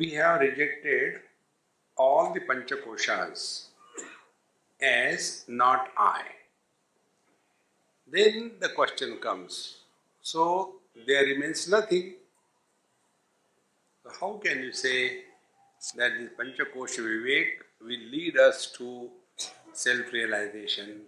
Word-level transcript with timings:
we 0.00 0.10
have 0.12 0.40
rejected 0.40 1.20
all 1.98 2.32
the 2.32 2.40
Panchakoshas 2.40 3.40
as 4.80 5.44
not 5.46 5.88
I. 5.98 6.22
Then 8.06 8.52
the 8.60 8.70
question 8.70 9.18
comes 9.18 9.80
so 10.22 10.76
there 11.06 11.24
remains 11.24 11.68
nothing. 11.68 12.14
So 14.02 14.10
how 14.20 14.40
can 14.42 14.62
you 14.62 14.72
say 14.72 15.24
that 15.96 16.12
this 16.18 16.30
Panchakosha 16.38 17.02
Vivek 17.10 17.48
will 17.82 18.04
lead 18.14 18.38
us 18.38 18.72
to 18.78 19.10
self 19.72 20.12
realization? 20.12 21.02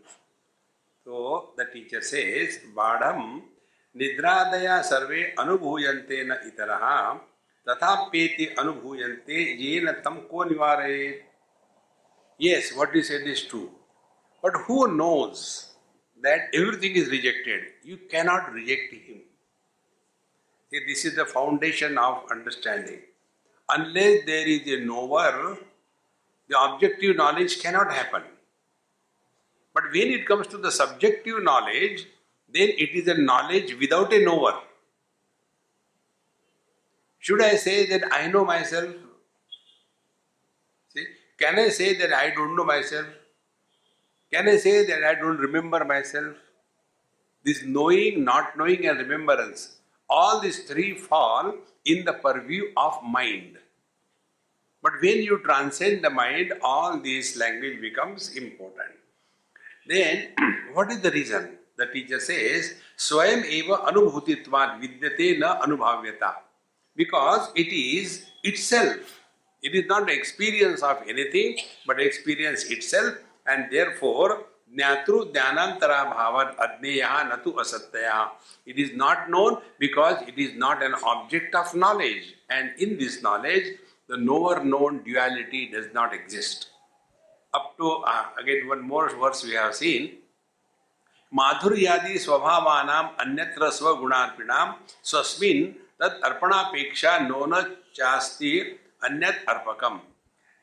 So 1.04 1.50
the 1.56 1.64
teacher 1.64 2.02
says, 2.02 2.58
Badham 2.76 3.42
Nidradaya 3.96 4.82
Sarve 4.84 5.34
Anubhuyante 5.36 6.26
na 6.26 6.36
itaraha 6.50 7.20
तथा 7.66 7.94
पेते 8.04 8.44
अनुभूयन्ते, 8.58 9.42
येन 9.62 9.90
तम 10.04 10.16
को 10.30 10.44
निवारे 10.44 10.94
yes 12.40 12.72
what 12.76 12.96
you 12.96 13.02
said 13.02 13.26
is 13.28 13.48
true 13.48 13.60
but 14.44 14.56
who 14.68 14.86
knows 14.92 15.42
that 16.24 16.54
everything 16.54 16.96
is 16.96 17.10
rejected 17.10 17.70
you 17.86 17.96
can 18.10 18.26
not 18.26 18.54
reject 18.54 18.94
him 18.94 19.20
this 20.72 21.06
is 21.06 21.20
the 21.20 21.24
foundation 21.28 21.98
of 21.98 22.32
understanding 22.32 22.98
unless 23.68 24.22
there 24.26 24.48
is 24.48 24.68
a 24.70 24.80
knower 24.84 25.40
the 26.50 26.54
objective 26.54 27.14
knowledge 27.18 27.54
can 27.62 27.74
not 27.74 27.92
happen 27.92 28.28
but 29.76 29.90
when 29.92 30.12
it 30.14 30.26
comes 30.28 30.50
to 30.52 30.58
the 30.58 30.70
subjective 30.80 31.38
knowledge 31.42 32.06
then 32.54 32.74
it 32.78 32.96
is 32.96 33.10
a 33.10 33.14
knowledge 33.20 33.72
without 33.78 34.12
a 34.12 34.24
knower 34.24 34.60
should 37.22 37.40
I 37.40 37.54
say 37.54 37.86
that 37.86 38.12
I 38.12 38.26
know 38.26 38.44
myself? 38.44 38.94
See, 40.88 41.04
can 41.38 41.56
I 41.56 41.68
say 41.68 41.96
that 41.98 42.12
I 42.12 42.30
don't 42.30 42.56
know 42.56 42.64
myself? 42.64 43.06
Can 44.32 44.48
I 44.48 44.56
say 44.56 44.84
that 44.86 45.04
I 45.04 45.14
don't 45.14 45.38
remember 45.38 45.84
myself? 45.84 46.34
This 47.44 47.62
knowing, 47.64 48.24
not 48.24 48.58
knowing, 48.58 48.86
and 48.88 48.98
remembrance, 48.98 49.76
all 50.10 50.40
these 50.40 50.64
three 50.64 50.96
fall 50.96 51.54
in 51.84 52.04
the 52.04 52.14
purview 52.14 52.72
of 52.76 53.00
mind. 53.04 53.58
But 54.82 54.94
when 55.00 55.22
you 55.22 55.38
transcend 55.44 56.02
the 56.02 56.10
mind, 56.10 56.54
all 56.60 56.98
this 56.98 57.36
language 57.36 57.80
becomes 57.80 58.34
important. 58.34 58.98
Then, 59.86 60.30
what 60.72 60.90
is 60.90 61.00
the 61.00 61.12
reason? 61.12 61.58
The 61.76 61.86
teacher 61.86 62.18
says, 62.18 62.74
Swayam 62.98 63.44
eva 63.44 63.76
anubhutitvat 63.86 64.80
vidyate 64.82 65.38
na 65.38 65.60
anubhavyata 65.62 66.34
because 66.95 67.49
it 67.55 67.71
is 67.73 68.25
itself. 68.43 69.21
It 69.61 69.73
is 69.75 69.85
not 69.87 70.07
the 70.07 70.13
experience 70.13 70.83
of 70.83 71.01
anything, 71.07 71.57
but 71.85 71.99
experience 71.99 72.65
itself, 72.65 73.15
and 73.45 73.71
therefore, 73.71 74.45
Jnatru 74.75 75.33
Dhyanantara 75.33 76.13
Bhavan 76.13 76.55
Adneya 76.57 77.29
Natu 77.29 77.55
Asatyaya. 77.55 78.29
It 78.65 78.77
is 78.77 78.91
not 78.95 79.29
known 79.29 79.61
because 79.79 80.21
it 80.27 80.37
is 80.37 80.55
not 80.55 80.83
an 80.83 80.93
object 81.05 81.55
of 81.55 81.73
knowledge, 81.73 82.35
and 82.49 82.71
in 82.77 82.97
this 82.97 83.21
knowledge, 83.23 83.77
the 84.07 84.17
knower 84.17 84.63
known 84.63 85.03
duality 85.03 85.69
does 85.71 85.87
not 85.93 86.13
exist. 86.13 86.67
Up 87.53 87.77
to, 87.77 88.03
uh, 88.05 88.25
again, 88.39 88.67
one 88.67 88.81
more 88.81 89.09
verse 89.09 89.43
we 89.43 89.53
have 89.53 89.75
seen. 89.75 90.17
माधुर्यादि 91.35 92.17
स्वभावानाम 92.19 93.07
अन्यत्र 93.19 93.69
स्वगुणार्पिणाम 93.77 94.73
स्वस्मिन 95.03 95.57
तद 96.02 96.20
अर्पणापेक्षा 96.24 97.18
नोन 97.18 97.60
चास्ती 97.94 98.58
अन्य 99.04 99.26
अर्पकम। 99.48 100.00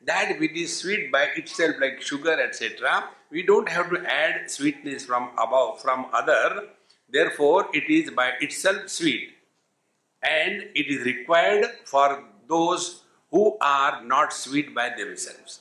That 0.06 0.38
with 0.40 0.56
is 0.56 0.72
sweet 0.72 1.10
by 1.12 1.34
its 1.38 1.60
like 1.60 2.02
sugar 2.02 2.40
etcetera 2.40 2.98
we 3.32 3.42
don't 3.42 3.68
have 3.68 3.88
to 3.90 3.96
add 4.10 4.46
sweetness 4.48 5.06
from 5.06 5.28
above 5.38 5.76
from 5.82 6.02
other 6.14 6.58
therefore 7.36 7.70
it 7.76 7.90
is 7.90 8.10
by 8.14 8.38
its 8.42 8.66
sweet 8.96 9.36
and 10.22 10.62
it 10.62 10.86
is 10.90 11.02
required 11.04 11.66
for 11.86 12.14
those 12.52 12.90
who 13.32 13.50
are 13.62 14.00
not 14.04 14.32
sweet 14.32 14.72
by 14.74 14.90
their 14.90 15.14
selves 15.16 15.58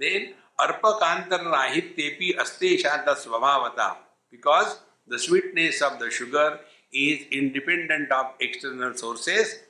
then 0.00 0.32
अर्पकांतर 0.60 1.50
राहित्येपी 1.50 2.32
अस्तेशा 2.40 3.14
स्वभावता 3.14 3.88
because 4.32 4.74
the 5.10 5.18
sweetness 5.18 5.82
of 5.82 5.94
the 6.02 6.08
sugar 6.12 6.58
is 6.92 7.26
independent 7.30 8.10
of 8.12 8.26
external 8.40 8.94
sources. 8.94 9.60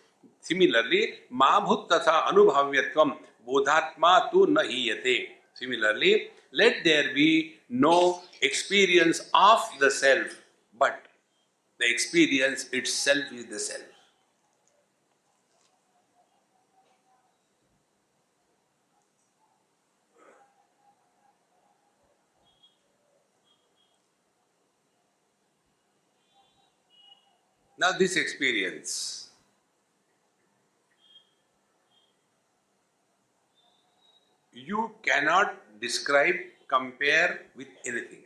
Similarly, 0.40 1.14
Mabhut 1.32 1.88
tatha 1.88 2.24
anubhavyatvam 2.28 3.16
bodhatma 3.46 4.30
tu 4.30 4.46
nahiyate. 4.46 5.28
Similarly, 5.54 6.28
let 6.52 6.84
there 6.84 7.14
be 7.14 7.56
no 7.68 8.22
experience 8.40 9.28
of 9.34 9.60
the 9.78 9.90
self, 9.90 10.42
but 10.78 11.02
the 11.78 11.90
experience 11.90 12.68
itself 12.72 13.32
is 13.32 13.46
the 13.46 13.58
self. 13.58 13.89
Now, 27.80 27.92
this 27.92 28.14
experience. 28.16 29.30
You 34.52 34.90
cannot 35.02 35.54
describe, 35.80 36.34
compare 36.68 37.40
with 37.56 37.68
anything. 37.86 38.24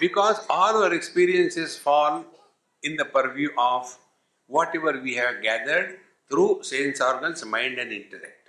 Because 0.00 0.46
all 0.48 0.82
our 0.82 0.94
experiences 0.94 1.76
fall 1.76 2.24
in 2.82 2.96
the 2.96 3.04
purview 3.04 3.50
of 3.58 3.94
whatever 4.46 4.98
we 5.02 5.14
have 5.16 5.42
gathered 5.42 5.98
through 6.30 6.62
sense 6.62 7.02
organs, 7.02 7.44
mind, 7.44 7.78
and 7.78 7.92
intellect. 7.92 8.48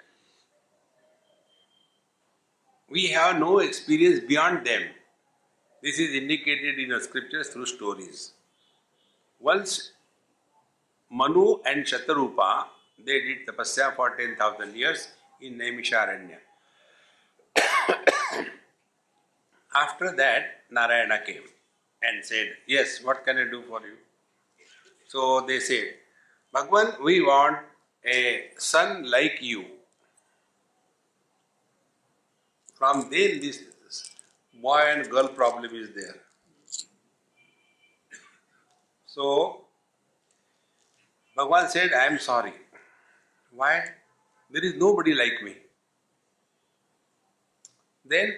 We 2.90 3.08
have 3.08 3.38
no 3.38 3.60
experience 3.60 4.22
beyond 4.22 4.66
them. 4.66 4.84
This 5.82 6.00
is 6.00 6.16
indicated 6.16 6.80
in 6.80 6.90
the 6.90 7.00
scriptures 7.00 7.50
through 7.50 7.68
stories. 7.68 8.32
Once 9.40 9.92
Manu 11.12 11.60
and 11.66 11.86
Shatarupa, 11.86 12.66
they 13.06 13.20
did 13.22 13.46
tapasya 13.48 13.96
for 13.96 14.16
10,000 14.16 14.76
years 14.76 15.10
in 15.40 15.58
Naimisharanya. 15.58 16.40
After 19.76 20.16
that, 20.16 20.64
Narayana 20.72 21.20
came 21.24 21.44
and 22.02 22.26
said, 22.26 22.54
Yes, 22.66 23.04
what 23.04 23.24
can 23.24 23.38
I 23.38 23.44
do 23.44 23.62
for 23.70 23.82
you? 23.82 23.98
So 25.08 25.42
they 25.42 25.60
said, 25.60 25.94
Bhagwan, 26.52 26.94
we 27.04 27.22
want 27.22 27.60
a 28.04 28.46
son 28.58 29.10
like 29.10 29.38
you. 29.42 29.66
From 32.74 33.10
then, 33.12 33.40
this 33.40 33.64
boy 34.62 34.82
and 34.92 35.10
girl 35.10 35.28
problem 35.28 35.74
is 35.76 35.90
there. 35.96 36.16
So, 39.06 39.66
Bhagwan 41.36 41.70
said, 41.70 41.94
I 41.94 42.06
am 42.06 42.20
sorry. 42.20 42.54
Why? 43.52 43.84
There 44.50 44.64
is 44.64 44.76
nobody 44.76 45.14
like 45.14 45.42
me. 45.44 45.56
Then, 48.06 48.36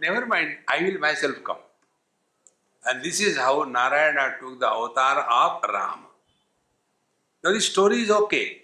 never 0.00 0.26
mind, 0.26 0.56
I 0.68 0.82
will 0.82 0.98
myself 0.98 1.36
come. 1.44 1.58
And 2.86 3.02
this 3.02 3.20
is 3.20 3.36
how 3.36 3.64
Narayana 3.64 4.36
took 4.40 4.58
the 4.58 4.66
avatar 4.66 5.20
of 5.20 5.62
Ram. 5.68 6.06
Now, 7.44 7.52
the 7.52 7.60
story 7.60 8.00
is 8.00 8.10
okay, 8.10 8.62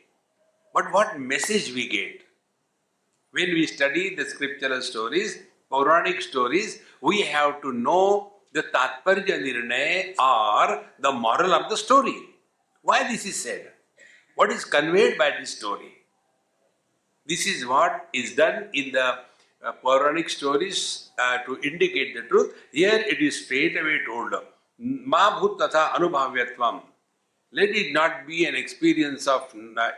but 0.75 0.93
what 0.93 1.19
message 1.19 1.73
we 1.75 1.88
get? 1.88 2.23
When 3.31 3.50
we 3.50 3.67
study 3.67 4.14
the 4.14 4.25
scriptural 4.25 4.81
stories, 4.82 5.38
Puranic 5.71 6.23
stories, 6.23 6.81
we 7.01 7.23
have 7.23 7.61
to 7.63 7.73
know 7.73 8.33
the 8.53 8.63
Tatparya 8.63 10.15
or 10.19 10.85
the 10.99 11.13
moral 11.13 11.53
of 11.53 11.69
the 11.69 11.77
story. 11.77 12.17
Why 12.83 13.03
this 13.09 13.27
is 13.27 13.43
said? 13.43 13.73
What 14.37 14.51
is 14.51 14.65
conveyed 14.65 15.19
by 15.19 15.33
this 15.39 15.57
story? 15.57 15.93
This 17.27 17.47
is 17.47 17.67
what 17.67 18.09
is 18.13 18.35
done 18.37 18.69
in 18.73 18.93
the 18.93 19.19
uh, 19.65 19.73
Puranic 19.83 20.31
stories 20.31 21.11
uh, 21.19 21.39
to 21.39 21.59
indicate 21.63 22.15
the 22.15 22.23
truth. 22.23 22.55
Here 22.73 22.99
it 22.99 23.21
is 23.21 23.45
straight 23.45 23.77
away 23.77 24.01
told, 24.07 24.35
Ma 24.79 25.41
bhut 25.41 25.59
anubhavyatvam. 25.59 26.83
Let 27.53 27.71
it 27.71 27.93
not 27.93 28.27
be 28.27 28.45
an 28.45 28.55
experience 28.55 29.27
of 29.27 29.43
uh, 29.77 29.91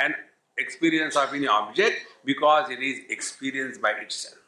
an 0.00 0.14
experience 0.56 1.16
of 1.16 1.34
any 1.34 1.46
object 1.46 2.06
because 2.24 2.70
it 2.70 2.82
is 2.82 3.00
experienced 3.10 3.82
by 3.82 3.92
itself. 3.92 4.43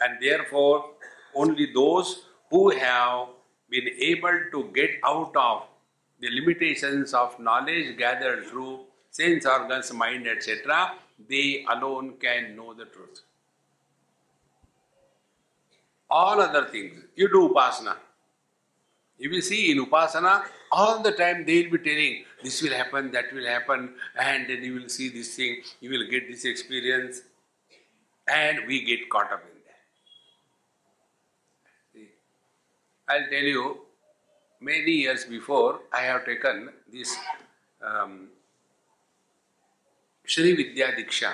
And 0.00 0.18
therefore, 0.20 0.90
only 1.34 1.72
those 1.72 2.26
who 2.50 2.70
have 2.70 3.28
been 3.68 3.88
able 4.00 4.38
to 4.52 4.70
get 4.74 4.90
out 5.04 5.34
of 5.36 5.62
the 6.20 6.28
limitations 6.30 7.12
of 7.14 7.38
knowledge 7.38 7.96
gathered 7.98 8.46
through 8.46 8.80
sense 9.10 9.46
organs, 9.46 9.92
mind, 9.92 10.26
etc., 10.26 10.92
they 11.28 11.64
alone 11.70 12.14
can 12.20 12.56
know 12.56 12.74
the 12.74 12.84
truth. 12.84 13.22
All 16.08 16.40
other 16.40 16.66
things, 16.66 17.02
you 17.16 17.28
do 17.28 17.48
upasana. 17.48 17.96
You 19.18 19.30
will 19.30 19.40
see 19.40 19.72
in 19.72 19.84
upasana, 19.84 20.44
all 20.70 21.02
the 21.02 21.12
time 21.12 21.44
they 21.46 21.62
will 21.62 21.78
be 21.78 21.90
telling 21.90 22.24
this 22.42 22.62
will 22.62 22.72
happen, 22.72 23.10
that 23.12 23.32
will 23.32 23.46
happen, 23.46 23.94
and 24.18 24.48
then 24.48 24.62
you 24.62 24.74
will 24.74 24.88
see 24.88 25.08
this 25.08 25.34
thing, 25.34 25.62
you 25.80 25.90
will 25.90 26.06
get 26.08 26.28
this 26.30 26.44
experience, 26.44 27.22
and 28.28 28.66
we 28.66 28.84
get 28.84 29.08
caught 29.08 29.32
up 29.32 29.42
in 29.50 29.55
I'll 33.08 33.28
tell 33.30 33.42
you, 33.42 33.82
many 34.60 34.90
years 34.90 35.24
before, 35.24 35.80
I 35.92 36.00
have 36.02 36.24
taken 36.24 36.70
this 36.92 37.16
um, 37.80 38.28
Sri 40.24 40.56
Vidya 40.56 40.88
Diksha 40.92 41.32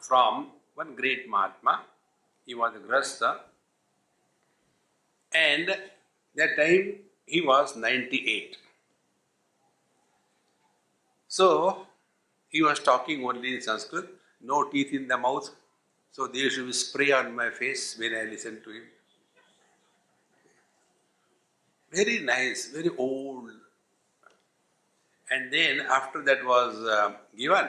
from 0.00 0.48
one 0.74 0.96
great 0.96 1.28
Mahatma. 1.28 1.82
He 2.44 2.54
was 2.54 2.72
a 2.74 2.80
Grasta, 2.80 3.36
and 5.32 5.76
that 6.34 6.56
time 6.56 6.94
he 7.24 7.40
was 7.40 7.76
98. 7.76 8.56
So 11.28 11.86
he 12.48 12.62
was 12.62 12.80
talking 12.80 13.24
only 13.24 13.54
in 13.54 13.60
Sanskrit, 13.60 14.06
no 14.40 14.64
teeth 14.64 14.92
in 14.92 15.06
the 15.06 15.16
mouth. 15.16 15.50
So 16.10 16.26
there 16.26 16.50
should 16.50 16.66
be 16.66 16.72
spray 16.72 17.12
on 17.12 17.36
my 17.36 17.50
face 17.50 17.96
when 17.96 18.12
I 18.12 18.24
listen 18.24 18.60
to 18.64 18.70
him. 18.70 18.82
Very 21.92 22.20
nice, 22.20 22.68
very 22.68 22.90
old. 22.96 23.50
And 25.30 25.52
then 25.52 25.80
after 25.80 26.22
that 26.22 26.44
was 26.44 26.76
uh, 26.76 27.12
given, 27.36 27.68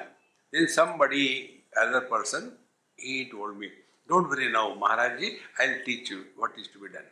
then 0.51 0.68
somebody, 0.68 1.63
other 1.79 2.01
person, 2.01 2.53
he 2.95 3.29
told 3.29 3.57
me, 3.57 3.69
don't 4.07 4.29
worry 4.29 4.51
now, 4.51 4.75
Maharaji, 4.75 5.38
I'll 5.59 5.83
teach 5.85 6.09
you 6.09 6.25
what 6.35 6.51
is 6.59 6.68
to 6.69 6.79
be 6.79 6.89
done. 6.89 7.03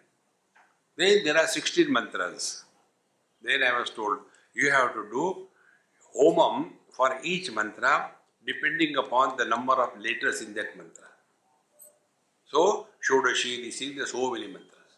Then 0.97 1.23
there 1.23 1.38
are 1.38 1.47
16 1.47 1.91
mantras. 1.91 2.63
Then 3.41 3.63
I 3.63 3.79
was 3.79 3.89
told, 3.89 4.19
you 4.53 4.69
have 4.71 4.94
to 4.94 5.03
do 5.09 5.47
homam 6.17 6.71
for 6.91 7.17
each 7.23 7.51
mantra 7.51 8.11
depending 8.45 8.97
upon 8.97 9.38
the 9.38 9.45
number 9.45 9.73
of 9.73 10.00
letters 10.00 10.41
in 10.41 10.53
that 10.56 10.75
mantra. 10.77 11.06
So, 12.51 12.88
Shodashi, 13.07 13.63
this 13.63 13.81
is 13.81 13.95
the 13.95 14.07
so 14.07 14.31
many 14.31 14.47
mantras. 14.47 14.91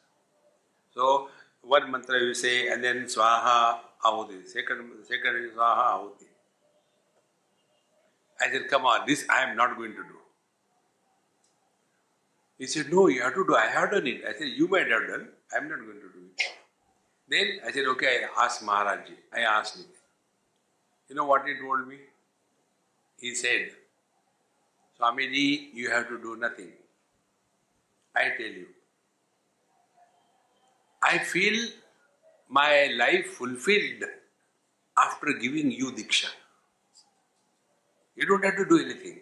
So, 0.93 1.29
one 1.63 1.91
mantra 1.91 2.19
you 2.19 2.33
say 2.33 2.67
and 2.69 2.83
then 2.83 3.05
Swaha 3.05 3.79
Ahuti. 4.03 4.47
Second, 4.47 4.89
second 5.03 5.51
Swaha 5.55 5.93
Ahuti. 5.93 6.25
I 8.41 8.51
said, 8.51 8.67
come 8.69 8.85
on, 8.85 9.05
this 9.05 9.25
I 9.29 9.43
am 9.43 9.55
not 9.55 9.77
going 9.77 9.91
to 9.91 9.97
do. 9.97 10.17
He 12.57 12.67
said, 12.67 12.91
no, 12.91 13.07
you 13.07 13.21
have 13.21 13.33
to 13.33 13.45
do. 13.45 13.55
I 13.55 13.67
have 13.67 13.91
done 13.91 14.07
it. 14.07 14.21
I 14.27 14.33
said, 14.33 14.47
you 14.55 14.67
might 14.67 14.89
have 14.89 15.07
done. 15.07 15.29
I 15.53 15.57
am 15.57 15.69
not 15.69 15.79
going 15.79 15.99
to 15.99 16.09
do 16.13 16.25
it. 16.29 16.41
Then 17.27 17.59
I 17.67 17.71
said, 17.71 17.85
okay, 17.85 18.25
I 18.25 18.45
asked 18.45 18.63
Maharaji. 18.63 19.15
I 19.33 19.41
asked 19.41 19.77
him. 19.77 19.85
You 21.09 21.15
know 21.15 21.25
what 21.25 21.45
he 21.45 21.55
told 21.59 21.87
me? 21.87 21.97
He 23.17 23.35
said, 23.35 23.71
Swamiji, 24.99 25.73
you 25.73 25.89
have 25.89 26.07
to 26.09 26.17
do 26.19 26.35
nothing. 26.35 26.71
I 28.15 28.29
tell 28.37 28.45
you, 28.45 28.67
I 31.03 31.17
feel 31.19 31.69
my 32.49 32.89
life 32.97 33.27
fulfilled 33.33 34.03
after 34.97 35.33
giving 35.33 35.71
you 35.71 35.91
Diksha. 35.91 36.29
You 38.15 38.25
don't 38.25 38.43
have 38.43 38.55
to 38.57 38.65
do 38.65 38.77
anything. 38.79 39.21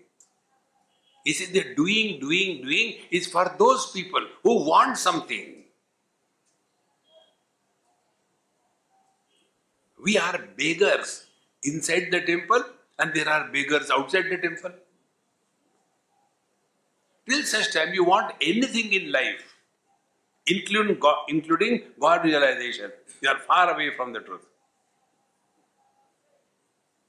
He 1.24 1.34
said 1.34 1.54
that 1.54 1.76
doing, 1.76 2.20
doing, 2.20 2.64
doing 2.64 2.96
is 3.12 3.28
for 3.28 3.56
those 3.58 3.92
people 3.92 4.26
who 4.44 4.66
want 4.68 4.98
something. 4.98 5.64
We 10.04 10.18
are 10.18 10.40
beggars 10.58 11.28
inside 11.64 12.08
the 12.12 12.22
temple 12.22 12.64
and 12.98 13.14
there 13.14 13.30
are 13.30 13.50
beggars 13.52 13.92
outside 13.92 14.26
the 14.30 14.38
temple. 14.38 14.72
Till 17.30 17.44
such 17.44 17.74
time 17.74 17.94
you 17.94 18.04
want 18.04 18.34
anything 18.42 18.92
in 18.94 19.12
life, 19.12 19.56
including 20.50 21.00
God, 21.00 21.18
including 21.28 21.82
God 22.00 22.24
realization. 22.24 22.92
You 23.22 23.30
are 23.30 23.40
far 23.40 23.74
away 23.74 23.92
from 23.96 24.14
the 24.14 24.20
truth. 24.20 24.46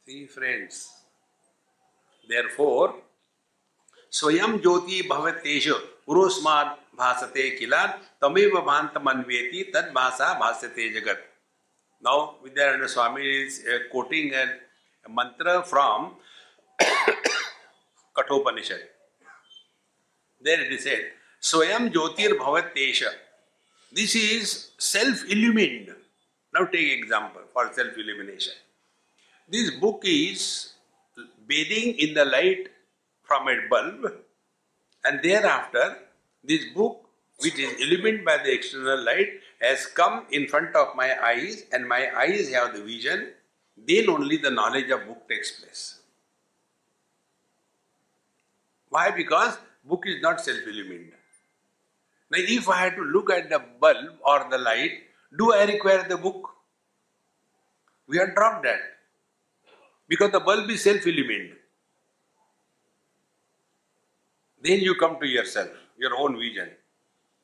See, 0.06 0.26
friends. 0.26 0.88
Therefore, 2.28 2.94
Swayam 4.10 4.60
Jyoti 4.60 5.02
Bhavateshu 5.08 5.74
Purosmad 6.06 6.74
Bhasate 6.98 7.58
Kilan 7.58 7.94
Tameva 8.22 8.64
Bhantamanveti 8.64 9.72
Tad 9.72 9.94
Bhasa 9.94 10.38
Bhasate 10.40 10.94
Jagat. 10.94 11.18
Now, 12.02 12.36
Vidyaranyana 12.44 12.88
Swami 12.88 13.22
is 13.22 13.62
uh, 13.68 13.78
quoting 13.90 14.32
a, 14.34 14.44
a 15.06 15.10
mantra 15.10 15.62
from 15.62 16.14
Kathopanishad. 18.16 18.80
There 20.40 20.60
it 20.60 20.72
is 20.72 20.84
said, 20.84 21.12
Swayam 21.42 21.92
Jyotir 21.92 22.38
Bhavatesha. 22.38 23.08
This 23.92 24.14
is 24.14 24.70
self-illumined. 24.78 25.94
Now 26.54 26.64
take 26.66 26.92
example 26.98 27.42
for 27.52 27.72
self-illumination. 27.72 28.52
This 29.48 29.70
book 29.72 30.02
is 30.04 30.74
bathing 31.46 31.98
in 31.98 32.14
the 32.14 32.24
light 32.24 32.68
from 33.24 33.48
a 33.48 33.56
bulb 33.68 34.12
and 35.04 35.20
thereafter 35.22 35.98
this 36.44 36.64
book 36.74 37.04
which 37.40 37.58
is 37.58 37.80
illumined 37.80 38.24
by 38.24 38.36
the 38.36 38.52
external 38.52 39.02
light 39.02 39.30
has 39.60 39.86
come 39.86 40.26
in 40.30 40.46
front 40.46 40.76
of 40.76 40.94
my 40.94 41.10
eyes 41.24 41.64
and 41.72 41.88
my 41.88 42.02
eyes 42.16 42.52
have 42.52 42.72
the 42.74 42.82
vision 42.82 43.30
then 43.76 44.08
only 44.08 44.36
the 44.36 44.50
knowledge 44.50 44.90
of 44.90 45.06
book 45.06 45.28
takes 45.28 45.52
place. 45.52 46.00
Why? 48.88 49.10
Because 49.10 49.58
book 49.84 50.04
is 50.06 50.20
not 50.20 50.40
self-illumined. 50.40 51.12
Now, 52.30 52.38
if 52.38 52.68
I 52.68 52.76
had 52.76 52.96
to 52.96 53.02
look 53.02 53.30
at 53.30 53.50
the 53.50 53.60
bulb 53.80 54.18
or 54.24 54.46
the 54.50 54.58
light, 54.58 54.92
do 55.36 55.52
I 55.52 55.64
require 55.64 56.06
the 56.08 56.16
book? 56.16 56.50
We 58.06 58.18
have 58.18 58.34
dropped 58.34 58.64
that. 58.64 58.80
Because 60.08 60.30
the 60.32 60.40
bulb 60.40 60.70
is 60.70 60.82
self 60.82 61.06
illumined. 61.06 61.50
Then 64.62 64.80
you 64.80 64.94
come 64.96 65.18
to 65.20 65.26
yourself, 65.26 65.70
your 65.96 66.16
own 66.16 66.38
vision. 66.38 66.68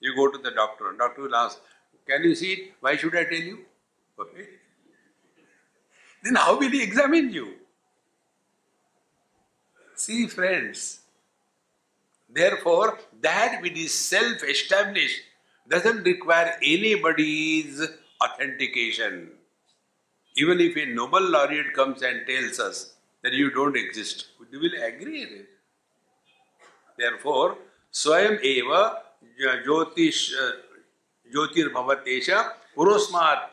You 0.00 0.14
go 0.14 0.31
to 0.31 0.38
the 0.38 0.50
doctor, 0.50 0.95
doctor 0.99 1.23
will 1.23 1.35
ask, 1.35 1.59
Can 2.07 2.23
you 2.25 2.35
see 2.35 2.52
it? 2.52 2.73
Why 2.81 2.97
should 2.97 3.16
I 3.16 3.25
tell 3.25 3.38
you? 3.38 3.59
Okay. 4.19 4.47
Then 6.23 6.35
how 6.35 6.59
will 6.59 6.71
he 6.71 6.83
examine 6.83 7.33
you? 7.33 7.55
See, 9.95 10.26
friends, 10.26 11.00
Therefore, 12.37 12.99
that 13.23 13.62
which 13.62 13.78
is 13.78 13.95
self 13.95 14.43
established 14.45 15.23
doesn't 15.71 16.02
require 16.05 16.59
anybody's 16.62 17.81
authentication. 18.23 19.31
Even 20.37 20.61
if 20.61 20.76
a 20.76 20.85
Nobel 20.85 21.31
laureate 21.31 21.73
comes 21.75 22.02
and 22.02 22.26
tells 22.26 22.61
us 22.61 22.93
that 23.23 23.33
you 23.33 23.50
don't 23.50 23.75
exist, 23.75 24.26
we 24.38 24.59
will 24.59 24.76
agree 24.85 25.25
with 25.25 25.40
it. 25.40 25.49
Therefore, 26.99 27.57
Swayam 27.90 28.38
Eva 28.43 29.02
Jyotish 29.40 30.33
uh, 30.38 30.52
Jyotir 31.35 31.73
Bhavatesha 31.73 32.52
Purosmat 32.76 33.49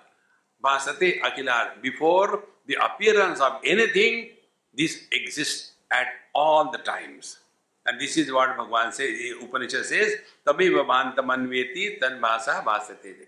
Bhasate 0.62 1.22
Akilar. 1.22 1.82
Before 1.82 2.44
the 2.68 2.76
appearance 2.84 3.40
of 3.40 3.62
anything, 3.64 4.32
this 4.74 5.08
exists 5.14 5.72
at 5.90 6.08
all 6.36 6.70
the 6.70 6.80
times. 6.80 7.38
And 7.86 8.00
this 8.00 8.16
is 8.18 8.32
what 8.32 8.58
Bhagavan 8.58 8.94
says, 8.94 9.10
Upanishad 9.42 9.86
says, 9.86 10.14
Tamiva 10.48 10.86
Mantamanveti 10.86 12.00
Tan 12.00 12.22
Bhasa 12.22 12.64
Bhasate. 12.64 13.28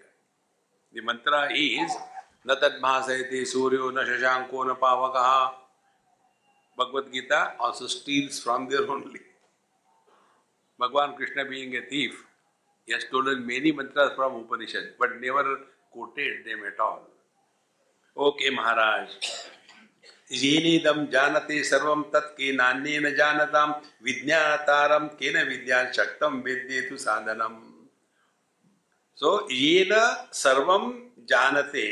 The 0.93 1.01
mantra 1.01 1.49
is, 1.53 1.91
Na 2.45 2.55
Tad 2.55 2.81
Bhasayate 2.81 3.41
Suryo 3.41 3.93
Na 3.93 4.03
Shashanko 4.03 4.67
Na 4.67 4.75
Pavakaha. 4.75 5.51
Bhagavad 6.77 7.11
Gita 7.11 7.53
also 7.59 7.87
steals 7.87 8.39
from 8.39 8.69
there 8.69 8.89
only. 8.89 9.19
Bhagavan 10.79 11.15
Krishna 11.15 11.45
being 11.45 11.75
a 11.75 11.81
thief, 11.81 12.23
he 12.85 12.93
has 12.93 13.03
stolen 13.03 13.45
many 13.45 13.71
mantras 13.73 14.11
from 14.15 14.35
Upanishad, 14.35 14.93
but 14.99 15.19
never 15.19 15.57
quoted 15.91 16.45
them 16.45 16.61
at 16.65 16.79
all. 16.79 17.01
Okay, 18.17 18.49
Maharaj. 18.51 19.09
येनेदम 20.31 21.05
जानते 21.11 21.63
सर्वम 21.63 22.01
तत् 22.13 22.33
के 22.37 22.51
नान्येन 22.51 23.09
जानताम 23.15 23.71
विज्ञातारम 24.03 25.07
केन 25.21 25.37
विद्या 25.47 25.83
शक्तम 25.95 26.39
वेद्येतु 26.45 26.97
साधनम 26.97 27.59
सो 29.17 29.37
येन 29.51 29.93
सर्वम 30.43 30.91
जानते 31.29 31.85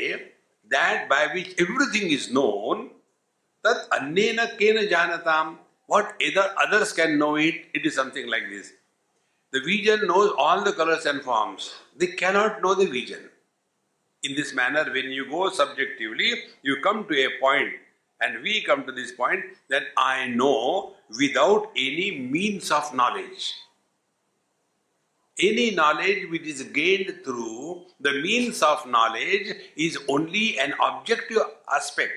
that 0.70 1.08
by 1.08 1.26
which 1.34 1.54
everything 1.58 2.10
is 2.16 2.30
known 2.36 2.90
tat 3.64 3.90
annena 3.96 4.46
kena 4.60 4.84
janatam 4.92 5.56
what 5.86 6.22
other 6.28 6.46
others 6.64 6.92
can 6.98 7.18
know 7.18 7.34
it 7.48 7.56
it 7.74 7.86
is 7.88 7.94
something 8.00 8.26
like 8.34 8.46
this 8.54 8.72
the 9.52 9.60
vision 9.70 10.06
knows 10.10 10.30
all 10.44 10.62
the 10.68 10.74
colors 10.80 11.06
and 11.12 11.22
forms 11.28 11.70
they 12.02 12.10
cannot 12.22 12.62
know 12.62 12.74
the 12.82 12.88
vision 12.98 13.22
in 14.22 14.34
this 14.38 14.54
manner 14.60 14.84
when 14.96 15.10
you 15.18 15.24
go 15.30 15.42
subjectively 15.60 16.30
you 16.62 16.76
come 16.86 17.04
to 17.10 17.18
a 17.26 17.28
point 17.44 17.83
and 18.20 18.42
we 18.42 18.62
come 18.62 18.84
to 18.86 18.92
this 18.92 19.12
point 19.12 19.44
that 19.68 19.82
I 19.96 20.28
know 20.28 20.94
without 21.18 21.70
any 21.76 22.18
means 22.18 22.70
of 22.70 22.94
knowledge. 22.94 23.54
Any 25.38 25.72
knowledge 25.72 26.30
which 26.30 26.42
is 26.42 26.62
gained 26.62 27.22
through 27.24 27.86
the 28.00 28.12
means 28.12 28.62
of 28.62 28.86
knowledge 28.86 29.52
is 29.76 29.98
only 30.08 30.58
an 30.60 30.74
objective 30.80 31.38
aspect. 31.72 32.12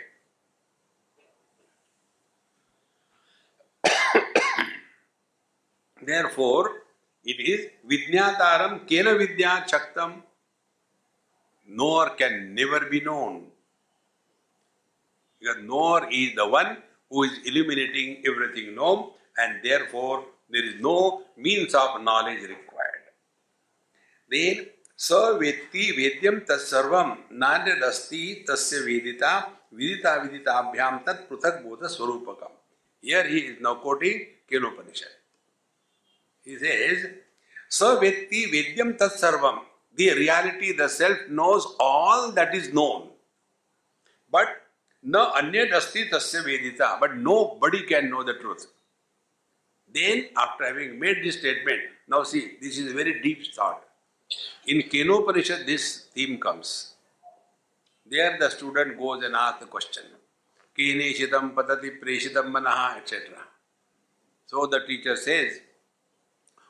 Therefore, 6.01 6.83
it 7.23 7.39
is 7.39 7.71
Vijnataram 7.89 8.87
Kena 8.87 9.17
Vidya 9.17 9.65
Chaktam, 9.67 10.21
nor 11.67 12.11
can 12.11 12.53
never 12.53 12.81
be 12.81 13.01
known. 13.01 13.47
because 15.47 15.63
Noor 15.63 16.07
is 16.11 16.35
the 16.35 16.47
one 16.47 16.77
who 17.11 17.23
is 17.23 17.39
illuminating 17.45 18.23
everything 18.25 18.75
known, 18.75 19.11
and 19.37 19.63
therefore 19.63 20.25
there 20.49 20.63
is 20.63 20.75
no 20.81 21.23
means 21.37 21.73
of 21.73 22.01
knowledge 22.01 22.41
required. 22.41 23.05
Then, 24.31 24.65
स 24.99 25.13
वेत्ति 25.39 25.83
वेद्यम 25.97 26.37
तत्सर्वम 26.49 27.09
नान्यदस्ति 27.41 28.21
तस्य 28.47 28.77
वेदिता 28.85 29.33
विदिता 29.73 30.13
विदिताभ्याम 30.21 30.97
तत् 31.07 31.19
पृथक 31.29 31.61
बोध 31.65 31.85
स्वरूपकम 31.87 32.55
here 33.03 33.27
he 33.31 33.39
is 33.39 33.61
now 33.63 33.75
quoting 33.83 34.19
Kenopanishad 34.49 35.13
he 36.47 36.57
says 36.63 37.05
स 37.71 37.91
वेत्ति 38.01 38.43
वेद्यम 38.53 38.91
तत्सर्वम 39.01 39.59
the 39.97 40.09
reality 40.17 40.73
the 40.81 40.87
self 40.91 41.25
knows 41.41 41.67
all 41.83 42.31
that 42.39 42.55
is 42.55 42.71
known 42.73 43.07
but 44.33 44.57
न 45.07 45.23
अन्य 45.39 45.65
अस्थि 45.75 46.03
तस्य 46.13 46.39
वेदिता 46.45 46.95
but 47.01 47.11
nobody 47.63 47.79
can 47.89 48.07
know 48.09 48.23
the 48.23 48.37
truth 48.39 48.65
then 49.95 50.27
after 50.41 50.65
having 50.65 50.99
made 51.01 51.23
this 51.23 51.37
statement 51.39 51.89
now 52.09 52.23
see 52.31 52.39
this 52.61 52.79
is 52.79 52.89
a 52.89 52.95
very 52.95 53.11
deep 53.25 53.43
thought 53.59 54.69
in 54.69 54.81
Kenopanishad 55.27 55.63
this 55.67 55.85
theme 56.17 56.35
comes 56.47 56.73
there 58.11 58.37
the 58.41 58.49
student 58.49 58.95
goes 58.97 59.23
and 59.23 59.35
ask 59.35 59.63
the 59.63 59.69
question 59.71 60.15
केनेशितम 60.77 61.49
पतति 61.57 61.89
प्रेषितम 62.03 62.51
मन 62.57 62.67
etcetera 62.97 63.47
so 64.49 64.67
the 64.67 64.83
teacher 64.87 65.15
says 65.15 65.61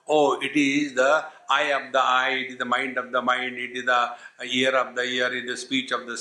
Oh, 0.09 0.39
it 0.39 0.55
is 0.55 0.93
the 0.93 1.25
eye 1.49 1.73
of 1.73 1.91
the 1.91 1.99
eye, 1.99 2.29
it 2.29 2.51
is 2.51 2.57
the 2.57 2.65
mind 2.65 2.97
of 2.97 3.11
the 3.11 3.21
mind, 3.21 3.57
it 3.57 3.75
is 3.75 3.83
the 3.83 4.11
ear 4.45 4.73
of 4.73 4.95
the 4.95 5.03
ear, 5.03 5.33
it 5.33 5.43
is 5.43 5.49
the 5.49 5.57
speech 5.57 5.91
of 5.91 6.07
the. 6.07 6.15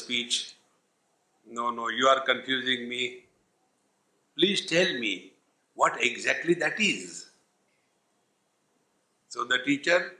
No, 1.46 1.70
no, 1.70 1.88
you 1.88 2.08
are 2.08 2.20
confusing 2.20 2.88
me. 2.88 3.24
Please 4.36 4.66
tell 4.66 4.92
me 4.98 5.32
what 5.74 6.02
exactly 6.02 6.54
that 6.54 6.80
is. 6.80 7.26
So 9.28 9.44
the 9.44 9.58
teacher, 9.58 10.14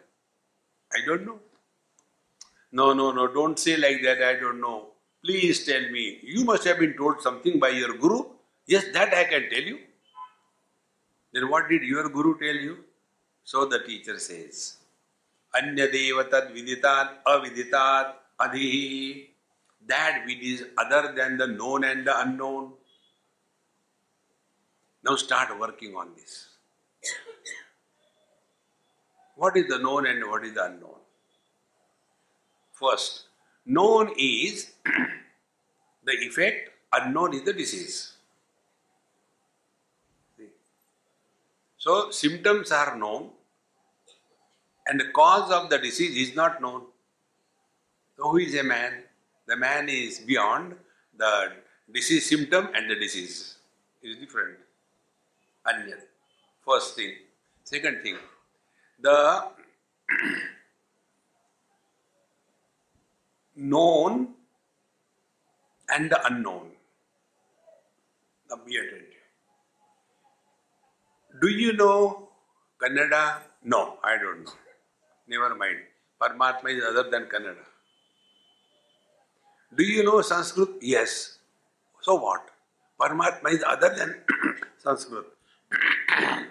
I 0.92 0.98
don't 1.06 1.26
know. 1.26 1.40
No, 2.72 2.92
no, 2.92 3.12
no, 3.12 3.26
don't 3.28 3.58
say 3.58 3.76
like 3.76 4.02
that, 4.02 4.22
I 4.22 4.34
don't 4.38 4.60
know. 4.60 4.88
Please 5.24 5.64
tell 5.64 5.90
me. 5.90 6.20
You 6.22 6.44
must 6.44 6.64
have 6.64 6.78
been 6.78 6.94
told 6.96 7.20
something 7.20 7.58
by 7.58 7.70
your 7.70 7.96
guru. 7.96 8.24
Yes, 8.66 8.84
that 8.92 9.14
I 9.14 9.24
can 9.24 9.48
tell 9.50 9.62
you. 9.62 9.78
Then 11.32 11.48
what 11.50 11.68
did 11.68 11.82
your 11.82 12.08
guru 12.08 12.38
tell 12.38 12.54
you? 12.54 12.78
So 13.44 13.64
the 13.64 13.80
teacher 13.80 14.18
says, 14.18 14.76
Anya 15.54 15.88
viditat 15.88 17.22
aviditat 17.26 18.14
that 19.86 20.22
which 20.26 20.38
is 20.38 20.64
other 20.78 21.12
than 21.16 21.36
the 21.36 21.46
known 21.46 21.84
and 21.84 22.06
the 22.06 22.20
unknown. 22.20 22.72
Now 25.04 25.16
start 25.16 25.58
working 25.58 25.94
on 25.94 26.10
this. 26.16 26.48
What 29.36 29.56
is 29.56 29.68
the 29.68 29.78
known 29.78 30.06
and 30.06 30.28
what 30.28 30.44
is 30.44 30.54
the 30.54 30.64
unknown? 30.64 31.00
First, 32.72 33.24
known 33.64 34.10
is 34.18 34.72
the 36.04 36.12
effect, 36.12 36.70
unknown 36.92 37.34
is 37.34 37.42
the 37.42 37.52
disease. 37.52 38.12
So, 41.78 42.10
symptoms 42.10 42.72
are 42.72 42.96
known 42.96 43.30
and 44.86 44.98
the 44.98 45.08
cause 45.14 45.50
of 45.52 45.70
the 45.70 45.78
disease 45.78 46.28
is 46.28 46.34
not 46.34 46.60
known. 46.60 46.82
So, 48.16 48.30
who 48.30 48.38
is 48.38 48.54
a 48.56 48.62
man? 48.64 49.05
The 49.46 49.56
man 49.56 49.88
is 49.88 50.18
beyond 50.20 50.74
the 51.16 51.52
disease 51.92 52.26
symptom 52.28 52.68
and 52.74 52.90
the 52.90 52.96
disease. 52.96 53.58
It 54.02 54.08
is 54.08 54.16
different. 54.16 54.58
Anya. 55.66 55.96
First 56.64 56.96
thing. 56.96 57.12
Second 57.64 58.02
thing. 58.02 58.16
The 59.00 59.44
known 63.56 64.34
and 65.88 66.10
the 66.10 66.26
unknown. 66.26 66.70
Now 68.50 68.56
be 68.66 68.76
attentive. 68.76 69.12
Do 71.40 71.48
you 71.48 71.72
know 71.72 72.28
Kannada? 72.80 73.42
No, 73.64 73.98
I 74.02 74.16
don't 74.18 74.44
know. 74.44 74.52
Never 75.28 75.54
mind. 75.54 75.78
Paramatma 76.20 76.76
is 76.76 76.84
other 76.84 77.10
than 77.10 77.24
Kannada. 77.24 77.64
Do 79.76 79.84
you 79.84 80.02
know 80.02 80.22
Sanskrit? 80.22 80.70
Yes. 80.80 81.38
So 82.00 82.14
what? 82.14 82.48
Paramatma 82.98 83.50
is 83.52 83.62
other 83.66 83.94
than 83.94 84.16
Sanskrit. 84.78 85.26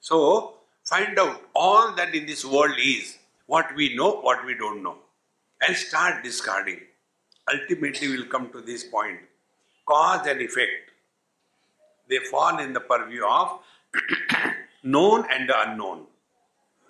so 0.00 0.54
find 0.84 1.18
out 1.18 1.40
all 1.54 1.94
that 1.94 2.14
in 2.14 2.26
this 2.26 2.44
world 2.44 2.74
is 2.78 3.16
what 3.46 3.74
we 3.74 3.96
know, 3.96 4.20
what 4.20 4.44
we 4.44 4.54
don't 4.54 4.82
know, 4.82 4.96
and 5.66 5.74
start 5.74 6.22
discarding. 6.22 6.80
Ultimately, 7.50 8.08
we'll 8.08 8.26
come 8.26 8.50
to 8.50 8.60
this 8.60 8.84
point 8.84 9.20
cause 9.86 10.26
and 10.26 10.40
effect. 10.40 10.90
They 12.10 12.18
fall 12.30 12.58
in 12.58 12.72
the 12.72 12.80
purview 12.80 13.24
of 13.24 13.60
known 14.82 15.24
and 15.30 15.50
unknown. 15.54 16.06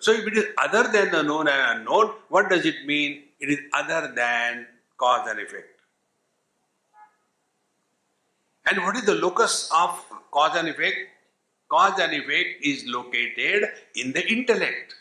So, 0.01 0.13
if 0.13 0.27
it 0.27 0.37
is 0.37 0.47
other 0.59 0.91
than 0.91 1.13
the 1.13 1.23
known 1.23 1.49
and 1.49 1.79
unknown, 1.79 2.13
what 2.29 2.51
does 2.51 2.67
it 2.67 2.87
mean? 2.87 3.23
It 3.39 3.51
is 3.51 3.59
other 3.73 4.13
than 4.15 4.67
cause 4.97 5.29
and 5.29 5.41
effect. 5.41 5.81
And 8.69 8.83
what 8.83 8.97
is 8.97 9.05
the 9.05 9.15
locus 9.15 9.71
of 9.73 10.03
cause 10.31 10.57
and 10.57 10.69
effect? 10.69 10.97
Cause 11.69 11.99
and 12.01 12.13
effect 12.13 12.63
is 12.63 12.85
located 12.87 13.65
in 13.95 14.13
the 14.13 14.27
intellect. 14.29 14.95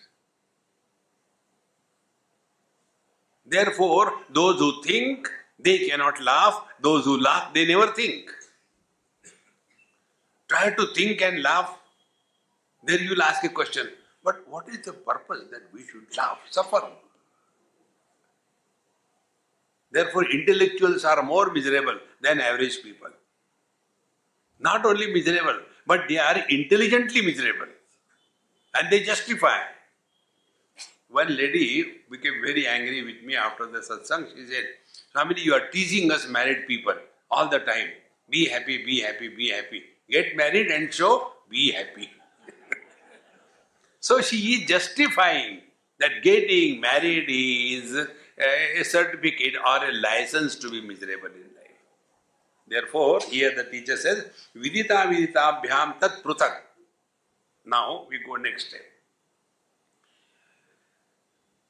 Therefore, 3.46 4.14
those 4.30 4.60
who 4.60 4.82
think, 4.84 5.30
they 5.60 5.88
cannot 5.88 6.22
laugh. 6.22 6.64
Those 6.82 7.06
who 7.06 7.20
laugh, 7.20 7.54
they 7.54 7.66
never 7.66 7.88
think. 7.88 8.32
Try 10.48 10.72
to 10.72 10.88
think 10.94 11.22
and 11.22 11.42
laugh. 11.42 11.78
There 12.84 13.00
you 13.00 13.12
will 13.12 13.24
ask 13.24 13.44
a 13.44 13.50
question. 13.50 13.90
But 14.24 14.48
what 14.48 14.68
is 14.70 14.82
the 14.82 14.94
purpose 14.94 15.44
that 15.52 15.62
we 15.72 15.82
should 15.86 16.06
laugh, 16.18 16.40
suffer? 16.50 16.82
Therefore, 19.92 20.25
intellectuals 20.30 21.06
are 21.06 21.22
more 21.24 21.51
miserable 21.51 21.98
than 22.22 22.39
average 22.39 22.82
people. 22.84 23.10
Not 24.60 24.86
only 24.86 25.13
miserable, 25.13 25.60
but 25.86 26.01
they 26.08 26.18
are 26.18 26.38
intelligently 26.50 27.22
miserable. 27.22 27.68
And 28.77 28.92
they 28.92 29.04
justify. 29.04 29.60
One 31.10 31.36
lady 31.36 32.01
became 32.12 32.42
very 32.44 32.68
angry 32.68 33.04
with 33.04 33.24
me 33.24 33.36
after 33.36 33.68
the 33.68 33.80
satsang. 33.80 34.27
She 34.36 34.46
said, 34.48 34.65
Swamiji, 35.15 35.46
you 35.46 35.54
are 35.54 35.68
teasing 35.72 36.12
us 36.12 36.27
married 36.27 36.68
people 36.68 36.96
all 37.32 37.48
the 37.48 37.60
time. 37.60 37.89
Be 38.30 38.50
happy, 38.50 38.84
be 38.84 39.01
happy, 39.01 39.30
be 39.30 39.50
happy. 39.50 39.84
Get 40.10 40.36
married 40.36 40.68
and 40.68 40.94
show, 40.94 41.32
be 41.50 41.72
happy. 41.72 42.10
so 44.00 44.20
she 44.22 44.38
is 44.54 44.68
justifying 44.68 45.62
that 46.00 46.22
getting 46.24 46.82
married 46.82 47.25
is 47.30 48.08
a 48.38 48.84
certificate 48.84 49.56
or 49.56 49.86
a 49.86 49.92
license 49.94 50.56
to 50.56 50.70
be 50.70 50.82
miserable 50.82 51.27
in 51.27 51.50
life. 51.56 51.65
Therefore, 52.68 53.20
here 53.30 53.56
the 53.56 53.63
teacher 53.63 53.96
says, 53.96 54.25
Vidita 54.56 55.06
Vidita 55.08 55.63
Bhyam 55.63 56.00
Tat 56.00 56.24
Prutak. 56.24 56.62
Now 57.65 58.06
we 58.10 58.20
go 58.25 58.36
next 58.36 58.70
step. 58.70 58.82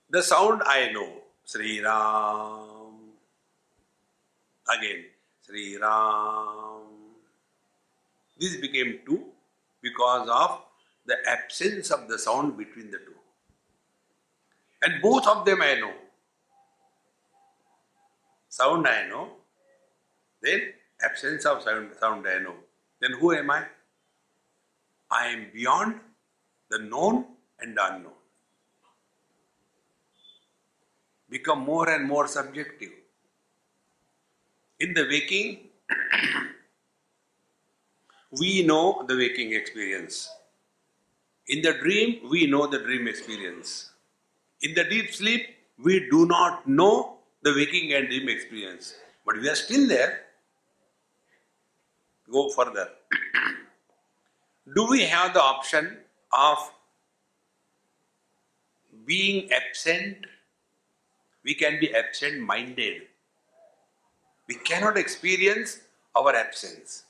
The 0.10 0.24
sound 0.24 0.62
I 0.66 0.92
know, 0.92 1.10
Sri 1.44 1.82
Ram. 1.84 3.14
Again, 4.78 5.06
Sri 5.46 5.78
Ram. 5.78 6.82
This 8.40 8.58
became 8.58 9.00
two 9.06 9.26
because 9.82 10.28
of 10.30 10.62
the 11.06 11.18
absence 11.28 11.92
of 11.92 12.08
the 12.08 12.18
sound 12.18 12.58
between 12.58 12.92
the 12.92 12.98
two. 12.98 13.14
And 14.82 15.02
both 15.02 15.28
of 15.28 15.46
them 15.46 15.62
I 15.62 15.76
know. 15.76 15.94
Sound 18.56 18.88
I 18.88 19.06
know, 19.10 19.32
then 20.42 20.62
absence 21.04 21.46
of 21.46 21.62
sound, 21.62 21.90
sound 22.00 22.26
I 22.26 22.40
know. 22.40 22.54
Then 23.02 23.12
who 23.20 23.34
am 23.34 23.52
I? 23.52 23.66
I 25.12 25.28
am 25.28 25.48
beyond 25.54 26.00
the 26.70 26.80
known 26.80 27.26
and 27.60 27.78
unknown. 27.78 28.14
Become 31.30 31.66
more 31.66 31.90
and 31.90 32.08
more 32.08 32.30
subjective. 32.30 32.94
In 34.80 34.94
the 34.94 35.04
waking, 35.04 35.60
we 38.40 38.66
know 38.66 39.04
the 39.06 39.18
waking 39.18 39.52
experience. 39.52 40.30
In 41.50 41.62
the 41.62 41.74
dream, 41.74 42.30
we 42.30 42.48
know 42.48 42.68
the 42.68 42.80
dream 42.80 43.10
experience. 43.10 43.90
In 44.62 44.76
the 44.76 44.86
deep 44.86 45.14
sleep, 45.14 45.46
we 45.78 46.08
do 46.10 46.26
not 46.26 46.66
know 46.66 47.15
the 47.46 47.54
waking 47.54 47.94
and 47.94 48.08
dream 48.10 48.28
experience. 48.28 48.96
But 49.24 49.38
we 49.40 49.48
are 49.48 49.56
still 49.56 49.88
there. 49.88 50.22
Go 52.32 52.50
further. 52.50 52.90
do 54.76 54.88
we 54.90 55.04
have 55.04 55.36
the 55.36 55.42
option 55.42 55.98
of 56.36 56.58
being 59.06 59.52
absent? 59.52 60.26
We 61.44 61.54
can 61.54 61.80
be 61.80 61.94
absent 61.94 62.42
minded. 62.42 63.04
We 64.48 64.56
cannot 64.56 64.98
experience 64.98 65.82
our 66.16 66.36
absence. 66.36 67.04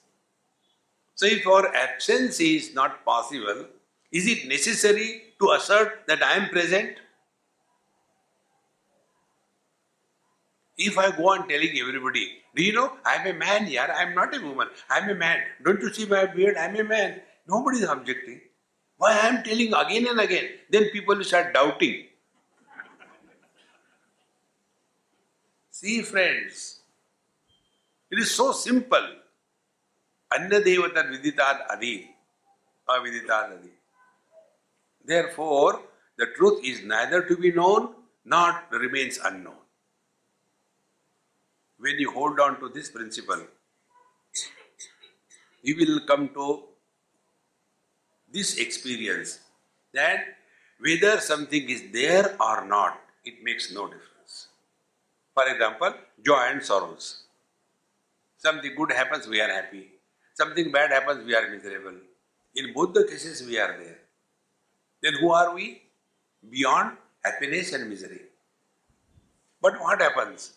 So, 1.15 1.25
if 1.27 1.47
our 1.47 1.73
absence 1.73 2.41
is 2.41 2.73
not 2.75 3.05
possible, 3.05 3.67
is 4.11 4.27
it 4.27 4.49
necessary 4.49 5.33
to 5.39 5.51
assert 5.51 6.05
that 6.07 6.21
I 6.21 6.33
am 6.33 6.49
present? 6.49 6.97
If 10.77 10.97
I 10.97 11.15
go 11.15 11.29
on 11.29 11.47
telling 11.47 11.77
everybody, 11.79 12.43
do 12.53 12.63
you 12.63 12.73
know, 12.73 12.91
I'm 13.05 13.27
a 13.27 13.33
man 13.33 13.65
here, 13.65 13.87
I'm 13.97 14.13
not 14.13 14.35
a 14.35 14.41
woman, 14.41 14.67
I'm 14.89 15.09
a 15.09 15.15
man. 15.15 15.39
Don't 15.63 15.81
you 15.81 15.93
see 15.93 16.05
my 16.05 16.25
beard? 16.25 16.57
I'm 16.57 16.75
a 16.75 16.83
man. 16.83 17.21
Nobody 17.47 17.77
is 17.77 17.89
objecting. 17.89 18.41
Why 18.97 19.13
I 19.13 19.27
am 19.27 19.43
telling 19.43 19.73
again 19.73 20.07
and 20.07 20.19
again? 20.19 20.49
Then 20.69 20.89
people 20.89 21.23
start 21.23 21.53
doubting. 21.53 22.05
see, 25.71 26.01
friends, 26.01 26.79
it 28.09 28.19
is 28.19 28.31
so 28.31 28.51
simple. 28.51 29.07
Anya 30.33 30.61
devata 30.61 31.03
viditad 31.11 31.65
adi. 31.69 32.09
Aviditad 32.89 33.59
adi. 33.59 33.71
Therefore, 35.03 35.81
the 36.17 36.27
truth 36.37 36.63
is 36.63 36.83
neither 36.83 37.21
to 37.27 37.37
be 37.37 37.51
known 37.51 37.93
nor 38.23 38.63
remains 38.71 39.19
unknown 39.23 39.64
when 41.79 41.99
you 41.99 42.11
hold 42.11 42.39
on 42.39 42.59
to 42.59 42.69
this 42.69 42.89
principle, 42.89 43.41
you 45.61 45.75
will 45.75 45.99
come 46.07 46.29
to 46.29 46.63
this 48.31 48.57
experience 48.57 49.39
that 49.93 50.19
whether 50.79 51.19
something 51.19 51.69
is 51.69 51.83
there 51.91 52.35
or 52.39 52.65
not, 52.65 52.99
it 53.23 53.43
makes 53.43 53.71
no 53.73 53.87
difference. 53.87 54.47
For 55.33 55.47
example, 55.47 55.93
joy 56.23 56.41
and 56.51 56.63
sorrows. 56.63 57.23
Something 58.37 58.75
good 58.75 58.91
happens, 58.91 59.27
we 59.27 59.41
are 59.41 59.49
happy. 59.49 59.87
Something 60.33 60.71
bad 60.71 60.91
happens, 60.91 61.25
we 61.25 61.33
are 61.35 61.49
miserable. 61.49 61.97
In 62.55 62.73
both 62.73 62.93
the 62.93 63.05
cases, 63.05 63.45
we 63.47 63.57
are 63.57 63.75
there. 63.77 63.99
Then 65.01 65.13
who 65.19 65.31
are 65.31 65.53
we? 65.53 65.81
Beyond 66.49 66.97
happiness 67.23 67.73
and 67.73 67.89
misery. 67.89 68.21
But 69.61 69.79
what 69.79 70.01
happens? 70.01 70.53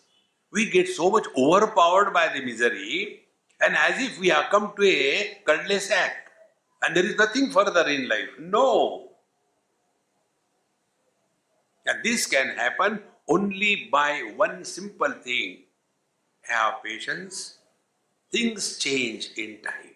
We 0.51 0.69
get 0.69 0.87
so 0.87 1.09
much 1.09 1.25
overpowered 1.37 2.11
by 2.13 2.29
the 2.33 2.41
misery 2.41 3.21
and 3.61 3.75
as 3.75 4.01
if 4.01 4.19
we 4.19 4.29
have 4.29 4.49
come 4.49 4.73
to 4.75 4.83
a 4.83 5.37
cul-de-sac 5.45 6.11
and 6.81 6.95
there 6.95 7.05
is 7.05 7.15
nothing 7.15 7.51
further 7.51 7.87
in 7.87 8.07
life. 8.07 8.29
No. 8.39 9.09
And 11.85 12.03
this 12.03 12.25
can 12.25 12.55
happen 12.55 13.01
only 13.27 13.89
by 13.91 14.31
one 14.35 14.63
simple 14.63 15.11
thing 15.11 15.63
have 16.43 16.83
patience. 16.83 17.57
Things 18.31 18.77
change 18.77 19.31
in 19.37 19.59
time. 19.61 19.95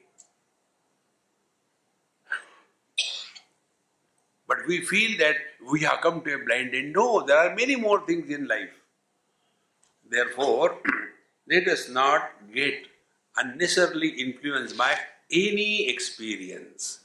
But 4.47 4.57
we 4.67 4.81
feel 4.81 5.17
that 5.19 5.35
we 5.71 5.81
have 5.81 6.01
come 6.01 6.21
to 6.21 6.33
a 6.35 6.45
blind 6.45 6.75
end. 6.75 6.93
No, 6.93 7.25
there 7.25 7.37
are 7.37 7.55
many 7.55 7.75
more 7.75 8.05
things 8.05 8.29
in 8.29 8.47
life. 8.47 8.69
Therefore, 10.13 10.78
let 11.49 11.67
us 11.67 11.89
not 11.89 12.34
get 12.54 12.86
unnecessarily 13.36 14.10
influenced 14.10 14.78
by 14.78 14.95
any 15.32 15.89
experience. 15.89 16.99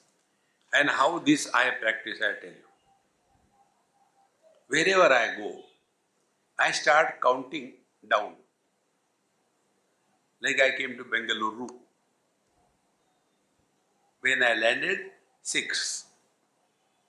And 0.74 0.90
how 0.90 1.18
this 1.18 1.48
I 1.54 1.70
practice, 1.70 2.18
I 2.20 2.32
tell 2.38 2.50
you. 2.50 2.68
Wherever 4.68 5.10
I 5.10 5.36
go, 5.38 5.62
I 6.58 6.70
start 6.72 7.22
counting 7.22 7.72
down. 8.10 8.34
Like 10.42 10.60
I 10.60 10.76
came 10.76 10.98
to 10.98 11.04
Bengaluru. 11.04 11.70
When 14.20 14.42
I 14.42 14.52
landed, 14.52 14.98
six. 15.40 16.04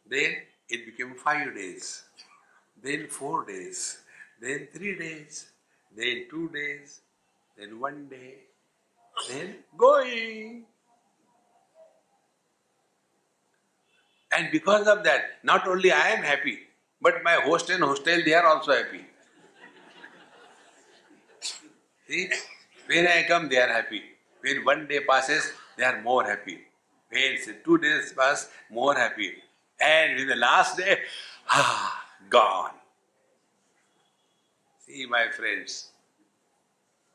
Then 0.09 0.37
it 0.69 0.85
became 0.85 1.15
five 1.15 1.53
days. 1.53 2.03
Then 2.81 3.07
four 3.09 3.45
days. 3.45 3.97
Then 4.41 4.69
three 4.73 4.97
days 4.97 5.48
then 5.95 6.25
two 6.29 6.49
days, 6.49 7.01
then 7.57 7.79
one 7.79 8.07
day, 8.09 8.35
then 9.29 9.55
going. 9.77 10.65
And 14.31 14.51
because 14.51 14.87
of 14.87 15.03
that, 15.03 15.39
not 15.43 15.67
only 15.67 15.91
I 15.91 16.09
am 16.09 16.23
happy, 16.23 16.59
but 17.01 17.23
my 17.23 17.35
host 17.35 17.69
and 17.69 17.83
hostel, 17.83 18.21
they 18.23 18.33
are 18.33 18.45
also 18.45 18.73
happy. 18.73 19.05
See, 22.07 22.29
when 22.87 23.07
I 23.07 23.23
come, 23.27 23.49
they 23.49 23.57
are 23.57 23.67
happy. 23.67 24.01
When 24.41 24.63
one 24.65 24.87
day 24.87 25.01
passes, 25.01 25.51
they 25.77 25.83
are 25.83 26.01
more 26.01 26.23
happy. 26.23 26.59
When 27.09 27.37
two 27.63 27.77
days 27.77 28.13
pass, 28.13 28.49
more 28.69 28.95
happy. 28.95 29.33
And 29.79 30.19
in 30.19 30.27
the 30.27 30.35
last 30.35 30.77
day, 30.77 30.99
ah, 31.49 32.05
gone. 32.29 32.78
See, 34.89 35.05
my 35.05 35.25
friends, 35.29 35.89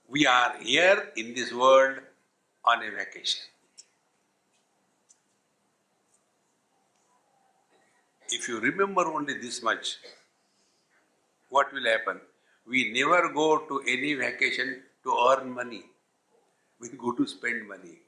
we 0.09 0.27
are 0.27 0.55
here 0.63 1.09
in 1.17 1.35
this 1.35 1.53
world 1.53 1.97
on 2.65 2.85
a 2.85 2.91
vacation. 2.93 3.41
If 8.29 8.49
you 8.49 8.61
remember 8.61 9.05
only 9.07 9.35
this 9.39 9.61
much, 9.61 9.97
what 11.49 11.73
will 11.73 11.85
happen? 11.85 12.21
We 12.65 12.93
never 12.93 13.29
go 13.31 13.67
to 13.67 13.81
any 13.89 14.15
vacation 14.15 14.83
to 15.03 15.17
earn 15.31 15.51
money. 15.51 15.83
We 16.81 16.91
go 16.91 17.11
to 17.11 17.27
spend 17.27 17.67
money. 17.67 17.99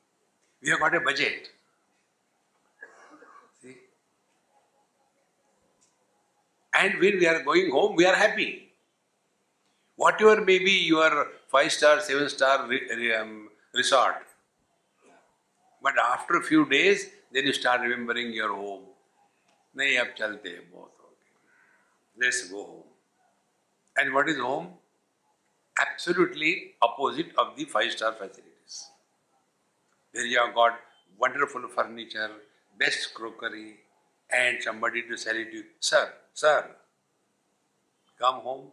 We 0.63 0.71
have 0.71 0.79
got 0.79 0.95
a 0.95 1.01
budget. 1.01 1.49
See? 3.61 3.77
And 6.73 7.01
when 7.01 7.19
we 7.19 7.27
are 7.27 7.43
going 7.43 7.73
home, 7.73 7.97
we 7.97 8.07
are 8.07 8.15
happy 8.15 8.66
whatever 9.96 10.42
may 10.42 10.60
be 10.60 10.72
your 10.72 11.28
five 11.48 11.72
star, 11.72 12.00
seven 12.00 12.30
star 12.30 12.68
re, 12.68 13.16
um, 13.16 13.50
resort. 13.74 14.16
But 15.82 15.94
after 16.04 16.38
a 16.38 16.44
few 16.44 16.66
days, 16.70 17.10
then 17.32 17.46
you 17.46 17.54
start 17.54 17.82
remembering 17.82 18.34
your 18.34 18.54
home. 18.54 18.86
नहीं 19.78 19.98
अब 19.98 20.14
चलते 20.18 20.50
हैं 20.50 20.70
बहुत 20.72 20.98
हो 21.02 21.10
गए 21.10 22.24
Let's 22.24 22.42
go 22.52 22.64
home. 22.64 22.88
And 23.98 24.14
what 24.14 24.30
is 24.30 24.38
home? 24.38 24.68
Absolutely 25.80 26.76
opposite 26.82 27.32
of 27.38 27.56
the 27.56 27.66
five-star 27.66 28.12
facilities. 28.14 28.90
There 30.14 30.26
you 30.26 30.40
have 30.40 30.54
got 30.54 30.80
wonderful 31.18 31.68
furniture, 31.76 32.30
best 32.78 33.14
crockery, 33.14 33.78
and 34.30 34.62
somebody 34.62 35.04
to 35.08 35.18
sell 35.18 35.36
it 35.36 35.52
to 35.52 35.58
you. 35.58 35.64
Sir, 35.80 36.14
sir, 36.34 36.72
come 38.20 38.42
home. 38.42 38.68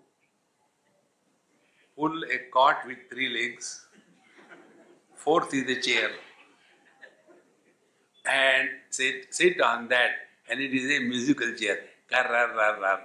Pull 2.03 2.25
a 2.25 2.39
cot 2.53 2.87
with 2.87 2.99
three 3.11 3.29
legs. 3.29 3.87
Fourth 5.15 5.53
is 5.53 5.69
a 5.77 5.81
chair. 5.81 6.11
And 8.25 8.69
sit, 8.91 9.35
sit 9.35 9.61
on 9.61 9.89
that, 9.89 10.11
and 10.49 10.61
it 10.61 10.73
is 10.75 10.85
a 10.97 11.01
musical 11.03 11.55
chair. 11.55 11.81
Karararara. 12.11 13.01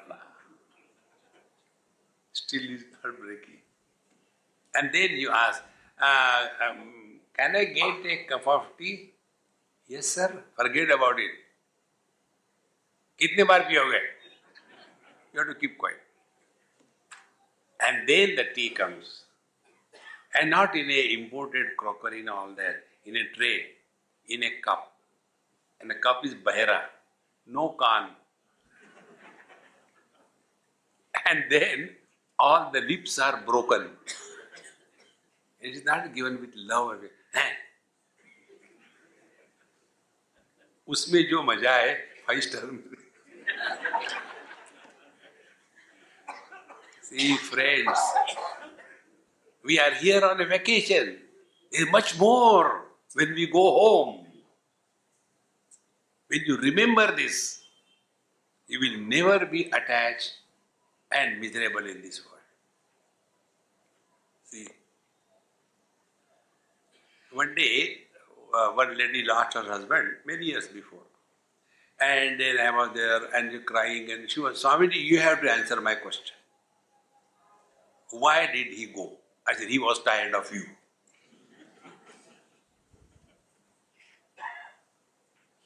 Still 2.34 2.62
is 2.62 2.84
not 3.04 3.20
breaking. 3.20 3.62
And 4.76 4.90
then 4.94 5.12
you 5.12 5.30
ask, 5.30 5.62
uh, 6.02 6.48
um, 6.70 7.20
can 7.36 7.56
I 7.56 7.66
get 7.66 8.06
a 8.06 8.26
cup 8.28 8.48
of 8.48 8.64
tea? 8.78 9.12
Yes, 9.88 10.08
sir. 10.08 10.44
Forget 10.56 10.92
about 10.92 11.20
it. 11.20 11.32
कितने 13.20 13.44
बार 13.44 13.62
पियोगे 13.68 14.00
You 15.34 15.40
have 15.40 15.48
to 15.48 15.56
keep 15.60 15.78
quiet. 15.78 16.02
And 17.86 18.08
then 18.08 18.36
the 18.36 18.46
tea 18.56 18.70
comes. 18.70 19.24
And 20.36 20.50
not 20.50 20.76
in 20.76 20.90
a 20.90 21.14
imported 21.14 21.78
crockery 21.78 22.22
and 22.22 22.30
all 22.30 22.50
that, 22.56 22.84
in 23.06 23.16
a 23.16 23.24
tray, 23.36 23.66
in 24.30 24.44
a 24.44 24.52
cup. 24.62 24.94
And 25.80 25.90
the 25.90 25.96
cup 25.96 26.26
is 26.26 26.34
bahera, 26.34 26.82
no 27.46 27.76
can. 27.80 28.10
And 31.30 31.44
then 31.50 31.90
all 32.40 32.72
the 32.72 32.82
lips 32.82 33.20
are 33.20 33.42
broken. 33.46 33.90
It 35.62 35.76
is 35.76 35.86
not 35.86 36.14
given 36.14 36.40
with 36.42 36.56
love. 36.56 37.02
हैं? 37.36 37.52
उसमें 40.88 41.24
जो 41.30 41.42
मजा 41.44 41.76
है 41.76 41.94
five 42.28 42.40
star 42.40 42.66
में 42.66 42.82
See, 47.09 47.37
friends, 47.39 47.99
we 49.65 49.79
are 49.79 49.95
here 49.95 50.23
on 50.23 50.39
a 50.43 50.45
vacation. 50.45 51.17
There 51.73 51.87
is 51.87 51.91
much 51.91 52.19
more 52.19 52.83
when 53.15 53.33
we 53.33 53.47
go 53.47 53.63
home. 53.63 54.27
When 56.27 56.41
you 56.45 56.59
remember 56.59 57.17
this, 57.17 57.63
you 58.67 58.79
will 58.79 59.01
never 59.09 59.47
be 59.47 59.71
attached 59.71 60.35
and 61.11 61.41
miserable 61.41 61.87
in 61.87 62.03
this 62.03 62.21
world. 62.27 62.43
See, 64.45 64.69
one 67.33 67.55
day, 67.55 68.03
uh, 68.55 68.73
one 68.73 68.99
lady 68.99 69.25
lost 69.25 69.55
her 69.55 69.63
husband 69.63 70.09
many 70.27 70.45
years 70.45 70.69
before. 70.69 71.07
And 71.99 72.39
then 72.39 72.59
I 72.59 72.71
was 72.71 72.91
there 72.95 73.35
and 73.35 73.65
crying, 73.65 74.11
and 74.11 74.31
she 74.31 74.41
was, 74.41 74.63
Swamiji, 74.63 75.03
you 75.03 75.21
have 75.21 75.41
to 75.41 75.51
answer 75.51 75.81
my 75.81 75.95
question. 75.95 76.35
Why 78.11 78.47
did 78.47 78.69
he 78.69 78.87
go? 78.87 79.19
I 79.47 79.55
said, 79.55 79.69
he 79.69 79.79
was 79.79 80.03
tired 80.03 80.35
of 80.35 80.53
you. 80.53 80.65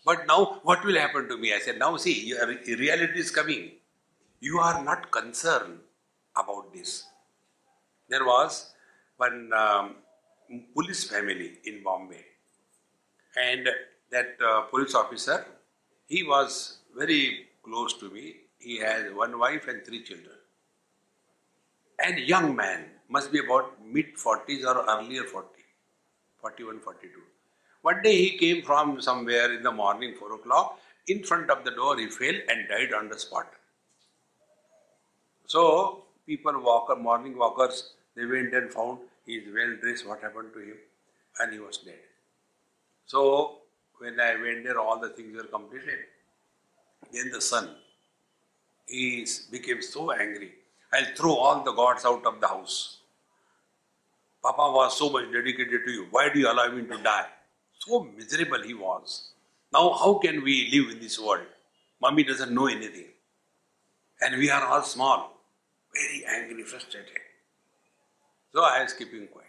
But 0.05 0.27
now, 0.27 0.61
what 0.65 0.85
will 0.85 0.97
happen 0.97 1.29
to 1.29 1.37
me? 1.37 1.55
I 1.55 1.61
said, 1.61 1.79
now 1.79 1.97
see, 1.97 2.27
your 2.27 2.47
reality 2.47 3.21
is 3.21 3.31
coming. 3.31 3.73
You 4.41 4.59
are 4.59 4.83
not 4.83 5.13
concerned 5.13 5.79
about 6.37 6.73
this. 6.75 7.05
There 8.09 8.25
was 8.25 8.73
one 9.17 9.53
um, 9.53 9.95
police 10.75 11.05
family 11.05 11.59
in 11.65 11.85
Bombay, 11.85 12.25
and 13.41 13.69
that 14.11 14.37
uh, 14.45 14.63
police 14.63 14.95
officer, 14.97 15.47
he 16.07 16.25
was 16.25 16.79
very 16.97 17.47
close 17.63 17.95
to 18.01 18.11
me. 18.11 18.35
He 18.59 18.79
has 18.81 19.13
one 19.15 19.39
wife 19.39 19.69
and 19.69 19.85
three 19.87 20.03
children. 20.03 20.42
And 22.05 22.19
young 22.19 22.57
man, 22.57 22.87
must 23.09 23.31
be 23.31 23.39
about 23.39 23.75
mid 23.85 24.17
40s 24.17 24.65
or 24.65 24.85
earlier 24.89 25.25
40, 25.25 25.49
41, 26.41 26.81
42. 26.81 27.09
One 27.83 28.03
day 28.03 28.17
he 28.17 28.39
came 28.39 28.63
from 28.63 29.01
somewhere 29.01 29.53
in 29.55 29.63
the 29.63 29.71
morning, 29.71 30.15
4 30.19 30.35
o'clock. 30.35 30.79
In 31.09 31.23
front 31.23 31.51
of 31.51 31.65
the 31.65 31.73
door, 31.73 31.99
he 31.99 32.09
fell 32.09 32.35
and 32.49 32.69
died 32.69 32.95
on 32.95 33.09
the 33.09 33.19
spot. 33.19 33.47
So, 35.47 36.05
people, 36.27 36.61
walker, 36.63 36.97
morning 36.97 37.37
walkers, 37.37 37.93
they 38.17 38.25
went 38.25 38.55
and 38.55 38.73
found 38.73 38.99
he 39.27 39.35
is 39.35 39.55
well 39.55 39.77
dressed, 39.81 40.07
what 40.07 40.23
happened 40.23 40.53
to 40.55 40.61
him, 40.61 40.77
and 41.41 41.53
he 41.53 41.59
was 41.59 41.79
dead. 41.79 42.01
So, 43.07 43.59
when 43.99 44.19
I 44.21 44.41
went 44.41 44.65
there, 44.65 44.79
all 44.79 44.99
the 44.99 45.11
things 45.11 45.37
were 45.37 45.45
completed. 45.45 45.99
Then 47.13 47.31
the 47.31 47.41
son, 47.41 47.77
he 48.87 49.27
became 49.51 49.83
so 49.83 50.13
angry. 50.13 50.53
I'll 50.93 51.15
throw 51.17 51.35
all 51.35 51.65
the 51.65 51.73
gods 51.73 52.05
out 52.05 52.25
of 52.27 52.41
the 52.41 52.49
house. 52.49 52.99
Papa 54.43 54.73
was 54.73 54.99
so 54.99 55.09
much 55.09 55.33
dedicated 55.33 55.85
to 55.87 55.91
you. 55.91 56.07
Why 56.11 56.29
do 56.29 56.39
you 56.39 56.51
allow 56.51 56.69
me 56.71 56.83
to 56.83 57.03
die? 57.03 57.27
So 57.79 58.09
miserable 58.17 58.63
he 58.63 58.75
was. 58.75 59.31
Now, 59.73 59.93
how 59.93 60.15
can 60.15 60.43
we 60.43 60.71
live 60.73 60.91
in 60.91 61.01
this 61.01 61.19
world? 61.19 61.47
Mummy 62.01 62.25
doesn't 62.25 62.53
know 62.53 62.67
anything. 62.67 63.07
And 64.21 64.37
we 64.39 64.51
are 64.51 64.65
all 64.65 64.83
small, 64.83 65.41
very 65.95 66.25
angry, 66.27 66.65
frustrated. 66.65 67.19
So 68.53 68.63
I 68.63 68.83
was 68.83 68.93
keeping 68.93 69.27
quiet. 69.29 69.49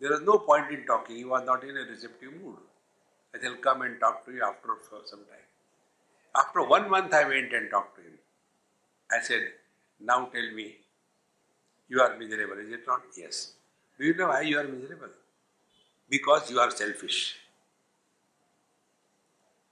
There 0.00 0.10
was 0.10 0.22
no 0.22 0.38
point 0.38 0.72
in 0.72 0.84
talking. 0.84 1.16
He 1.16 1.24
was 1.24 1.44
not 1.46 1.62
in 1.62 1.76
a 1.76 1.88
receptive 1.88 2.32
mood. 2.42 2.56
I 3.34 3.40
said, 3.40 3.62
come 3.62 3.82
and 3.82 4.00
talk 4.00 4.26
to 4.26 4.32
you 4.32 4.42
after 4.42 4.68
some 5.06 5.20
time. 5.20 5.46
After 6.36 6.62
one 6.64 6.90
month, 6.90 7.14
I 7.14 7.26
went 7.28 7.52
and 7.52 7.70
talked 7.70 7.96
to 7.96 8.02
him. 8.02 8.18
I 9.10 9.22
said, 9.22 9.42
Now 10.04 10.26
tell 10.26 10.50
me, 10.54 10.76
you 11.88 12.00
are 12.00 12.16
miserable, 12.18 12.58
is 12.58 12.72
it 12.72 12.80
not? 12.86 13.02
Yes. 13.16 13.52
Do 13.98 14.04
you 14.06 14.14
know 14.14 14.28
why 14.28 14.40
you 14.42 14.58
are 14.58 14.64
miserable? 14.64 15.10
Because 16.08 16.50
you 16.50 16.58
are 16.58 16.70
selfish. 16.70 17.36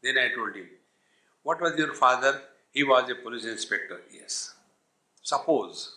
Then 0.02 0.18
I 0.18 0.34
told 0.34 0.54
him, 0.54 0.68
What 1.42 1.60
was 1.60 1.76
your 1.76 1.94
father? 1.94 2.40
He 2.72 2.84
was 2.84 3.10
a 3.10 3.16
police 3.16 3.44
inspector. 3.44 4.00
Yes. 4.12 4.54
Suppose 5.22 5.96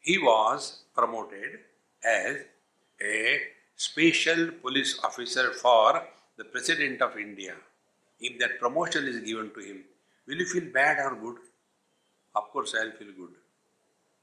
he 0.00 0.18
was 0.18 0.82
promoted 0.94 1.60
as 2.04 2.36
a 3.00 3.40
special 3.76 4.50
police 4.60 4.98
officer 5.02 5.52
for 5.52 6.02
the 6.36 6.44
President 6.44 7.00
of 7.00 7.16
India. 7.16 7.54
If 8.20 8.38
that 8.40 8.60
promotion 8.60 9.06
is 9.08 9.20
given 9.20 9.50
to 9.54 9.60
him, 9.60 9.84
will 10.26 10.36
you 10.36 10.46
feel 10.46 10.72
bad 10.72 10.98
or 10.98 11.16
good? 11.16 11.36
Of 12.34 12.50
course, 12.52 12.74
I'll 12.78 12.92
feel 12.92 13.12
good. 13.16 13.34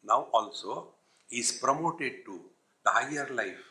Now 0.04 0.28
also, 0.34 0.88
is 1.32 1.52
promoted 1.52 2.26
to 2.26 2.40
the 2.84 2.92
higher 2.92 3.28
life. 3.32 3.64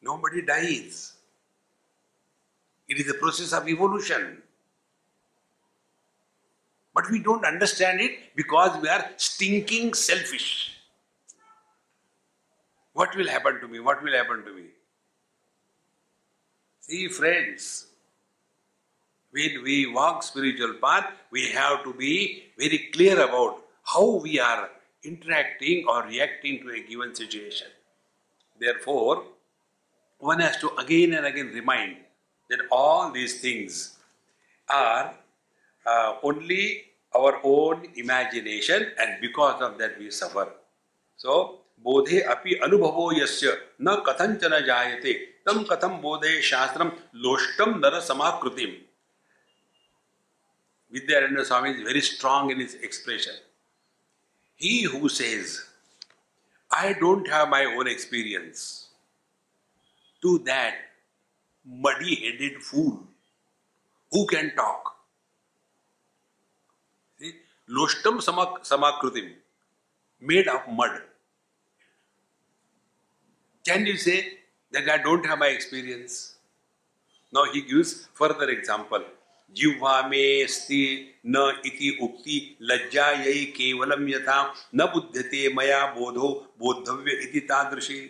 Nobody 0.00 0.42
dies. 0.42 1.12
It 2.88 2.98
is 2.98 3.10
a 3.10 3.14
process 3.14 3.52
of 3.52 3.68
evolution. 3.68 4.42
But 6.94 7.10
we 7.10 7.18
don't 7.22 7.44
understand 7.44 8.00
it 8.00 8.34
because 8.34 8.80
we 8.80 8.88
are 8.88 9.10
stinking 9.16 9.94
selfish. 9.94 10.74
What 12.92 13.14
will 13.14 13.28
happen 13.28 13.60
to 13.60 13.68
me? 13.68 13.78
What 13.80 14.02
will 14.02 14.12
happen 14.12 14.44
to 14.44 14.52
me? 14.52 14.64
See, 16.80 17.08
friends, 17.08 17.86
when 19.30 19.62
we 19.62 19.86
walk 19.86 20.22
spiritual 20.22 20.74
path, 20.74 21.06
we 21.30 21.48
have 21.50 21.84
to 21.84 21.92
be 21.92 22.44
very 22.58 22.90
clear 22.92 23.20
about 23.20 23.62
how 23.84 24.16
we 24.16 24.38
are 24.38 24.70
interacting 25.04 25.84
or 25.88 26.04
reacting 26.04 26.60
to 26.62 26.70
a 26.70 26.80
given 26.80 27.14
situation. 27.14 27.68
Therefore, 28.60 29.24
one 30.18 30.40
has 30.40 30.56
to 30.58 30.74
again 30.76 31.14
and 31.14 31.26
again 31.26 31.48
remind 31.54 31.96
that 32.50 32.60
all 32.70 33.10
these 33.12 33.40
things 33.40 33.96
are 34.68 35.14
uh, 35.86 36.14
only 36.22 36.84
our 37.14 37.40
own 37.44 37.88
imagination 37.96 38.86
and 38.98 39.20
because 39.20 39.62
of 39.62 39.78
that 39.78 39.98
we 39.98 40.10
suffer. 40.10 40.48
So, 41.16 41.60
बोधे 41.86 42.20
अपि 42.20 42.54
अनुभवो 42.64 43.10
यस्य 43.20 43.50
न 43.82 43.94
कथंचन 44.06 44.58
जायते 44.66 45.12
तम 45.46 45.62
कथम 45.70 45.96
बोधे 46.02 46.40
शास्त्रम 46.42 46.90
लोष्टम 47.24 47.78
नर 47.84 48.00
समाकृतिम 48.08 48.74
Vidyananda 50.94 51.44
Swami 51.44 51.70
is 51.70 51.82
very 51.82 52.00
strong 52.00 52.50
in 52.50 52.60
his 52.60 52.74
expression. 52.74 53.34
He 54.56 54.82
who 54.84 55.08
says, 55.08 55.64
I 56.70 56.94
don't 56.94 57.28
have 57.28 57.48
my 57.48 57.64
own 57.64 57.86
experience, 57.86 58.88
to 60.22 60.38
that 60.40 60.74
muddy 61.64 62.14
headed 62.16 62.62
fool 62.62 63.04
who 64.10 64.26
can 64.26 64.54
talk. 64.56 64.96
See, 67.18 67.32
Loshtam 67.70 68.18
samak, 68.18 68.66
samakrutim, 68.66 69.32
made 70.20 70.48
of 70.48 70.66
mud. 70.68 71.02
Can 73.64 73.84
you 73.86 73.96
say 73.96 74.38
that 74.72 74.88
I 74.88 74.98
don't 74.98 75.24
have 75.26 75.38
my 75.38 75.48
experience? 75.48 76.36
Now 77.32 77.44
he 77.52 77.60
gives 77.62 78.08
further 78.14 78.48
example. 78.48 79.04
जिह्वा 79.56 80.00
मे 80.08 80.46
न 81.26 81.60
इति 81.66 81.96
उक्ति 82.02 82.36
लज्जा 82.62 83.10
यही 83.10 83.44
केवलम 83.52 84.08
यथा 84.08 84.40
न 84.74 84.86
बुद्धते 84.92 85.48
मया 85.54 85.84
बोधो 85.94 86.28
बोधव्य 86.58 87.12
इति 87.22 87.40
तादृशी। 87.50 88.00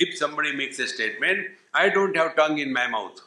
If 0.00 0.14
somebody 0.18 0.54
makes 0.56 0.80
a 0.80 0.86
statement 0.86 1.56
I 1.76 1.90
don't 1.90 2.16
have 2.18 2.28
tongue 2.36 2.60
in 2.60 2.72
my 2.72 2.88
mouth 2.88 3.22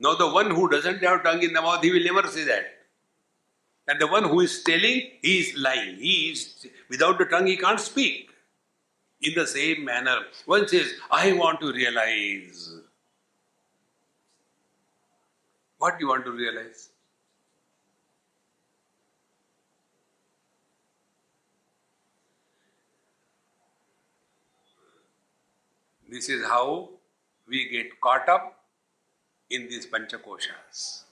no 0.00 0.14
the 0.14 0.30
one 0.34 0.50
who 0.50 0.66
doesn't 0.66 1.04
have 1.04 1.16
tongue 1.24 1.44
in 1.44 1.54
the 1.54 1.62
mouth 1.64 1.84
he 1.84 1.90
will 1.90 2.04
never 2.04 2.26
say 2.26 2.44
that 2.44 2.78
and 3.88 4.00
the 4.00 4.08
one 4.12 4.24
who 4.24 4.42
is 4.42 4.64
telling 4.66 5.00
he 5.24 5.36
is 5.38 5.52
lying 5.58 5.98
he 6.00 6.14
is 6.30 6.46
without 6.90 7.22
the 7.22 7.26
tongue 7.30 7.48
he 7.48 7.56
can't 7.56 7.78
speak 7.80 8.30
in 9.22 9.42
the 9.42 9.46
same 9.46 9.84
manner 9.86 10.30
one 10.48 10.64
says 10.66 10.98
I 11.12 11.32
want 11.38 11.60
to 11.60 11.70
realise 11.72 12.79
what 15.80 15.98
do 15.98 16.04
you 16.04 16.08
want 16.08 16.24
to 16.26 16.30
realize? 16.30 16.90
This 26.08 26.28
is 26.28 26.44
how 26.44 26.90
we 27.48 27.68
get 27.70 27.98
caught 28.00 28.28
up 28.28 28.58
in 29.48 29.68
these 29.68 29.86
panchakoshas. 29.86 31.04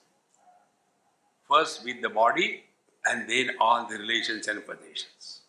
First 1.47 1.83
with 1.83 2.01
the 2.01 2.09
body 2.09 2.63
and 3.05 3.27
then 3.27 3.51
all 3.59 3.87
the 3.87 3.97
relations 3.97 4.47
and 4.47 4.63
possessions. 4.63 5.41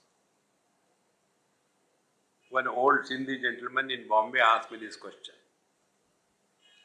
One 2.48 2.68
old 2.68 3.00
Sindhi 3.10 3.40
gentleman 3.42 3.90
in 3.90 4.08
Bombay 4.08 4.40
asked 4.40 4.72
me 4.72 4.78
this 4.78 4.96
question. 4.96 5.34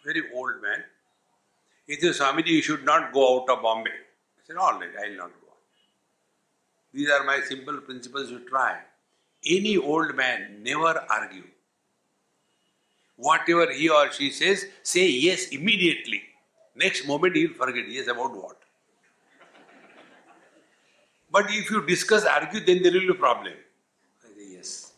Very 0.03 0.23
old 0.35 0.61
man. 0.61 0.83
He 1.87 1.95
said, 1.95 2.13
Swamiji, 2.13 2.47
you 2.47 2.61
should 2.61 2.83
not 2.83 3.13
go 3.13 3.41
out 3.41 3.49
of 3.49 3.61
Bombay. 3.61 3.91
I 3.91 4.41
said, 4.45 4.57
all 4.57 4.79
right, 4.79 4.89
I 5.03 5.09
will 5.09 5.17
not 5.17 5.31
go. 5.41 5.45
These 6.93 7.09
are 7.09 7.23
my 7.23 7.41
simple 7.41 7.77
principles 7.81 8.31
you 8.31 8.39
try. 8.47 8.79
Any 9.45 9.77
old 9.77 10.15
man 10.15 10.63
never 10.63 11.05
argue. 11.09 11.43
Whatever 13.17 13.71
he 13.71 13.89
or 13.89 14.11
she 14.11 14.31
says, 14.31 14.65
say 14.81 15.07
yes 15.07 15.49
immediately. 15.49 16.21
Next 16.75 17.05
moment 17.07 17.35
he 17.35 17.47
will 17.47 17.53
forget 17.53 17.87
yes 17.87 18.07
about 18.07 18.35
what. 18.35 18.57
But 21.31 21.45
if 21.49 21.69
you 21.69 21.85
discuss, 21.85 22.23
argue, 22.25 22.61
then 22.61 22.81
there 22.81 22.93
will 22.93 23.01
be 23.01 23.09
a 23.09 23.13
problem. 23.13 23.53
I 24.23 24.27
say 24.39 24.53
yes. 24.53 24.93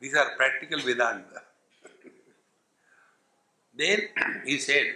These 0.00 0.14
are 0.14 0.34
practical 0.36 0.80
Vedanta. 0.80 1.42
then 3.76 4.08
he 4.46 4.58
said, 4.58 4.86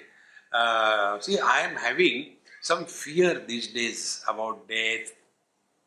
uh, 0.56 1.20
see, 1.20 1.38
I 1.38 1.60
am 1.60 1.76
having 1.76 2.36
some 2.60 2.84
fear 2.86 3.32
these 3.46 3.68
days 3.68 4.22
about 4.28 4.68
death. 4.68 5.12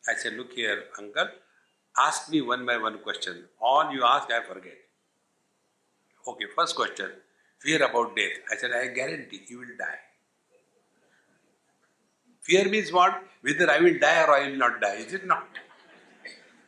I 0.07 0.13
said, 0.15 0.33
look 0.33 0.53
here, 0.53 0.83
uncle, 0.97 1.29
ask 1.97 2.29
me 2.29 2.41
one 2.41 2.65
by 2.65 2.77
one 2.77 2.99
question. 2.99 3.45
All 3.61 3.91
you 3.91 4.03
ask, 4.03 4.31
I 4.31 4.41
forget. 4.43 4.77
Okay, 6.27 6.45
first 6.55 6.75
question, 6.75 7.09
fear 7.59 7.83
about 7.83 8.15
death. 8.15 8.37
I 8.51 8.55
said, 8.57 8.71
I 8.71 8.87
guarantee 8.87 9.41
you 9.47 9.59
will 9.59 9.75
die. 9.77 9.99
Fear 12.41 12.69
means 12.69 12.91
what? 12.91 13.23
Whether 13.41 13.69
I 13.69 13.79
will 13.79 13.97
die 13.99 14.23
or 14.23 14.31
I 14.35 14.49
will 14.49 14.57
not 14.57 14.81
die. 14.81 14.95
Is 14.95 15.13
it 15.13 15.25
not? 15.25 15.47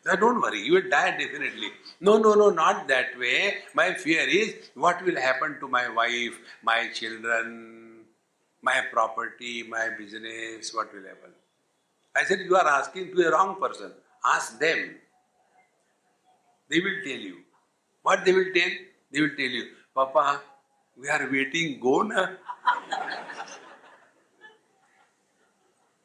Now 0.05 0.15
don't 0.15 0.41
worry, 0.41 0.61
you 0.61 0.73
will 0.73 0.89
die 0.89 1.11
definitely. 1.17 1.69
No, 1.99 2.17
no, 2.17 2.33
no, 2.33 2.49
not 2.49 2.87
that 2.87 3.17
way. 3.19 3.57
My 3.75 3.93
fear 3.93 4.27
is 4.27 4.71
what 4.73 5.03
will 5.05 5.19
happen 5.19 5.57
to 5.59 5.67
my 5.67 5.89
wife, 5.89 6.39
my 6.63 6.89
children, 6.91 7.80
my 8.61 8.81
property, 8.91 9.63
my 9.63 9.89
business, 9.97 10.73
what 10.73 10.93
will 10.93 11.03
happen? 11.03 11.31
I 12.15 12.23
said, 12.23 12.39
You 12.41 12.55
are 12.55 12.67
asking 12.67 13.15
to 13.15 13.27
a 13.27 13.31
wrong 13.31 13.59
person. 13.59 13.91
Ask 14.25 14.59
them. 14.59 14.95
They 16.69 16.79
will 16.79 17.01
tell 17.03 17.19
you. 17.19 17.37
What 18.03 18.25
they 18.25 18.33
will 18.33 18.51
tell? 18.53 18.69
They 19.11 19.21
will 19.21 19.35
tell 19.37 19.45
you, 19.45 19.65
Papa, 19.93 20.41
we 20.97 21.09
are 21.09 21.29
waiting, 21.31 21.79
go 21.79 22.01
na. 22.03 22.27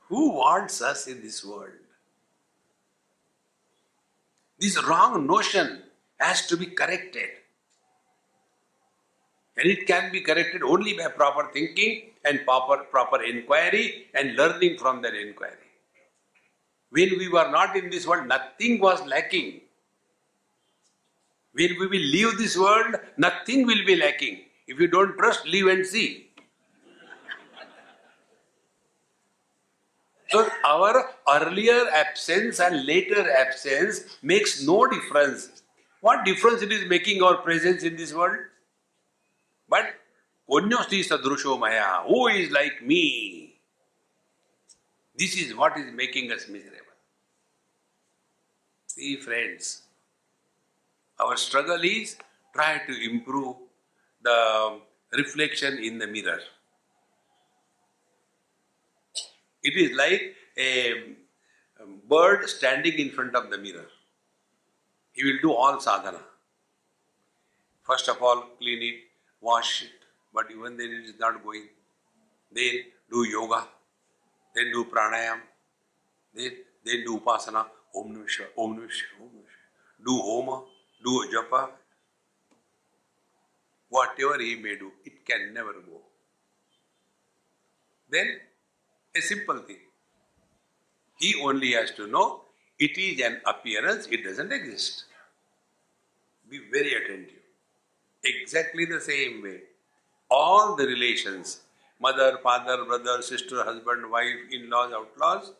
Who 0.08 0.30
wants 0.30 0.80
us 0.82 1.06
in 1.06 1.20
this 1.22 1.44
world? 1.44 1.70
This 4.58 4.82
wrong 4.86 5.26
notion 5.26 5.82
has 6.18 6.46
to 6.46 6.56
be 6.56 6.66
corrected. 6.66 7.28
And 9.56 9.68
it 9.70 9.86
can 9.86 10.12
be 10.12 10.20
corrected 10.20 10.62
only 10.62 10.94
by 10.94 11.08
proper 11.08 11.50
thinking 11.52 12.10
and 12.26 12.44
proper, 12.44 12.84
proper 12.84 13.22
inquiry 13.22 14.06
and 14.14 14.36
learning 14.36 14.78
from 14.78 15.02
that 15.02 15.14
inquiry. 15.14 15.52
When 16.90 17.18
we 17.18 17.28
were 17.28 17.50
not 17.50 17.76
in 17.76 17.90
this 17.90 18.06
world, 18.06 18.26
nothing 18.26 18.80
was 18.80 19.04
lacking. 19.06 19.60
When 21.52 21.78
we 21.78 21.86
will 21.86 22.06
leave 22.16 22.38
this 22.38 22.56
world, 22.56 22.96
nothing 23.16 23.66
will 23.66 23.84
be 23.86 23.96
lacking. 23.96 24.40
If 24.66 24.78
you 24.80 24.88
don't 24.88 25.16
trust, 25.16 25.46
leave 25.46 25.68
and 25.68 25.86
see. 25.86 26.26
So 30.28 30.48
our 30.64 31.10
earlier 31.28 31.88
absence 31.92 32.58
and 32.58 32.84
later 32.84 33.30
absence 33.30 34.18
makes 34.22 34.62
no 34.66 34.86
difference. 34.86 35.62
What 36.00 36.24
difference 36.24 36.62
it 36.62 36.72
is 36.72 36.88
making 36.88 37.22
our 37.22 37.36
presence 37.36 37.84
in 37.84 37.96
this 37.96 38.12
world? 38.12 38.38
But 39.68 39.94
Konyosti 40.48 41.04
sadrusho 41.04 41.58
maya, 41.58 42.02
who 42.06 42.28
is 42.28 42.50
like 42.50 42.82
me? 42.82 43.58
This 45.18 45.36
is 45.36 45.54
what 45.54 45.76
is 45.76 45.92
making 45.92 46.30
us 46.30 46.46
miserable. 46.48 46.76
See, 48.86 49.16
friends, 49.16 49.82
our 51.18 51.36
struggle 51.36 51.80
is 51.82 52.16
try 52.54 52.80
to 52.86 53.10
improve 53.10 53.56
the 54.22 54.80
reflection 55.12 55.78
in 55.78 55.98
the 55.98 56.06
mirror. 56.06 56.40
It 59.62 59.74
is 59.76 59.96
like 59.96 60.34
a 60.56 61.16
bird 62.08 62.48
standing 62.48 62.98
in 62.98 63.10
front 63.10 63.34
of 63.34 63.50
the 63.50 63.58
mirror. 63.58 63.86
He 65.12 65.24
will 65.24 65.38
do 65.42 65.52
all 65.52 65.80
sadhana. 65.80 66.20
First 67.82 68.08
of 68.08 68.22
all, 68.22 68.42
clean 68.58 68.82
it, 68.82 69.00
wash 69.40 69.82
it, 69.84 69.95
but 70.36 70.50
even 70.50 70.76
then 70.76 70.90
it 70.98 71.04
is 71.10 71.18
not 71.18 71.42
going. 71.42 71.66
Then 72.52 72.74
do 73.10 73.24
yoga, 73.24 73.66
then 74.54 74.70
do 74.70 74.84
pranayam, 74.84 75.40
then, 76.34 76.50
then 76.84 77.04
do 77.06 77.18
upasana, 77.18 77.64
Om 77.96 78.12
Namah 78.14 78.48
Om 78.58 78.76
Namah 78.76 79.22
Om 79.22 79.30
Namah 79.30 80.04
Do 80.04 80.16
homa, 80.28 80.62
do 81.02 81.12
japa. 81.34 81.70
Whatever 83.88 84.38
he 84.42 84.56
may 84.56 84.76
do, 84.76 84.92
it 85.06 85.24
can 85.24 85.54
never 85.54 85.72
go. 85.72 86.00
Then, 88.10 88.40
a 89.16 89.20
simple 89.22 89.60
thing. 89.60 89.78
He 91.18 91.34
only 91.42 91.72
has 91.72 91.92
to 91.92 92.06
know 92.06 92.42
it 92.78 92.98
is 92.98 93.20
an 93.22 93.40
appearance, 93.46 94.06
it 94.10 94.22
doesn't 94.22 94.52
exist. 94.52 95.04
Be 96.50 96.60
very 96.70 96.92
attentive. 96.92 97.42
Exactly 98.22 98.84
the 98.84 99.00
same 99.00 99.42
way 99.42 99.60
all 100.30 100.76
the 100.76 100.86
relations 100.86 101.60
mother, 101.98 102.38
father, 102.42 102.84
brother, 102.84 103.22
sister, 103.22 103.64
husband, 103.64 104.10
wife, 104.10 104.36
in 104.50 104.68
laws, 104.68 104.92
outlaws 104.92 105.52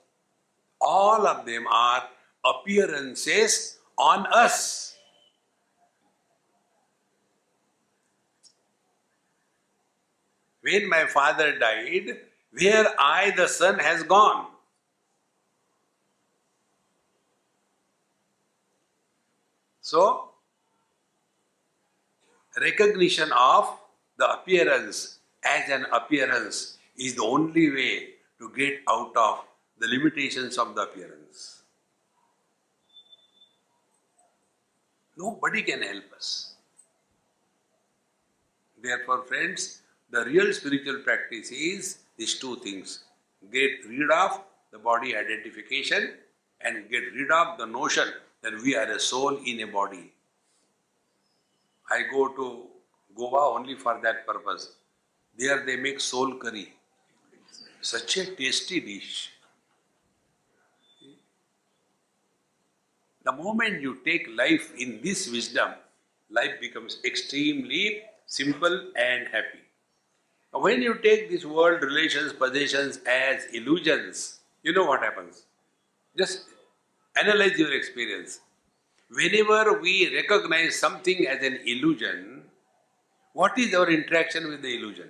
all 0.81 1.27
of 1.27 1.47
them 1.47 1.67
are 1.67 2.09
appearances 2.45 3.79
on 3.99 4.27
us. 4.27 4.97
When 10.61 10.89
my 10.89 11.07
father 11.07 11.59
died, 11.59 12.19
where 12.51 12.87
I, 12.99 13.33
the 13.37 13.47
son, 13.47 13.79
has 13.79 14.03
gone. 14.03 14.47
So, 19.81 20.31
recognition 22.61 23.31
of 23.33 23.79
the 24.19 24.31
appearance 24.31 25.19
as 25.45 25.71
an 25.71 25.87
appearance 25.93 26.79
is 26.97 27.15
the 27.15 27.23
only 27.23 27.71
way 27.71 28.09
to 28.39 28.51
get 28.57 28.81
out 28.89 29.17
of 29.17 29.45
the 29.79 29.87
limitations 29.87 30.59
of 30.59 30.75
the 30.75 30.83
appearance. 30.83 31.63
Nobody 35.17 35.63
can 35.63 35.83
help 35.83 36.13
us. 36.15 36.55
Therefore, 38.83 39.23
friends, 39.23 39.83
the 40.11 40.25
real 40.25 40.53
spiritual 40.53 41.01
practice 41.01 41.51
is 41.51 41.99
these 42.17 42.39
two 42.39 42.57
things 42.57 43.05
get 43.53 43.71
rid 43.89 44.11
of 44.11 44.41
the 44.73 44.79
body 44.79 45.17
identification 45.17 46.15
and 46.61 46.89
get 46.91 47.05
rid 47.15 47.31
of 47.31 47.59
the 47.59 47.67
notion 47.67 48.09
that 48.43 48.55
we 48.63 48.75
are 48.77 48.91
a 48.91 49.01
soul 49.01 49.39
in 49.45 49.61
a 49.61 49.67
body. 49.67 50.13
I 51.91 52.03
go 52.13 52.29
to 52.29 52.67
Goa 53.17 53.55
only 53.55 53.75
for 53.75 53.99
that 54.03 54.27
purpose. 54.27 54.73
There 55.39 55.65
they 55.65 55.77
make 55.77 56.01
soul 56.01 56.37
curry. 56.37 56.73
Such 57.81 58.17
a 58.17 58.27
tasty 58.35 58.81
dish. 58.81 59.31
The 63.25 63.33
moment 63.33 63.83
you 63.83 63.99
take 64.05 64.29
life 64.37 64.73
in 64.79 65.01
this 65.03 65.29
wisdom, 65.31 65.73
life 66.31 66.61
becomes 66.61 66.99
extremely 67.05 68.03
simple 68.27 68.93
and 68.97 69.27
happy. 69.29 69.63
When 70.53 70.81
you 70.81 70.95
take 70.95 71.31
this 71.31 71.45
world 71.45 71.83
relations, 71.83 72.33
possessions 72.33 72.99
as 73.07 73.47
illusions, 73.53 74.41
you 74.63 74.73
know 74.73 74.85
what 74.87 75.03
happens. 75.03 75.45
Just 76.17 76.45
analyze 77.21 77.59
your 77.59 77.73
experience. 77.75 78.41
Whenever 79.11 79.81
we 79.81 80.15
recognize 80.15 80.79
something 80.79 81.27
as 81.27 81.43
an 81.43 81.59
illusion, 81.67 82.36
what 83.39 83.59
is 83.63 83.75
our 83.75 83.89
interaction 83.91 84.49
with 84.49 84.63
the 84.63 84.73
illusion? 84.77 85.09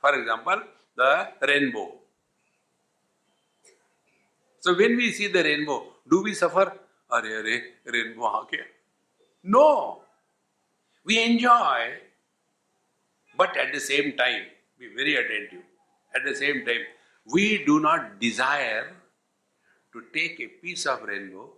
For 0.00 0.14
example, 0.18 0.62
the 0.96 1.28
rainbow. 1.46 1.88
So 4.60 4.74
when 4.74 4.96
we 4.96 5.12
see 5.12 5.26
the 5.26 5.42
rainbow, 5.44 5.78
do 6.10 6.22
we 6.22 6.32
suffer? 6.34 6.72
Are, 7.10 7.24
are, 7.24 7.44
rainbow, 7.96 8.40
okay? 8.42 8.64
No. 9.42 10.00
We 11.04 11.22
enjoy, 11.22 11.80
but 13.36 13.56
at 13.56 13.72
the 13.74 13.80
same 13.80 14.16
time, 14.16 14.44
be 14.78 14.88
very 14.96 15.16
attentive. 15.16 15.66
At 16.16 16.24
the 16.24 16.34
same 16.34 16.64
time, 16.64 16.84
we 17.26 17.64
do 17.66 17.80
not 17.80 18.18
desire 18.18 18.94
to 19.92 20.02
take 20.14 20.40
a 20.40 20.46
piece 20.46 20.86
of 20.86 21.02
rainbow 21.02 21.50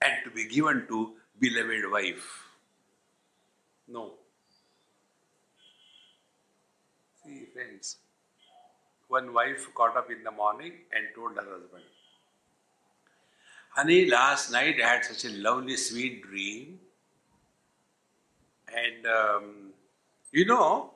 and 0.00 0.24
to 0.24 0.30
be 0.30 0.48
given 0.48 0.86
to 0.88 1.12
beloved 1.38 1.90
wife. 1.90 2.44
No. 3.88 4.14
See, 7.28 7.44
friends, 7.52 7.96
one 9.08 9.34
wife 9.34 9.66
got 9.74 9.96
up 9.96 10.10
in 10.10 10.22
the 10.24 10.30
morning 10.30 10.72
and 10.92 11.08
told 11.14 11.36
her 11.36 11.42
husband, 11.42 11.84
Honey, 13.70 14.06
last 14.06 14.50
night 14.50 14.76
I 14.82 14.88
had 14.88 15.04
such 15.04 15.26
a 15.26 15.34
lovely, 15.36 15.76
sweet 15.76 16.22
dream. 16.22 16.80
And 18.74 19.06
um, 19.06 19.72
you 20.32 20.46
know, 20.46 20.92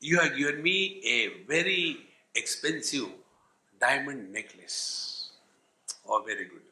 you 0.00 0.18
have 0.18 0.36
given 0.36 0.62
me 0.62 1.00
a 1.06 1.46
very 1.46 1.96
expensive 2.34 3.08
diamond 3.80 4.30
necklace. 4.30 5.30
Oh, 6.06 6.22
very 6.26 6.44
good. 6.44 6.62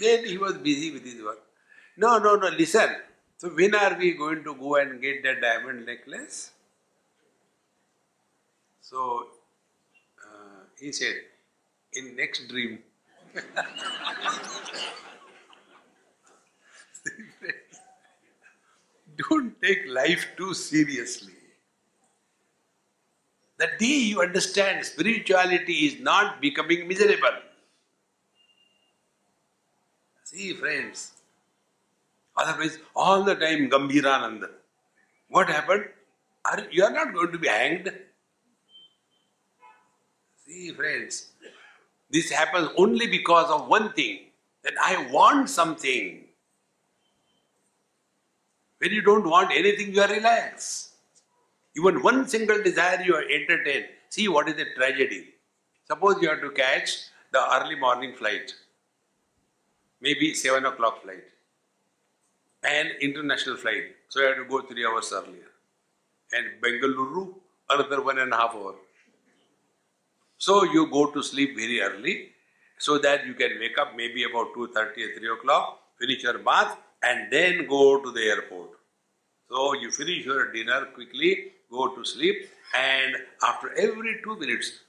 Then 0.00 0.24
he 0.24 0.38
was 0.38 0.54
busy 0.54 0.90
with 0.90 1.04
his 1.04 1.22
work. 1.22 1.40
No, 1.98 2.18
no, 2.18 2.36
no, 2.36 2.48
listen. 2.48 2.96
So 3.36 3.50
when 3.50 3.74
are 3.74 3.98
we 3.98 4.12
going 4.12 4.42
to 4.44 4.54
go 4.54 4.76
and 4.76 5.02
get 5.02 5.22
that 5.24 5.42
diamond 5.42 5.84
necklace? 5.84 6.52
So 8.90 9.26
uh, 10.20 10.62
he 10.80 10.90
said, 10.90 11.14
in 11.92 12.16
next 12.16 12.48
dream. 12.48 12.80
Don't 19.30 19.62
take 19.62 19.86
life 19.88 20.26
too 20.36 20.54
seriously. 20.54 21.34
The 23.58 23.68
day 23.78 23.98
you 24.10 24.22
understand 24.22 24.84
spirituality 24.84 25.86
is 25.86 26.00
not 26.00 26.40
becoming 26.40 26.88
miserable. 26.88 27.38
See, 30.24 30.54
friends, 30.54 31.12
otherwise, 32.36 32.78
all 32.96 33.22
the 33.22 33.36
time 33.36 33.70
Gambhirananda. 33.70 34.50
What 35.28 35.48
happened? 35.48 35.84
Are, 36.44 36.66
you 36.72 36.82
are 36.82 36.90
not 36.90 37.14
going 37.14 37.30
to 37.30 37.38
be 37.38 37.46
hanged. 37.46 37.92
See, 40.50 40.72
friends, 40.72 41.28
this 42.10 42.28
happens 42.28 42.70
only 42.76 43.06
because 43.06 43.48
of 43.52 43.68
one 43.68 43.92
thing 43.92 44.18
that 44.64 44.72
I 44.82 45.06
want 45.12 45.48
something. 45.48 46.24
When 48.78 48.90
you 48.90 49.00
don't 49.00 49.30
want 49.30 49.52
anything, 49.52 49.94
you 49.94 50.02
are 50.02 50.08
relaxed. 50.08 50.94
Even 51.76 52.02
one 52.02 52.26
single 52.26 52.60
desire 52.60 53.00
you 53.00 53.14
are 53.14 53.22
entertained. 53.22 53.86
See 54.08 54.26
what 54.26 54.48
is 54.48 54.56
the 54.56 54.66
tragedy. 54.76 55.28
Suppose 55.86 56.20
you 56.20 56.28
have 56.30 56.40
to 56.40 56.50
catch 56.50 56.96
the 57.30 57.40
early 57.54 57.76
morning 57.76 58.16
flight, 58.16 58.52
maybe 60.00 60.34
7 60.34 60.64
o'clock 60.64 61.04
flight, 61.04 61.22
an 62.64 62.90
international 63.00 63.56
flight. 63.56 63.94
So 64.08 64.18
you 64.18 64.26
have 64.26 64.36
to 64.38 64.44
go 64.46 64.62
three 64.62 64.84
hours 64.84 65.12
earlier. 65.12 65.50
And 66.32 66.60
Bengaluru, 66.60 67.34
another 67.68 68.02
one 68.02 68.18
and 68.18 68.32
a 68.32 68.36
half 68.36 68.56
hour. 68.56 68.74
So 70.40 70.64
you 70.64 70.86
go 70.90 71.10
to 71.10 71.22
sleep 71.22 71.54
very 71.54 71.82
early 71.82 72.30
so 72.78 72.96
that 72.96 73.26
you 73.26 73.34
can 73.34 73.58
wake 73.60 73.76
up 73.78 73.94
maybe 73.94 74.24
about 74.24 74.54
2.30 74.54 74.74
or 74.74 75.18
3 75.18 75.32
o'clock, 75.38 75.80
finish 75.98 76.22
your 76.22 76.38
bath 76.38 76.78
and 77.02 77.30
then 77.30 77.66
go 77.68 78.00
to 78.02 78.10
the 78.10 78.22
airport. 78.22 78.70
So 79.50 79.74
you 79.74 79.90
finish 79.90 80.24
your 80.24 80.50
dinner 80.50 80.86
quickly, 80.94 81.52
go 81.70 81.94
to 81.94 82.04
sleep, 82.06 82.48
and 82.74 83.16
after 83.46 83.74
every 83.76 84.22
two 84.24 84.38
minutes, 84.38 84.80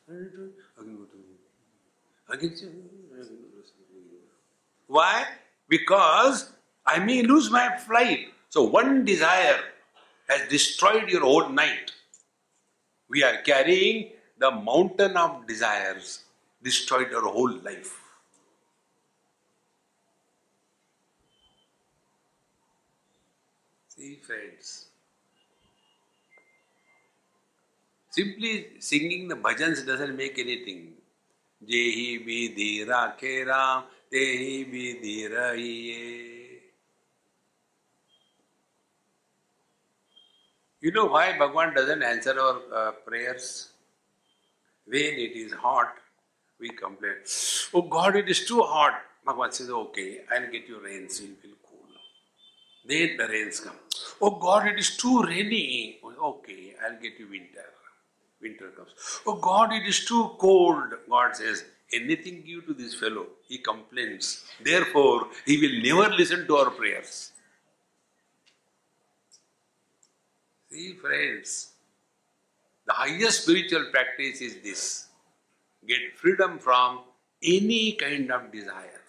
why? 4.88 5.26
Because 5.68 6.54
I 6.86 7.00
may 7.00 7.24
lose 7.24 7.52
my 7.52 7.76
flight. 7.76 8.28
So 8.48 8.64
one 8.64 9.04
desire 9.04 9.60
has 10.30 10.48
destroyed 10.48 11.10
your 11.10 11.22
whole 11.22 11.50
night. 11.50 11.92
We 13.10 13.24
are 13.24 13.42
carrying 13.42 14.12
the 14.42 14.50
mountain 14.50 15.16
of 15.16 15.48
desires, 15.48 16.24
destroyed 16.64 17.12
her 17.12 17.22
whole 17.22 17.56
life. 17.64 17.92
See, 23.88 24.16
friends. 24.16 24.88
Simply 28.10 28.54
singing 28.80 29.28
the 29.28 29.36
bhajans 29.36 29.86
doesn't 29.86 30.18
make 30.18 30.40
anything. 30.40 30.94
Jehi 31.64 32.26
vidhi 32.26 32.88
rakhe 32.88 33.46
ram, 33.46 33.84
tehi 34.12 34.66
vidhi 34.74 35.30
rahiye. 35.32 36.58
You 40.80 40.92
know 40.92 41.06
why 41.06 41.38
Bhagwan 41.38 41.76
doesn't 41.76 42.02
answer 42.02 42.40
our 42.40 42.60
uh, 42.74 42.92
prayers? 43.06 43.71
When 44.94 45.20
it 45.26 45.36
is 45.44 45.54
hot, 45.54 45.96
we 46.60 46.70
complain. 46.70 47.20
Oh 47.74 47.82
God, 47.82 48.16
it 48.16 48.30
is 48.30 48.46
too 48.46 48.62
hot. 48.62 49.02
Bhagwan 49.26 49.52
says, 49.52 49.70
okay, 49.70 50.22
I'll 50.34 50.52
get 50.52 50.68
you 50.68 50.80
rains, 50.84 51.20
it 51.20 51.38
will 51.44 51.60
cool. 51.68 51.88
Then 52.86 53.18
the 53.18 53.28
rains 53.28 53.60
come. 53.60 53.80
Oh 54.22 54.32
God, 54.32 54.68
it 54.68 54.80
is 54.80 54.98
too 54.98 55.22
rainy. 55.24 56.00
Okay, 56.04 56.74
I'll 56.84 57.00
get 57.02 57.20
you 57.20 57.30
winter 57.30 57.70
winter 58.42 58.70
comes. 58.76 58.92
Oh 59.26 59.36
God, 59.36 59.74
it 59.74 59.88
is 59.88 60.06
too 60.06 60.32
cold. 60.40 60.94
God 61.10 61.36
says, 61.36 61.64
anything 61.94 62.44
give 62.46 62.66
to 62.66 62.74
this 62.74 62.96
fellow, 62.96 63.28
he 63.48 63.58
complains. 63.60 64.44
Therefore, 64.64 65.28
he 65.46 65.58
will 65.58 65.82
never 65.84 66.14
listen 66.14 66.48
to 66.48 66.58
our 66.58 66.72
prayers. 66.72 67.32
See, 70.72 70.94
friends, 70.94 71.71
the 72.92 72.98
highest 72.98 73.44
spiritual 73.44 73.86
practice 73.92 74.42
is 74.42 74.56
this 74.64 75.08
get 75.88 76.02
freedom 76.16 76.60
from 76.60 77.00
any 77.42 77.94
kind 77.94 78.32
of 78.32 78.52
desire. 78.52 79.02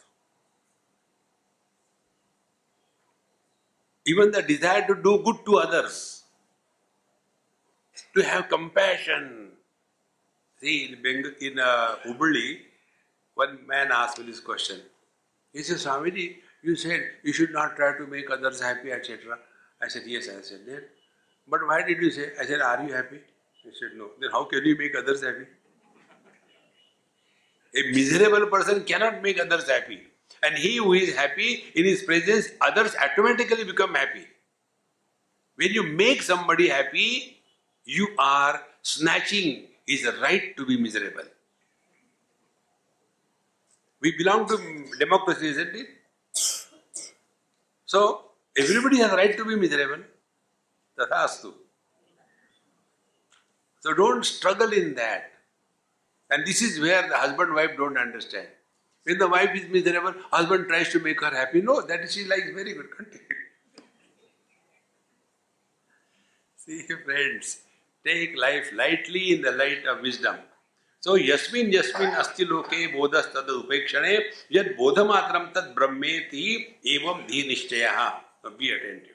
Even 4.07 4.31
the 4.31 4.43
desire 4.43 4.87
to 4.87 4.95
do 4.95 5.23
good 5.25 5.45
to 5.47 5.59
others 5.59 6.25
to 8.15 8.23
have 8.23 8.49
compassion. 8.49 9.51
See, 10.61 10.87
in, 10.87 11.03
Bengal, 11.03 11.33
in 11.41 11.59
uh, 11.59 11.97
Hubballi, 12.07 12.59
one 13.35 13.59
man 13.67 13.91
asked 13.93 14.19
me 14.19 14.27
this 14.27 14.41
question. 14.41 14.81
He 15.53 15.63
said, 15.63 15.79
Swamiji, 15.79 16.37
you 16.63 16.77
said 16.77 17.01
you 17.25 17.33
should 17.33 17.53
not 17.53 17.77
try 17.77 17.97
to 17.99 18.07
make 18.07 18.31
others 18.31 18.61
happy, 18.61 18.93
etc. 18.93 19.39
I 19.81 19.89
said, 19.89 20.03
yes, 20.07 20.29
I 20.29 20.41
said, 20.43 20.61
then. 20.67 20.83
But 21.49 21.67
why 21.67 21.83
did 21.83 22.01
you 22.01 22.11
say? 22.11 22.31
I 22.41 22.45
said, 22.45 22.61
are 22.61 22.83
you 22.85 22.95
happy? 22.95 23.21
He 23.63 23.71
said, 23.79 23.97
no. 23.97 24.11
Then 24.21 24.31
how 24.31 24.45
can 24.45 24.65
you 24.65 24.77
make 24.77 24.97
others 24.97 25.23
happy? 25.23 25.47
A 27.75 27.91
miserable 27.93 28.47
person 28.49 28.85
cannot 28.85 29.23
make 29.23 29.41
others 29.41 29.69
happy. 29.69 30.03
And 30.43 30.57
he 30.57 30.77
who 30.77 30.93
is 30.95 31.15
happy 31.15 31.65
in 31.75 31.85
his 31.85 32.03
presence, 32.03 32.49
others 32.61 32.95
automatically 32.97 33.65
become 33.65 33.95
happy. 33.95 34.27
When 35.57 35.71
you 35.71 35.85
make 35.85 36.23
somebody 36.23 36.69
happy, 36.69 37.43
you 37.85 38.09
are 38.19 38.61
snatching 38.83 39.69
his 39.87 40.07
right 40.21 40.57
to 40.57 40.67
be 40.67 40.77
miserable. 40.77 41.25
We 44.01 44.17
belong 44.19 44.49
to 44.49 44.87
democracy, 44.99 45.49
isn't 45.49 45.75
it? 45.77 45.87
So, 47.87 48.25
everybody 48.59 48.99
has 48.99 49.13
a 49.13 49.17
right 49.17 49.37
to 49.37 49.45
be 49.45 49.55
miserable. 49.55 50.03
Tathastu. 50.99 51.53
So 53.83 53.93
don't 53.95 54.25
struggle 54.25 54.73
in 54.73 54.95
that. 54.95 55.31
And 56.31 56.47
this 56.47 56.63
is 56.63 56.81
where 56.81 57.07
the 57.09 57.17
husband 57.17 57.53
wife 57.53 57.73
don't 57.77 57.99
understand. 57.99 58.47
When 59.05 59.19
the 59.19 59.29
wife 59.29 59.51
is 59.55 59.69
miserable, 59.69 60.15
husband 60.31 60.69
tries 60.69 60.89
to 60.91 61.01
make 61.01 61.21
her 61.21 61.31
happy. 61.31 61.61
No, 61.61 61.81
that 61.83 62.11
she 62.11 62.25
likes 62.25 62.49
very 62.55 62.75
good. 62.75 62.87
Continue. 62.97 63.27
See, 66.57 66.87
friends, 67.05 67.63
take 68.07 68.39
life 68.39 68.71
lightly 68.73 69.35
in 69.35 69.43
the 69.43 69.51
light 69.51 69.85
of 69.85 70.01
wisdom. 70.01 70.37
So, 71.01 71.17
yasmin 71.17 71.73
yasmin 71.73 72.11
asti 72.11 72.45
loke 72.45 72.93
bodhas 72.93 73.27
tad 73.33 73.49
upekshane 73.49 74.21
yad 74.49 74.77
bodhamatram 74.79 75.53
tad 75.53 75.75
brahmeti 75.75 76.77
evam 76.87 77.27
dhi 77.29 77.49
nishchayaha. 77.51 78.13
Be 78.57 78.71
attentive. 78.71 79.11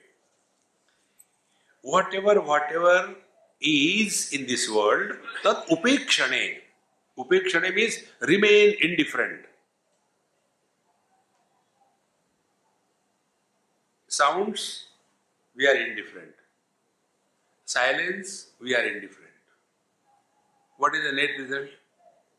Whatever, 1.81 2.41
whatever 2.41 3.15
is 3.61 4.31
in 4.33 4.45
this 4.45 4.69
world, 4.69 5.13
tad 5.43 5.57
upekshane. 5.69 6.57
Upekshane 7.17 7.73
means 7.73 7.99
remain 8.21 8.75
indifferent. 8.81 9.45
Sounds, 14.07 14.87
we 15.55 15.67
are 15.67 15.75
indifferent. 15.75 16.33
Silence, 17.65 18.47
we 18.61 18.75
are 18.75 18.83
indifferent. 18.83 19.27
What 20.77 20.95
is 20.95 21.03
the 21.03 21.11
net 21.11 21.31
result? 21.39 21.69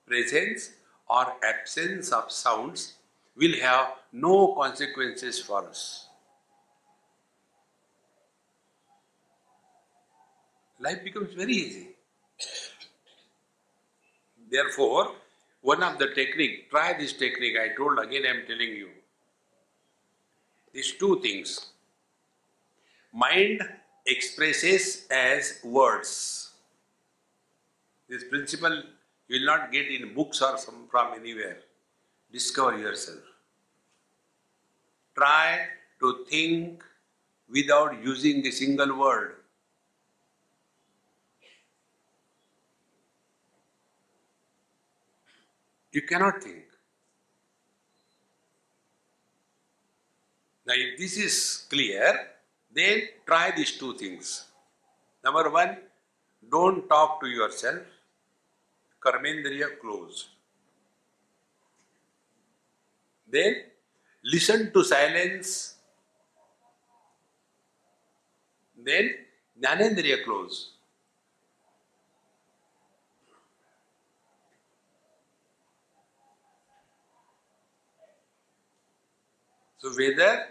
Presence 0.06 0.70
or 1.08 1.34
absence 1.44 2.12
of 2.12 2.32
sounds 2.32 2.94
will 3.36 3.58
have 3.60 3.88
no 4.12 4.54
consequences 4.54 5.38
for 5.40 5.68
us. 5.68 6.07
Life 10.80 11.02
becomes 11.04 11.34
very 11.34 11.52
easy. 11.52 11.88
Therefore, 14.50 15.12
one 15.60 15.82
of 15.82 15.98
the 15.98 16.14
technique, 16.14 16.70
try 16.70 16.96
this 16.96 17.12
technique, 17.12 17.56
I 17.60 17.76
told 17.76 17.98
again 17.98 18.22
I 18.24 18.30
am 18.30 18.46
telling 18.46 18.70
you. 18.70 18.88
These 20.72 20.92
two 20.92 21.20
things. 21.20 21.66
Mind 23.12 23.62
expresses 24.06 25.06
as 25.10 25.60
words. 25.64 26.52
This 28.08 28.24
principle 28.24 28.82
you 29.28 29.40
will 29.40 29.46
not 29.46 29.70
get 29.72 29.88
in 29.88 30.14
books 30.14 30.40
or 30.40 30.56
some 30.56 30.86
from 30.90 31.14
anywhere. 31.14 31.58
Discover 32.32 32.78
yourself. 32.78 33.18
Try 35.14 35.66
to 36.00 36.24
think 36.30 36.82
without 37.50 38.02
using 38.02 38.46
a 38.46 38.50
single 38.50 38.98
word. 38.98 39.37
You 45.98 46.02
cannot 46.02 46.40
think. 46.40 46.66
Now, 50.64 50.74
if 50.76 50.96
this 50.96 51.16
is 51.16 51.66
clear, 51.68 52.10
then 52.70 53.00
try 53.26 53.50
these 53.56 53.72
two 53.76 53.94
things. 53.94 54.44
Number 55.24 55.50
one, 55.50 55.78
don't 56.52 56.88
talk 56.88 57.20
to 57.22 57.26
yourself. 57.26 57.82
Karmendriya 59.04 59.80
closed. 59.80 60.26
Then 63.26 63.56
listen 64.22 64.72
to 64.72 64.84
silence. 64.84 65.74
Then 68.76 69.14
Jnanendriya 69.60 70.24
close. 70.24 70.77
So 79.78 79.90
whether 79.90 80.46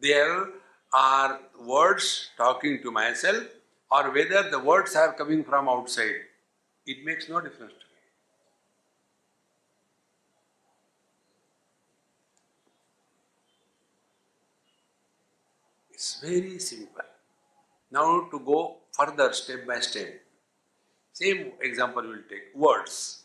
there 0.00 0.48
are 0.92 1.40
words 1.58 2.28
talking 2.36 2.82
to 2.82 2.90
myself 2.90 3.44
or 3.90 4.10
whether 4.10 4.50
the 4.50 4.58
words 4.58 4.94
are 4.96 5.14
coming 5.14 5.44
from 5.44 5.68
outside, 5.68 6.26
it 6.86 7.04
makes 7.04 7.28
no 7.28 7.40
difference 7.40 7.72
to 7.72 7.78
me. 7.78 8.00
It's 15.92 16.20
very 16.20 16.58
simple. 16.58 17.02
Now 17.90 18.28
to 18.30 18.38
go 18.40 18.76
further 18.92 19.32
step 19.32 19.66
by 19.66 19.80
step. 19.80 20.20
Same 21.12 21.52
example 21.62 22.02
we'll 22.02 22.28
take 22.28 22.54
words. 22.54 23.22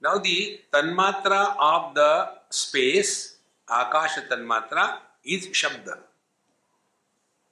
Now 0.00 0.18
the 0.18 0.60
tanmatra 0.72 1.56
of 1.58 1.94
the 1.94 2.28
space 2.50 3.37
Akasha 3.70 4.22
Tanmatra 4.22 4.98
is 5.24 5.48
Shabda. 5.48 5.98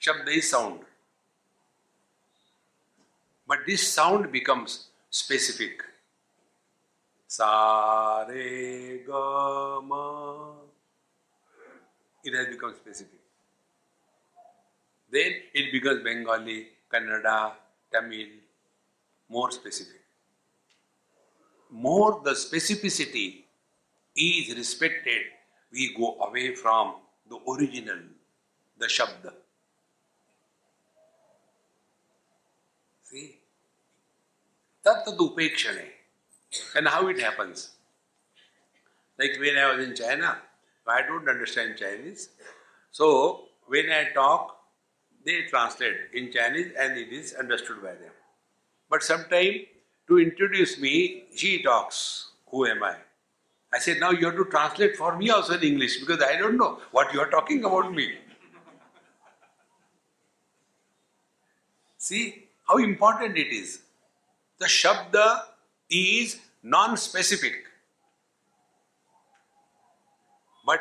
Shabda 0.01 0.29
is 0.29 0.51
sound. 0.51 0.81
But 3.47 3.59
this 3.67 3.87
sound 3.87 4.33
becomes 4.33 4.89
specific. 5.11 5.83
Sa 7.29 8.25
re 8.29 9.03
ga 9.07 9.81
ma. 9.83 10.53
It 12.25 12.35
has 12.35 12.47
become 12.47 12.75
specific. 12.75 13.21
Then 15.11 15.33
it 15.55 15.71
becomes 15.71 16.03
Bengali, 16.03 16.69
Kannada, 16.93 17.53
Tamil, 17.93 18.27
more 19.29 19.51
specific. 19.51 20.01
More 21.71 22.21
the 22.25 22.31
specificity 22.33 23.45
is 24.17 24.57
respected 24.57 25.23
we 25.77 25.95
go 25.95 26.17
away 26.27 26.55
from 26.55 26.95
the 27.29 27.39
original, 27.53 27.99
the 28.79 28.87
Shabda. 28.87 29.33
See? 33.03 33.39
Tattadupekshane. 34.85 35.89
And 36.75 36.89
how 36.89 37.07
it 37.09 37.21
happens. 37.21 37.71
Like 39.19 39.37
when 39.39 39.59
I 39.59 39.75
was 39.75 39.87
in 39.87 39.95
China, 39.95 40.39
I 40.87 41.03
don't 41.03 41.29
understand 41.29 41.77
Chinese. 41.79 42.31
So 42.91 43.49
when 43.67 43.91
I 43.91 44.13
talk, 44.15 44.57
they 45.25 45.43
translate 45.51 45.97
in 46.15 46.33
Chinese 46.33 46.73
and 46.79 46.97
it 46.97 47.13
is 47.13 47.35
understood 47.35 47.83
by 47.83 47.95
them. 47.95 48.13
But 48.89 49.03
sometime 49.03 49.67
to 50.09 50.19
introduce 50.19 50.79
me, 50.79 51.25
she 51.35 51.63
talks. 51.63 52.31
Who 52.51 52.65
am 52.67 52.83
I? 52.83 52.95
I 53.77 53.79
said, 53.79 54.01
now 54.01 54.11
you 54.11 54.25
have 54.25 54.37
to 54.37 54.47
translate 54.47 54.97
for 54.97 55.19
me 55.19 55.29
also 55.29 55.53
in 55.53 55.63
English 55.63 56.01
because 56.01 56.23
I 56.23 56.37
don't 56.39 56.57
know 56.57 56.79
what 56.93 57.13
you 57.13 57.21
are 57.21 57.29
talking 57.29 57.63
about 57.63 57.93
me. 57.93 58.15
See 61.99 62.45
how 62.67 62.79
important 62.79 63.37
it 63.37 63.49
is. 63.49 63.81
The 64.59 64.65
Shabda 64.65 65.43
is 65.91 66.39
non 66.63 66.97
specific. 66.97 67.65
But 70.65 70.81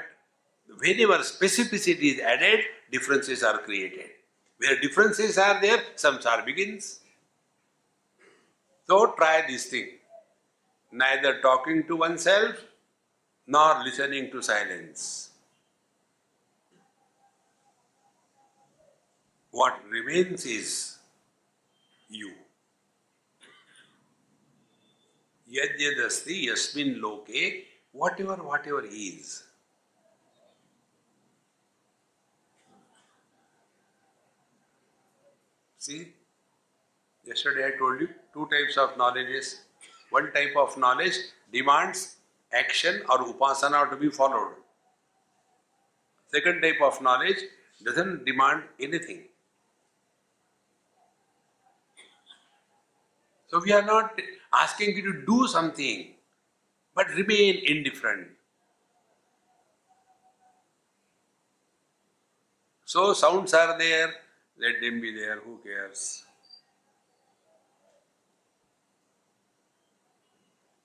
whenever 0.80 1.18
specificity 1.18 2.14
is 2.14 2.22
added, 2.22 2.62
differences 2.94 3.44
are 3.44 3.58
created. 3.58 4.12
Where 4.58 4.80
differences 4.80 5.38
are 5.38 5.60
there, 5.60 5.80
samsara 5.98 6.46
begins. 6.46 7.02
So 8.88 9.08
try 9.18 9.44
this 9.46 9.66
thing. 9.66 9.90
Neither 10.94 11.42
talking 11.42 11.86
to 11.88 11.98
oneself 11.98 12.56
nor 13.48 13.84
listening 13.84 14.32
to 14.32 14.42
silence. 14.42 15.30
What 19.52 19.80
remains 19.90 20.46
is 20.46 20.98
you. 22.10 22.32
Yadyadasti 25.50 26.46
yasmin 26.46 27.02
loke, 27.02 27.30
whatever, 27.92 28.36
whatever 28.36 28.84
is. 28.84 29.44
See, 35.78 36.14
yesterday 37.24 37.68
I 37.68 37.78
told 37.78 38.02
you 38.02 38.10
two 38.34 38.48
types 38.48 38.76
of 38.76 38.98
knowledges. 38.98 39.62
One 40.10 40.32
type 40.34 40.56
of 40.58 40.76
knowledge 40.78 41.14
demands 41.54 42.18
action 42.56 43.02
or 43.10 43.20
upasana 43.20 43.90
to 43.90 43.98
be 43.98 44.10
followed. 44.10 44.54
Second 46.28 46.62
type 46.62 46.82
of 46.82 47.02
knowledge 47.02 47.38
doesn't 47.84 48.26
demand 48.26 48.64
anything. 48.80 49.24
So 53.48 53.62
we 53.64 53.72
are 53.72 53.82
not 53.86 54.20
asking 54.54 54.98
you 54.98 55.14
to 55.14 55.26
do 55.26 55.48
something, 55.48 56.14
but 56.94 57.08
remain 57.10 57.62
indifferent. 57.64 58.28
So 62.86 63.14
sounds 63.14 63.54
are 63.54 63.78
there, 63.78 64.14
let 64.60 64.82
them 64.82 65.02
be 65.02 65.16
there, 65.16 65.40
who 65.40 65.60
cares? 65.64 66.25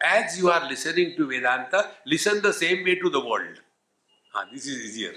As 0.02 0.38
you 0.38 0.50
are 0.50 0.66
listening 0.66 1.14
to 1.16 1.26
Vedanta, 1.26 1.90
listen 2.06 2.40
the 2.40 2.52
same 2.52 2.84
way 2.84 2.94
to 2.94 3.10
the 3.10 3.20
world. 3.20 3.60
Ah, 4.34 4.46
this 4.52 4.66
is 4.66 4.82
easier. 4.84 5.14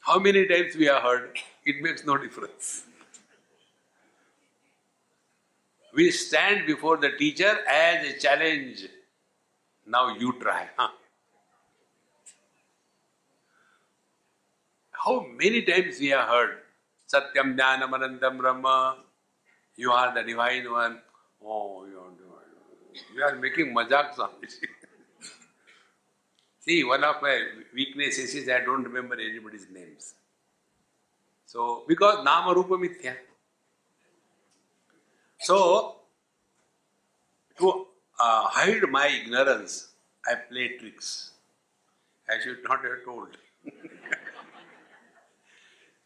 How 0.00 0.18
many 0.18 0.46
times 0.46 0.74
we 0.76 0.86
have 0.86 1.02
heard, 1.02 1.38
it 1.64 1.80
makes 1.80 2.04
no 2.04 2.18
difference. 2.18 2.84
We 5.94 6.10
stand 6.10 6.66
before 6.66 6.96
the 6.96 7.12
teacher 7.12 7.58
as 7.68 8.06
a 8.06 8.18
challenge. 8.18 8.88
Now 9.86 10.14
you 10.16 10.38
try. 10.40 10.68
Huh? 10.76 10.88
How 14.90 15.26
many 15.36 15.62
times 15.62 15.98
we 15.98 16.08
have 16.08 16.28
heard 16.28 16.58
Satyam 17.12 17.56
Jnanam 17.56 17.90
Anandam 17.90 18.38
Brahma, 18.38 18.96
you 19.76 19.92
are 19.92 20.14
the 20.14 20.22
divine 20.22 20.70
one. 20.70 21.00
Oh, 21.44 21.84
you 21.86 21.98
are. 21.98 22.31
You 23.14 23.22
are 23.22 23.36
making 23.36 23.74
majak 23.74 24.14
Swamiji. 24.14 24.66
See, 26.60 26.84
one 26.84 27.04
of 27.04 27.16
my 27.22 27.40
weaknesses 27.74 28.34
is 28.34 28.48
I 28.48 28.60
don't 28.60 28.84
remember 28.84 29.14
anybody's 29.14 29.66
names. 29.72 30.14
So, 31.46 31.84
because 31.88 32.24
Nama 32.24 32.54
Rupa 32.54 32.74
Mithya. 32.74 33.14
So, 35.40 35.96
to 37.58 37.86
uh, 38.20 38.44
hide 38.48 38.82
my 38.90 39.08
ignorance, 39.08 39.88
I 40.26 40.34
play 40.36 40.78
tricks. 40.78 41.32
I 42.30 42.40
should 42.42 42.62
not 42.64 42.84
have 42.84 43.04
told. 43.04 43.36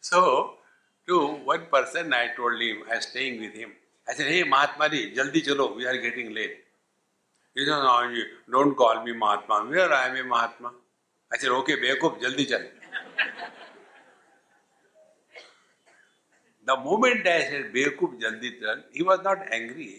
so, 0.01 0.55
to 1.07 1.27
one 1.45 1.67
person, 1.71 2.13
I 2.13 2.29
told 2.35 2.59
him, 2.61 2.83
I 2.91 2.95
was 2.95 3.05
staying 3.07 3.39
with 3.39 3.53
him. 3.53 3.71
I 4.09 4.13
said, 4.13 4.27
Hey, 4.27 4.43
Mahatmaji, 4.43 5.15
jaldi 5.15 5.45
chalo, 5.45 5.75
we 5.75 5.85
are 5.85 5.97
getting 5.97 6.33
late. 6.33 6.63
Ji 7.57 8.23
don't 8.51 8.75
call 8.77 8.97
me 9.03 9.13
Mahatma 9.17 9.57
where 9.69 9.93
I 9.93 10.09
am 10.09 10.17
a 10.17 10.23
Mahatma 10.29 10.69
अच्छा 11.31 11.47
रोके 11.47 11.75
बेकूफ 11.81 12.19
जल्दी 12.21 12.45
चल 12.51 12.67
the 16.67 16.77
moment 16.85 17.23
dash 17.23 17.51
बेकूफ 17.73 18.13
जल्दी 18.21 18.49
चल 18.61 18.83
he 18.95 19.03
was 19.03 19.21
not 19.27 19.47
angry 19.53 19.89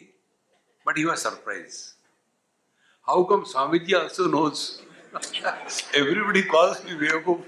but 0.86 0.98
he 0.98 1.04
was 1.04 1.20
surprised 1.20 1.82
how 3.08 3.24
come 3.32 3.44
Swami 3.52 3.78
ji 3.78 3.94
also 3.94 4.26
knows 4.38 4.66
everybody 5.98 6.42
calls 6.54 6.84
me 6.84 6.94
बेकूफ 7.06 7.46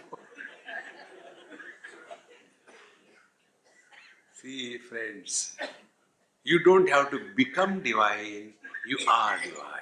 See, 4.42 4.78
friends, 4.78 5.58
you 6.46 6.60
don't 6.64 6.88
have 6.88 7.10
to 7.10 7.18
become 7.36 7.80
divine, 7.80 8.54
you 8.86 8.98
are 9.06 9.36
divine. 9.38 9.79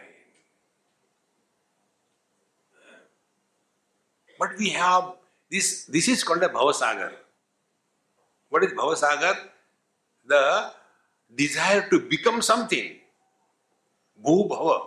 But 4.38 4.56
we 4.58 4.70
have 4.70 5.14
this, 5.50 5.84
this 5.84 6.08
is 6.08 6.22
called 6.22 6.42
a 6.42 6.48
Bhavasagar. 6.48 7.12
What 8.48 8.64
is 8.64 8.72
Bhavasagar? 8.72 9.36
The 10.26 10.72
desire 11.34 11.88
to 11.90 12.00
become 12.00 12.42
something. 12.42 12.96
Bhu 14.24 14.48
Bhava, 14.48 14.80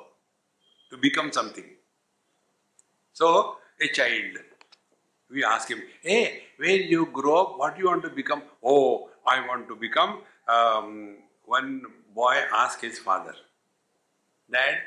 to 0.89 0.97
become 0.97 1.31
something. 1.31 1.65
So, 3.13 3.57
a 3.81 3.87
child, 3.87 4.37
we 5.29 5.43
ask 5.43 5.69
him, 5.69 5.81
hey, 6.01 6.43
when 6.57 6.83
you 6.83 7.05
grow 7.07 7.35
up, 7.41 7.57
what 7.57 7.75
do 7.75 7.81
you 7.81 7.87
want 7.87 8.03
to 8.03 8.09
become? 8.09 8.43
Oh, 8.63 9.09
I 9.25 9.45
want 9.47 9.67
to 9.69 9.75
become. 9.75 10.21
Um, 10.47 11.17
one 11.45 11.81
boy 12.13 12.35
asked 12.53 12.81
his 12.81 12.99
father, 12.99 13.33
Dad, 14.51 14.79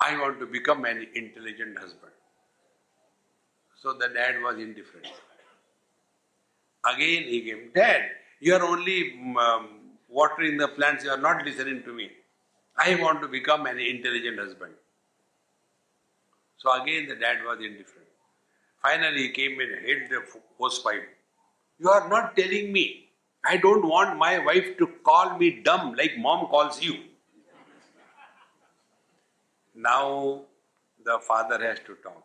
I 0.00 0.18
want 0.20 0.38
to 0.40 0.46
become 0.46 0.84
an 0.84 1.06
intelligent 1.14 1.78
husband. 1.78 2.12
So 3.86 3.92
the 3.92 4.08
dad 4.08 4.42
was 4.42 4.56
indifferent. 4.58 5.06
Again 6.92 7.22
he 7.22 7.40
came, 7.42 7.70
Dad, 7.72 8.02
you 8.40 8.52
are 8.56 8.64
only 8.64 9.12
um, 9.40 9.68
watering 10.08 10.56
the 10.56 10.66
plants, 10.66 11.04
you 11.04 11.10
are 11.10 11.20
not 11.26 11.44
listening 11.44 11.84
to 11.84 11.92
me. 11.92 12.10
I 12.76 12.96
want 12.96 13.22
to 13.22 13.28
become 13.28 13.64
an 13.66 13.78
intelligent 13.78 14.40
husband. 14.40 14.72
So 16.56 16.82
again 16.82 17.06
the 17.06 17.14
dad 17.14 17.44
was 17.46 17.58
indifferent. 17.64 18.08
Finally 18.82 19.22
he 19.22 19.28
came 19.28 19.60
and 19.60 19.86
hit 19.86 20.10
the 20.10 20.20
hose 20.58 20.80
pipe. 20.80 21.08
You 21.78 21.88
are 21.88 22.08
not 22.08 22.36
telling 22.36 22.72
me. 22.72 23.10
I 23.44 23.56
don't 23.56 23.86
want 23.86 24.18
my 24.18 24.40
wife 24.40 24.76
to 24.78 24.88
call 25.04 25.38
me 25.38 25.60
dumb 25.62 25.94
like 25.94 26.18
mom 26.18 26.46
calls 26.46 26.82
you. 26.82 27.04
Now 29.76 30.40
the 31.04 31.20
father 31.20 31.64
has 31.64 31.78
to 31.86 31.94
talk. 32.02 32.24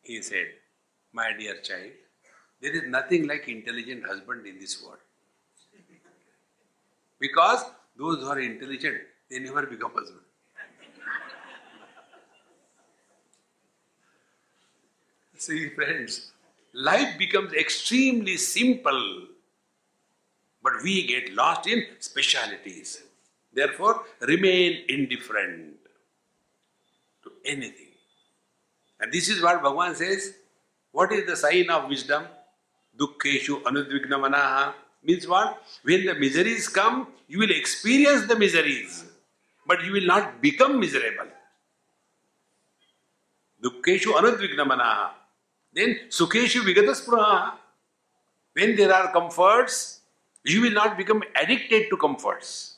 He 0.00 0.22
said, 0.22 0.46
My 1.12 1.32
dear 1.36 1.60
child, 1.60 1.90
there 2.60 2.72
is 2.72 2.82
nothing 2.88 3.26
like 3.26 3.48
intelligent 3.48 4.06
husband 4.06 4.46
in 4.46 4.58
this 4.58 4.82
world. 4.82 4.98
Because 7.18 7.64
those 7.96 8.18
who 8.18 8.26
are 8.26 8.40
intelligent, 8.40 8.98
they 9.28 9.38
never 9.38 9.66
become 9.66 9.92
husband. 9.92 10.20
See, 15.36 15.70
friends, 15.70 16.32
life 16.74 17.18
becomes 17.18 17.52
extremely 17.54 18.36
simple, 18.36 19.22
but 20.62 20.74
we 20.82 21.06
get 21.06 21.34
lost 21.34 21.66
in 21.66 21.86
specialities. 21.98 23.02
Therefore, 23.52 24.04
remain 24.20 24.84
indifferent 24.88 25.76
to 27.24 27.32
anything. 27.44 27.86
And 29.00 29.10
this 29.10 29.28
is 29.28 29.42
what 29.42 29.62
Bhagavan 29.62 29.96
says. 29.96 30.34
What 30.92 31.12
is 31.12 31.26
the 31.26 31.36
sign 31.36 31.70
of 31.70 31.88
wisdom? 31.88 32.24
Dukkheshu 32.98 33.62
anudvignamanaha. 33.62 34.74
Means 35.02 35.26
what? 35.26 35.62
When 35.82 36.04
the 36.04 36.14
miseries 36.14 36.68
come, 36.68 37.08
you 37.28 37.38
will 37.38 37.50
experience 37.50 38.26
the 38.26 38.36
miseries, 38.36 39.04
but 39.66 39.82
you 39.84 39.92
will 39.92 40.06
not 40.06 40.42
become 40.42 40.78
miserable. 40.78 41.30
Dukkheshu 43.62 44.12
anudvignamanaha. 44.12 45.10
Then 45.72 46.00
sukheshu 46.08 46.62
vigataspuraha. 46.62 47.52
When 48.52 48.76
there 48.76 48.92
are 48.92 49.12
comforts, 49.12 50.00
you 50.44 50.60
will 50.60 50.72
not 50.72 50.96
become 50.96 51.22
addicted 51.40 51.88
to 51.90 51.96
comforts. 51.96 52.76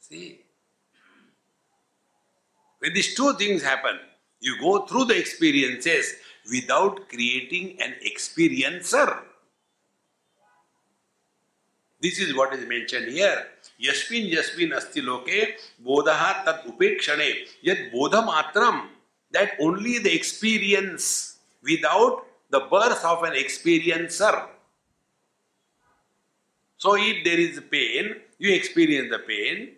See, 0.00 0.40
when 2.78 2.94
these 2.94 3.14
two 3.14 3.34
things 3.34 3.62
happen, 3.62 3.98
you 4.40 4.58
go 4.60 4.86
through 4.86 5.06
the 5.06 5.18
experiences 5.18 6.14
without 6.50 7.08
creating 7.08 7.76
an 7.80 7.94
experiencer. 8.06 9.18
This 12.00 12.20
is 12.20 12.36
what 12.36 12.54
is 12.54 12.66
mentioned 12.66 13.08
here. 13.08 13.46
Yasmin 13.78 14.72
asti 14.72 15.02
loke 15.02 15.58
bodaha 15.84 16.44
tat 16.44 16.66
upekshane 16.66 17.46
yet 17.62 17.92
bodha 17.92 18.24
matram 18.24 18.86
that 19.32 19.52
only 19.60 19.98
the 19.98 20.14
experience 20.14 21.38
without 21.62 22.24
the 22.50 22.60
birth 22.60 23.04
of 23.04 23.24
an 23.24 23.32
experiencer. 23.32 24.46
So 26.76 26.96
if 26.96 27.24
there 27.24 27.38
is 27.38 27.60
pain, 27.70 28.14
you 28.38 28.54
experience 28.54 29.10
the 29.10 29.18
pain, 29.18 29.72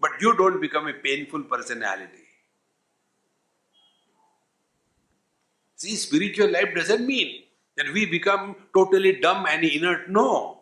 but 0.00 0.10
you 0.20 0.36
don't 0.36 0.60
become 0.60 0.88
a 0.88 0.92
painful 0.92 1.44
personality. 1.44 2.25
See, 5.76 5.94
spiritual 5.96 6.50
life 6.50 6.74
doesn't 6.74 7.06
mean 7.06 7.42
that 7.76 7.92
we 7.92 8.06
become 8.06 8.56
totally 8.74 9.20
dumb 9.20 9.46
and 9.48 9.62
inert. 9.62 10.08
No. 10.08 10.60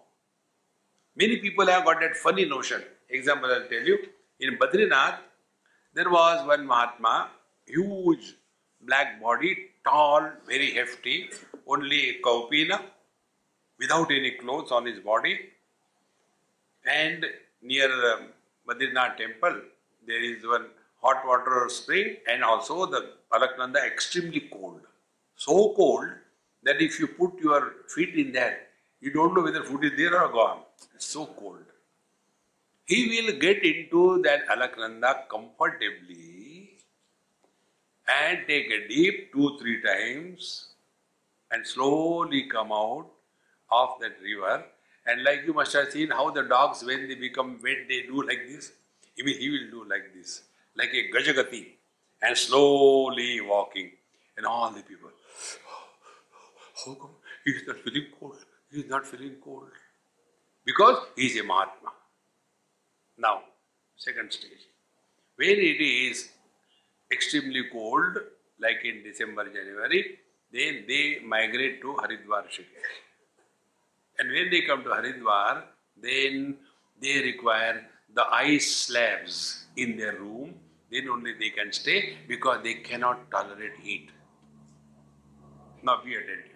Many 1.16 1.36
people 1.36 1.66
have 1.66 1.84
got 1.84 2.00
that 2.00 2.16
funny 2.16 2.44
notion. 2.44 2.82
Example, 3.08 3.50
I'll 3.50 3.68
tell 3.68 3.82
you. 3.82 3.98
In 4.40 4.56
Badrinath, 4.58 5.18
there 5.94 6.10
was 6.10 6.44
one 6.46 6.66
Mahatma, 6.66 7.28
huge 7.66 8.34
black 8.80 9.22
body, 9.22 9.68
tall, 9.84 10.28
very 10.48 10.72
hefty, 10.72 11.30
only 11.68 12.18
kaupina, 12.24 12.82
without 13.78 14.10
any 14.10 14.32
clothes 14.32 14.72
on 14.72 14.84
his 14.84 14.98
body. 14.98 15.38
And 16.84 17.24
near 17.62 17.88
um, 18.12 18.26
Badrinath 18.68 19.16
temple, 19.16 19.60
there 20.06 20.22
is 20.22 20.44
one 20.44 20.66
hot 21.00 21.24
water 21.24 21.66
spring 21.68 22.16
and 22.28 22.42
also 22.42 22.86
the 22.86 23.12
Alaknanda 23.32 23.86
extremely 23.86 24.40
cold. 24.40 24.80
So 25.44 25.74
cold 25.76 26.08
that 26.64 26.80
if 26.80 26.98
you 27.00 27.08
put 27.08 27.38
your 27.40 27.60
feet 27.94 28.14
in 28.14 28.32
that, 28.32 28.68
you 29.00 29.12
don't 29.12 29.34
know 29.34 29.42
whether 29.42 29.62
food 29.64 29.84
is 29.84 29.92
there 29.96 30.20
or 30.22 30.28
gone. 30.32 30.60
It's 30.94 31.06
so 31.06 31.26
cold. 31.26 31.64
he 32.86 32.98
will 33.10 33.38
get 33.40 33.64
into 33.64 34.22
that 34.22 34.46
Alaknanda 34.48 35.28
comfortably 35.30 36.70
and 38.08 38.38
take 38.46 38.70
a 38.70 38.88
deep 38.88 39.32
two, 39.32 39.58
three 39.58 39.82
times 39.82 40.68
and 41.50 41.66
slowly 41.66 42.42
come 42.48 42.72
out 42.72 43.06
of 43.72 43.90
that 44.00 44.16
river. 44.22 44.64
And 45.06 45.24
like 45.24 45.42
you 45.46 45.54
must 45.54 45.72
have 45.74 45.90
seen 45.90 46.10
how 46.10 46.30
the 46.30 46.42
dogs, 46.42 46.84
when 46.84 47.08
they 47.08 47.14
become 47.14 47.58
wet, 47.62 47.88
they 47.88 48.02
do 48.02 48.22
like 48.26 48.46
this. 48.48 48.72
Even 49.18 49.34
he 49.34 49.50
will 49.50 49.70
do 49.70 49.90
like 49.90 50.12
this, 50.14 50.42
like 50.76 50.90
a 50.94 51.10
Gajagati, 51.14 51.66
and 52.22 52.36
slowly 52.36 53.40
walking. 53.40 53.92
And 54.36 54.46
all 54.46 54.70
the 54.72 54.82
people, 54.82 55.10
how 56.74 56.94
come 56.94 57.10
he 57.44 57.52
is 57.52 57.66
not 57.66 57.78
feeling 57.80 58.06
cold? 58.18 58.36
He 58.70 58.80
is 58.80 58.88
not 58.88 59.06
feeling 59.06 59.36
cold. 59.42 59.70
Because 60.64 60.96
he 61.16 61.26
is 61.26 61.40
a 61.40 61.44
Mahatma. 61.44 61.92
Now, 63.18 63.42
second 63.96 64.32
stage. 64.32 64.68
When 65.36 65.50
it 65.50 65.80
is 65.80 66.30
extremely 67.12 67.64
cold, 67.72 68.16
like 68.60 68.84
in 68.84 69.02
December, 69.02 69.44
January, 69.44 70.18
then 70.52 70.84
they 70.88 71.20
migrate 71.24 71.80
to 71.82 71.94
Haridwar 71.94 72.44
Rishikesh. 72.46 72.94
And 74.18 74.30
when 74.30 74.50
they 74.50 74.62
come 74.62 74.82
to 74.84 74.90
Haridwar, 74.90 75.62
then 76.00 76.56
they 77.00 77.20
require 77.22 77.86
the 78.14 78.24
ice 78.32 78.68
slabs 78.86 79.66
in 79.76 79.96
their 79.96 80.16
room. 80.16 80.54
Then 80.90 81.08
only 81.08 81.32
they 81.34 81.50
can 81.50 81.72
stay 81.72 82.16
because 82.28 82.62
they 82.62 82.74
cannot 82.74 83.30
tolerate 83.30 83.76
heat. 83.82 84.10
Now 85.82 86.00
be 86.04 86.14
attentive. 86.14 86.53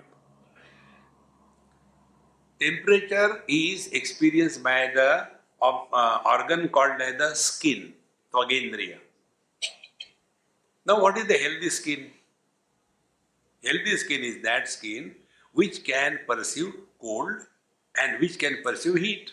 Temperature 2.61 3.43
is 3.47 3.89
experienced 3.89 4.63
by 4.63 4.91
the 4.95 5.29
uh, 5.63 6.19
organ 6.25 6.69
called 6.69 7.01
as 7.01 7.17
the 7.17 7.35
skin, 7.35 7.93
Tvagendriya. 8.33 8.99
Now, 10.85 11.01
what 11.01 11.17
is 11.19 11.27
the 11.27 11.35
healthy 11.35 11.71
skin? 11.71 12.11
Healthy 13.65 13.97
skin 13.99 14.23
is 14.23 14.43
that 14.43 14.69
skin 14.69 15.15
which 15.53 15.85
can 15.85 16.21
perceive 16.27 16.73
cold 17.01 17.33
and 18.01 18.21
which 18.21 18.39
can 18.39 18.63
perceive 18.65 18.97
heat. 18.97 19.31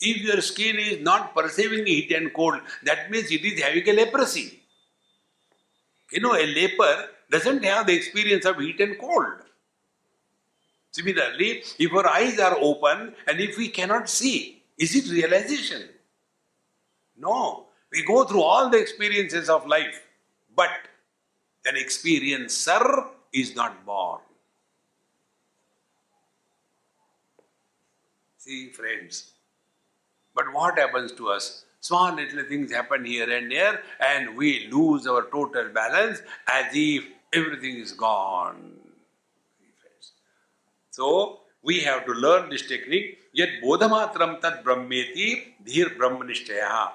If 0.00 0.22
your 0.22 0.40
skin 0.40 0.76
is 0.78 1.00
not 1.00 1.34
perceiving 1.34 1.86
heat 1.86 2.12
and 2.12 2.32
cold, 2.32 2.60
that 2.84 3.10
means 3.10 3.30
it 3.30 3.44
is 3.44 3.60
having 3.62 3.88
a 3.88 3.92
leprosy. 3.92 4.60
You 6.12 6.20
know, 6.20 6.34
a 6.34 6.46
leper 6.46 7.08
doesn't 7.30 7.64
have 7.64 7.86
the 7.86 7.94
experience 7.94 8.44
of 8.44 8.58
heat 8.58 8.80
and 8.80 8.98
cold. 8.98 9.26
Similarly, 10.90 11.62
if 11.78 11.92
our 11.92 12.06
eyes 12.06 12.38
are 12.38 12.56
open 12.58 13.14
and 13.26 13.40
if 13.40 13.56
we 13.56 13.68
cannot 13.68 14.08
see, 14.08 14.62
is 14.78 14.94
it 14.94 15.10
realization? 15.12 15.88
No. 17.16 17.66
We 17.92 18.04
go 18.04 18.24
through 18.24 18.42
all 18.42 18.68
the 18.68 18.78
experiences 18.78 19.48
of 19.48 19.66
life, 19.66 20.06
but 20.54 20.70
an 21.66 21.74
experiencer 21.74 23.06
is 23.32 23.54
not 23.56 23.84
born. 23.84 24.20
See, 28.38 28.70
friends. 28.70 29.32
But 30.34 30.52
what 30.52 30.78
happens 30.78 31.12
to 31.12 31.28
us? 31.28 31.64
Small 31.80 32.14
little 32.14 32.44
things 32.44 32.72
happen 32.72 33.04
here 33.04 33.30
and 33.30 33.50
there, 33.50 33.82
and 34.00 34.36
we 34.36 34.68
lose 34.70 35.06
our 35.06 35.28
total 35.30 35.68
balance 35.68 36.22
as 36.52 36.66
if 36.72 37.04
everything 37.32 37.76
is 37.76 37.92
gone. 37.92 38.77
So, 40.98 41.40
we 41.62 41.80
have 41.82 42.06
to 42.06 42.12
learn 42.12 42.50
this 42.50 42.66
technique. 42.66 43.18
Yet 43.32 43.50
bodhamatram 43.64 44.40
tad 44.40 44.64
brahmeti 44.64 45.26
dhir 45.66 45.96
brahmanishtayaha. 45.96 46.86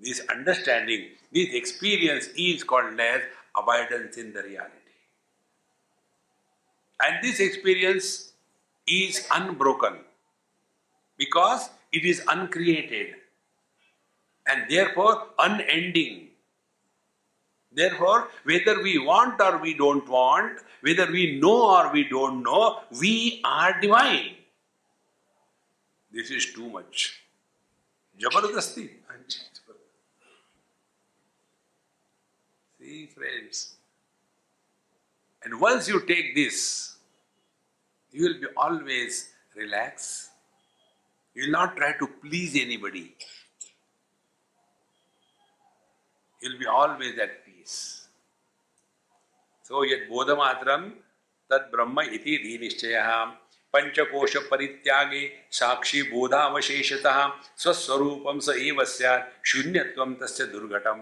This 0.00 0.22
understanding, 0.34 1.02
this 1.32 1.52
experience 1.52 2.28
is 2.36 2.64
called 2.64 2.98
as 2.98 3.20
abidance 3.54 4.16
in 4.16 4.32
the 4.32 4.42
reality. 4.42 4.94
And 7.04 7.22
this 7.22 7.40
experience 7.40 8.32
is 8.86 9.26
unbroken 9.30 9.98
because 11.18 11.68
it 11.92 12.06
is 12.06 12.22
uncreated 12.28 13.16
and 14.46 14.70
therefore 14.70 15.26
unending. 15.38 16.28
Therefore, 17.74 18.28
whether 18.44 18.82
we 18.82 18.98
want 18.98 19.40
or 19.40 19.58
we 19.58 19.74
don't 19.74 20.08
want, 20.08 20.60
whether 20.82 21.10
we 21.10 21.38
know 21.40 21.78
or 21.78 21.92
we 21.92 22.04
don't 22.08 22.42
know, 22.42 22.80
we 23.00 23.40
are 23.44 23.80
divine. 23.80 24.36
This 26.12 26.30
is 26.30 26.52
too 26.52 26.68
much. 26.68 27.22
Jabardasti. 28.20 28.90
See, 32.78 33.06
friends. 33.06 33.76
And 35.44 35.60
once 35.60 35.88
you 35.88 36.00
take 36.00 36.34
this, 36.34 36.96
you 38.10 38.24
will 38.24 38.40
be 38.40 38.46
always 38.56 39.30
relaxed. 39.56 40.30
You 41.34 41.44
will 41.44 41.52
not 41.52 41.76
try 41.76 41.92
to 41.92 42.06
please 42.06 42.54
anybody. 42.60 43.14
You 46.42 46.50
will 46.50 46.58
be 46.58 46.66
always 46.66 47.18
at 47.18 47.41
peace. 47.62 48.08
So, 49.62 49.82
yet 49.82 50.10
bodhamatram 50.10 50.92
tad 51.50 51.70
brahma 51.70 52.02
iti 52.02 52.38
dhinishchaya 52.38 53.38
पंचकोश 53.74 54.36
परित्यागे 54.50 55.20
साक्षी 55.58 56.02
बोधावशेषतः 56.10 57.18
स्वस्वरूपम 57.62 58.38
स 58.46 58.56
एव 58.68 58.84
शून्यत्वम 59.50 60.12
तस्य 60.22 60.46
दुर्घटम 60.52 61.00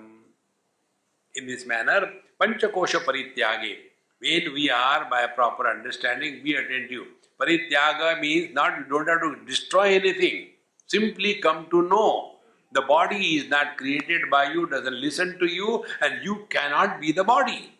in 1.34 1.46
this 1.46 1.66
manner, 1.66 2.12
Panchakosha 2.40 3.04
Parityage. 3.04 3.76
When 4.20 4.52
we 4.52 4.68
are 4.70 5.08
by 5.08 5.26
proper 5.28 5.68
understanding, 5.68 6.42
be 6.42 6.54
attentive. 6.54 7.06
Parityaga 7.40 8.20
means 8.20 8.52
not 8.52 8.78
you 8.78 8.84
don't 8.84 9.08
have 9.08 9.20
to 9.20 9.36
destroy 9.46 9.94
anything. 9.94 10.48
Simply 10.86 11.34
come 11.34 11.66
to 11.70 11.82
know. 11.88 12.32
The 12.72 12.82
body 12.82 13.36
is 13.36 13.48
not 13.48 13.76
created 13.76 14.30
by 14.30 14.52
you, 14.52 14.66
doesn't 14.66 15.00
listen 15.00 15.38
to 15.40 15.46
you, 15.46 15.84
and 16.00 16.22
you 16.22 16.46
cannot 16.50 17.00
be 17.00 17.12
the 17.12 17.24
body. 17.24 17.72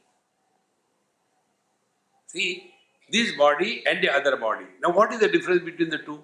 See, 2.26 2.72
this 3.10 3.36
body 3.36 3.84
and 3.86 4.02
the 4.02 4.10
other 4.12 4.36
body. 4.36 4.66
Now, 4.82 4.90
what 4.90 5.12
is 5.12 5.20
the 5.20 5.28
difference 5.28 5.62
between 5.64 5.90
the 5.90 5.98
two? 5.98 6.22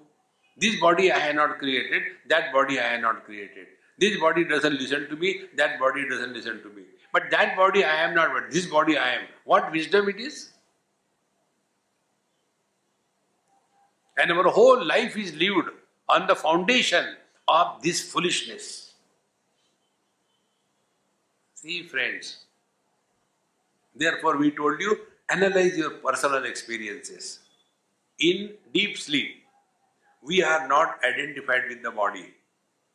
This 0.57 0.79
body 0.79 1.11
I 1.11 1.19
have 1.19 1.35
not 1.35 1.59
created, 1.59 2.03
that 2.29 2.51
body 2.51 2.79
I 2.79 2.93
have 2.93 3.01
not 3.01 3.25
created. 3.25 3.67
This 3.99 4.19
body 4.19 4.43
doesn't 4.43 4.73
listen 4.73 5.07
to 5.09 5.15
me, 5.15 5.41
that 5.55 5.79
body 5.79 6.07
doesn't 6.07 6.33
listen 6.33 6.61
to 6.63 6.69
me. 6.69 6.83
But 7.13 7.31
that 7.31 7.55
body 7.55 7.83
I 7.83 8.03
am 8.03 8.13
not, 8.15 8.31
but 8.33 8.51
this 8.51 8.65
body 8.65 8.97
I 8.97 9.15
am. 9.15 9.21
What 9.45 9.71
wisdom 9.71 10.09
it 10.09 10.19
is? 10.19 10.51
And 14.17 14.31
our 14.31 14.49
whole 14.49 14.83
life 14.83 15.15
is 15.15 15.35
lived 15.35 15.69
on 16.09 16.27
the 16.27 16.35
foundation 16.35 17.15
of 17.47 17.81
this 17.81 18.01
foolishness. 18.11 18.93
See, 21.55 21.83
friends. 21.83 22.45
Therefore, 23.95 24.37
we 24.37 24.51
told 24.51 24.79
you 24.79 24.99
analyze 25.29 25.77
your 25.77 25.91
personal 25.91 26.45
experiences. 26.45 27.39
In 28.19 28.53
deep 28.73 28.97
sleep, 28.97 29.43
we 30.21 30.43
are 30.43 30.67
not 30.67 30.99
identified 31.03 31.63
with 31.69 31.83
the 31.83 31.91
body. 31.91 32.33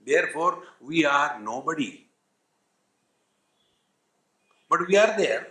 Therefore, 0.04 0.62
we 0.80 1.04
are 1.04 1.38
nobody. 1.40 2.06
But 4.68 4.86
we 4.88 4.96
are 4.96 5.16
there. 5.16 5.48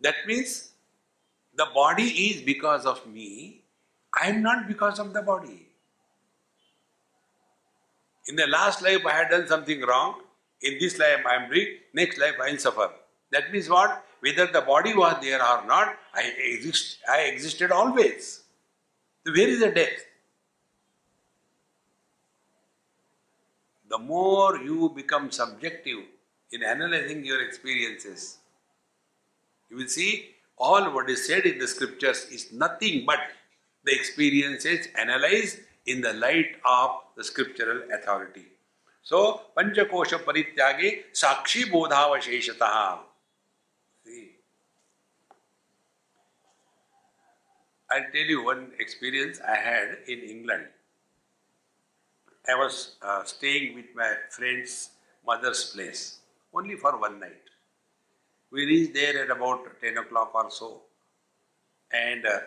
That 0.00 0.14
means 0.26 0.72
the 1.54 1.66
body 1.74 2.04
is 2.04 2.42
because 2.42 2.86
of 2.86 3.06
me, 3.06 3.62
I 4.20 4.28
am 4.28 4.42
not 4.42 4.66
because 4.66 4.98
of 4.98 5.12
the 5.12 5.22
body. 5.22 5.68
In 8.28 8.36
the 8.36 8.46
last 8.46 8.82
life 8.82 9.04
I 9.06 9.12
had 9.12 9.30
done 9.30 9.46
something 9.46 9.80
wrong, 9.82 10.20
in 10.60 10.78
this 10.78 10.98
life 10.98 11.24
I 11.26 11.34
am 11.42 11.48
free, 11.48 11.78
next 11.92 12.18
life 12.18 12.34
I 12.40 12.52
will 12.52 12.58
suffer. 12.58 12.90
That 13.30 13.52
means 13.52 13.68
what? 13.68 14.04
Whether 14.20 14.46
the 14.46 14.60
body 14.60 14.94
was 14.94 15.16
there 15.20 15.42
or 15.42 15.66
not, 15.66 15.96
I 16.14 16.32
exist 16.38 16.98
I 17.08 17.22
existed 17.22 17.72
always. 17.72 18.42
So 19.26 19.32
where 19.32 19.48
is 19.48 19.60
the 19.60 19.70
death? 19.70 20.06
the 23.92 23.98
more 23.98 24.56
you 24.56 24.90
become 24.96 25.30
subjective 25.30 25.98
in 26.50 26.62
analyzing 26.62 27.24
your 27.26 27.42
experiences, 27.46 28.38
you 29.68 29.76
will 29.76 29.88
see 29.88 30.30
all 30.56 30.94
what 30.94 31.10
is 31.10 31.26
said 31.26 31.44
in 31.44 31.58
the 31.58 31.68
scriptures 31.68 32.26
is 32.32 32.52
nothing 32.52 33.04
but 33.06 33.20
the 33.84 33.92
experiences 33.92 34.88
analyzed 34.98 35.58
in 35.84 36.00
the 36.00 36.14
light 36.14 36.56
of 36.64 37.01
the 37.22 37.28
scriptural 37.30 37.82
authority. 37.96 38.46
So, 39.02 39.40
Panchakosha 39.56 40.18
Parityage 40.26 41.04
Sakshi 41.22 41.64
Bodhavasheshataha. 41.72 42.98
See. 44.04 44.30
I'll 47.90 48.10
tell 48.12 48.28
you 48.34 48.44
one 48.44 48.72
experience 48.78 49.40
I 49.40 49.56
had 49.56 49.98
in 50.08 50.20
England. 50.20 50.66
I 52.48 52.54
was 52.56 52.96
uh, 53.02 53.22
staying 53.24 53.74
with 53.76 53.90
my 53.94 54.14
friend's 54.30 54.90
mother's 55.26 55.64
place 55.74 56.18
only 56.54 56.76
for 56.76 56.98
one 56.98 57.20
night. 57.20 57.50
We 58.50 58.66
reached 58.66 58.94
there 58.94 59.24
at 59.24 59.30
about 59.30 59.80
10 59.80 59.98
o'clock 59.98 60.34
or 60.34 60.50
so, 60.50 60.82
and 61.92 62.26
uh, 62.26 62.40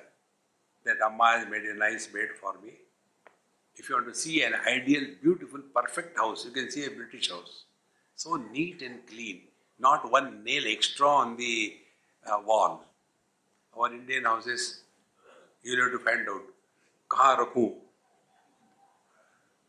that 0.86 0.98
Amma 1.06 1.38
has 1.38 1.48
made 1.50 1.64
a 1.64 1.76
nice 1.76 2.08
bed 2.08 2.30
for 2.40 2.56
me. 2.64 2.74
If 3.78 3.90
you 3.90 3.96
want 3.96 4.08
to 4.08 4.16
see 4.16 4.42
an 4.44 4.54
ideal, 4.68 5.04
beautiful, 5.22 5.60
perfect 5.74 6.18
house, 6.18 6.46
you 6.46 6.52
can 6.52 6.72
see 6.72 6.86
a 6.86 6.92
British 6.92 7.30
house. 7.30 7.66
So 8.16 8.36
neat 8.36 8.82
and 8.82 9.06
clean, 9.08 9.42
not 9.80 10.10
one 10.10 10.44
nail 10.44 10.64
extra 10.68 11.08
on 11.08 11.36
the 11.36 11.76
uh, 12.26 12.40
wall. 12.46 12.86
Our 13.78 13.94
Indian 13.94 14.24
houses, 14.24 14.82
you'll 15.64 15.84
have 15.84 15.92
to 15.92 16.00
find 16.00 16.28
out. 16.30 16.44
kaha. 17.10 17.74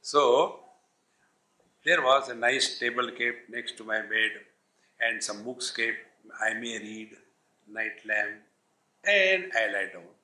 So, 0.00 0.60
there 1.84 2.02
was 2.02 2.28
a 2.28 2.34
nice 2.34 2.78
table 2.78 3.10
kept 3.10 3.50
next 3.50 3.76
to 3.78 3.84
my 3.84 4.00
bed 4.00 4.30
and 5.00 5.22
some 5.22 5.42
books 5.42 5.70
kept. 5.70 5.98
I 6.40 6.54
may 6.54 6.78
read, 6.78 7.10
night 7.68 8.04
lamp, 8.06 8.42
and 9.04 9.52
I 9.54 9.66
lie 9.72 9.90
down. 9.92 10.15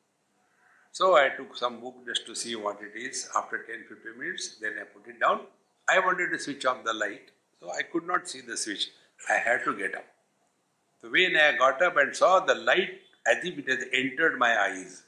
So 0.92 1.16
I 1.16 1.30
took 1.30 1.56
some 1.56 1.80
book 1.80 1.94
just 2.06 2.26
to 2.26 2.34
see 2.34 2.54
what 2.54 2.78
it 2.82 2.98
is. 2.98 3.28
After 3.34 3.62
10 3.62 3.84
15 3.88 4.18
minutes, 4.18 4.56
then 4.60 4.74
I 4.78 4.84
put 4.84 5.08
it 5.08 5.18
down. 5.18 5.40
I 5.88 5.98
wanted 5.98 6.28
to 6.32 6.38
switch 6.38 6.66
off 6.66 6.84
the 6.84 6.92
light, 6.92 7.30
so 7.58 7.70
I 7.72 7.82
could 7.82 8.06
not 8.06 8.28
see 8.28 8.42
the 8.42 8.58
switch. 8.58 8.90
I 9.30 9.38
had 9.38 9.64
to 9.64 9.74
get 9.74 9.94
up. 9.94 10.04
So 11.00 11.10
when 11.10 11.34
I 11.34 11.56
got 11.56 11.80
up 11.80 11.96
and 11.96 12.14
saw 12.14 12.40
the 12.40 12.54
light 12.54 13.00
as 13.26 13.42
if 13.42 13.58
it 13.58 13.68
has 13.70 13.84
entered 13.94 14.38
my 14.38 14.52
eyes, 14.66 15.02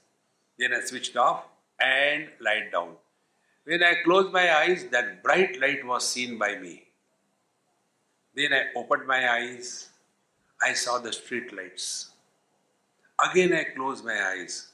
then 0.59 0.73
I 0.73 0.81
switched 0.81 1.19
off 1.19 1.45
and 1.79 2.29
lied 2.41 2.73
down. 2.73 2.97
When 3.65 3.83
I 3.83 3.97
closed 4.05 4.33
my 4.33 4.57
eyes, 4.57 4.87
that 4.91 5.23
bright 5.23 5.61
light 5.61 5.87
was 5.87 6.09
seen 6.09 6.39
by 6.39 6.57
me. 6.57 6.85
Then 8.35 8.55
I 8.55 8.67
opened 8.75 9.07
my 9.07 9.31
eyes, 9.31 9.91
I 10.63 10.73
saw 10.73 10.99
the 10.99 11.13
street 11.13 11.53
lights. 11.53 12.11
Again 13.31 13.53
I 13.53 13.65
closed 13.77 14.05
my 14.05 14.19
eyes. 14.33 14.74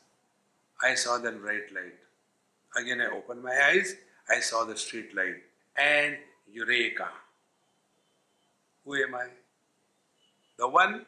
I 0.82 0.94
saw 0.94 1.18
that 1.18 1.40
bright 1.40 1.72
light. 1.74 1.98
Again, 2.76 3.00
I 3.00 3.14
opened 3.16 3.42
my 3.42 3.56
eyes, 3.70 3.96
I 4.28 4.40
saw 4.40 4.64
the 4.64 4.76
street 4.76 5.14
light. 5.14 5.36
And 5.76 6.16
Eureka! 6.52 7.08
Who 8.84 8.94
am 8.94 9.14
I? 9.14 9.26
The 10.58 10.68
one 10.68 11.06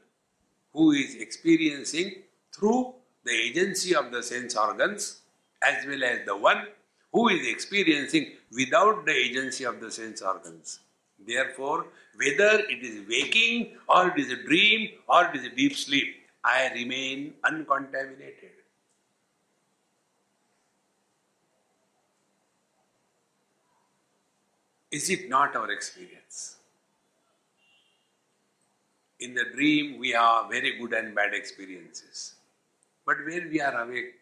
who 0.72 0.92
is 0.92 1.14
experiencing 1.16 2.22
through 2.52 2.94
the 3.24 3.32
agency 3.32 3.94
of 3.94 4.10
the 4.10 4.22
sense 4.22 4.56
organs, 4.56 5.20
as 5.62 5.86
well 5.86 6.02
as 6.04 6.26
the 6.26 6.36
one 6.36 6.66
who 7.12 7.28
is 7.28 7.46
experiencing 7.46 8.32
without 8.52 9.04
the 9.06 9.12
agency 9.12 9.64
of 9.64 9.80
the 9.80 9.90
sense 9.90 10.22
organs. 10.22 10.80
Therefore, 11.26 11.86
whether 12.16 12.60
it 12.68 12.82
is 12.82 13.06
waking 13.08 13.76
or 13.88 14.08
it 14.08 14.18
is 14.18 14.30
a 14.30 14.42
dream 14.42 14.90
or 15.08 15.26
it 15.26 15.36
is 15.36 15.46
a 15.46 15.54
deep 15.54 15.76
sleep, 15.76 16.16
I 16.44 16.70
remain 16.74 17.34
uncontaminated. 17.44 18.61
Is 24.92 25.08
it 25.08 25.30
not 25.30 25.56
our 25.56 25.72
experience? 25.72 26.56
In 29.20 29.32
the 29.32 29.44
dream, 29.54 29.98
we 29.98 30.10
have 30.10 30.50
very 30.50 30.78
good 30.78 30.92
and 30.92 31.14
bad 31.14 31.32
experiences. 31.32 32.34
But 33.06 33.16
when 33.26 33.48
we 33.50 33.60
are 33.60 33.82
awake, 33.82 34.14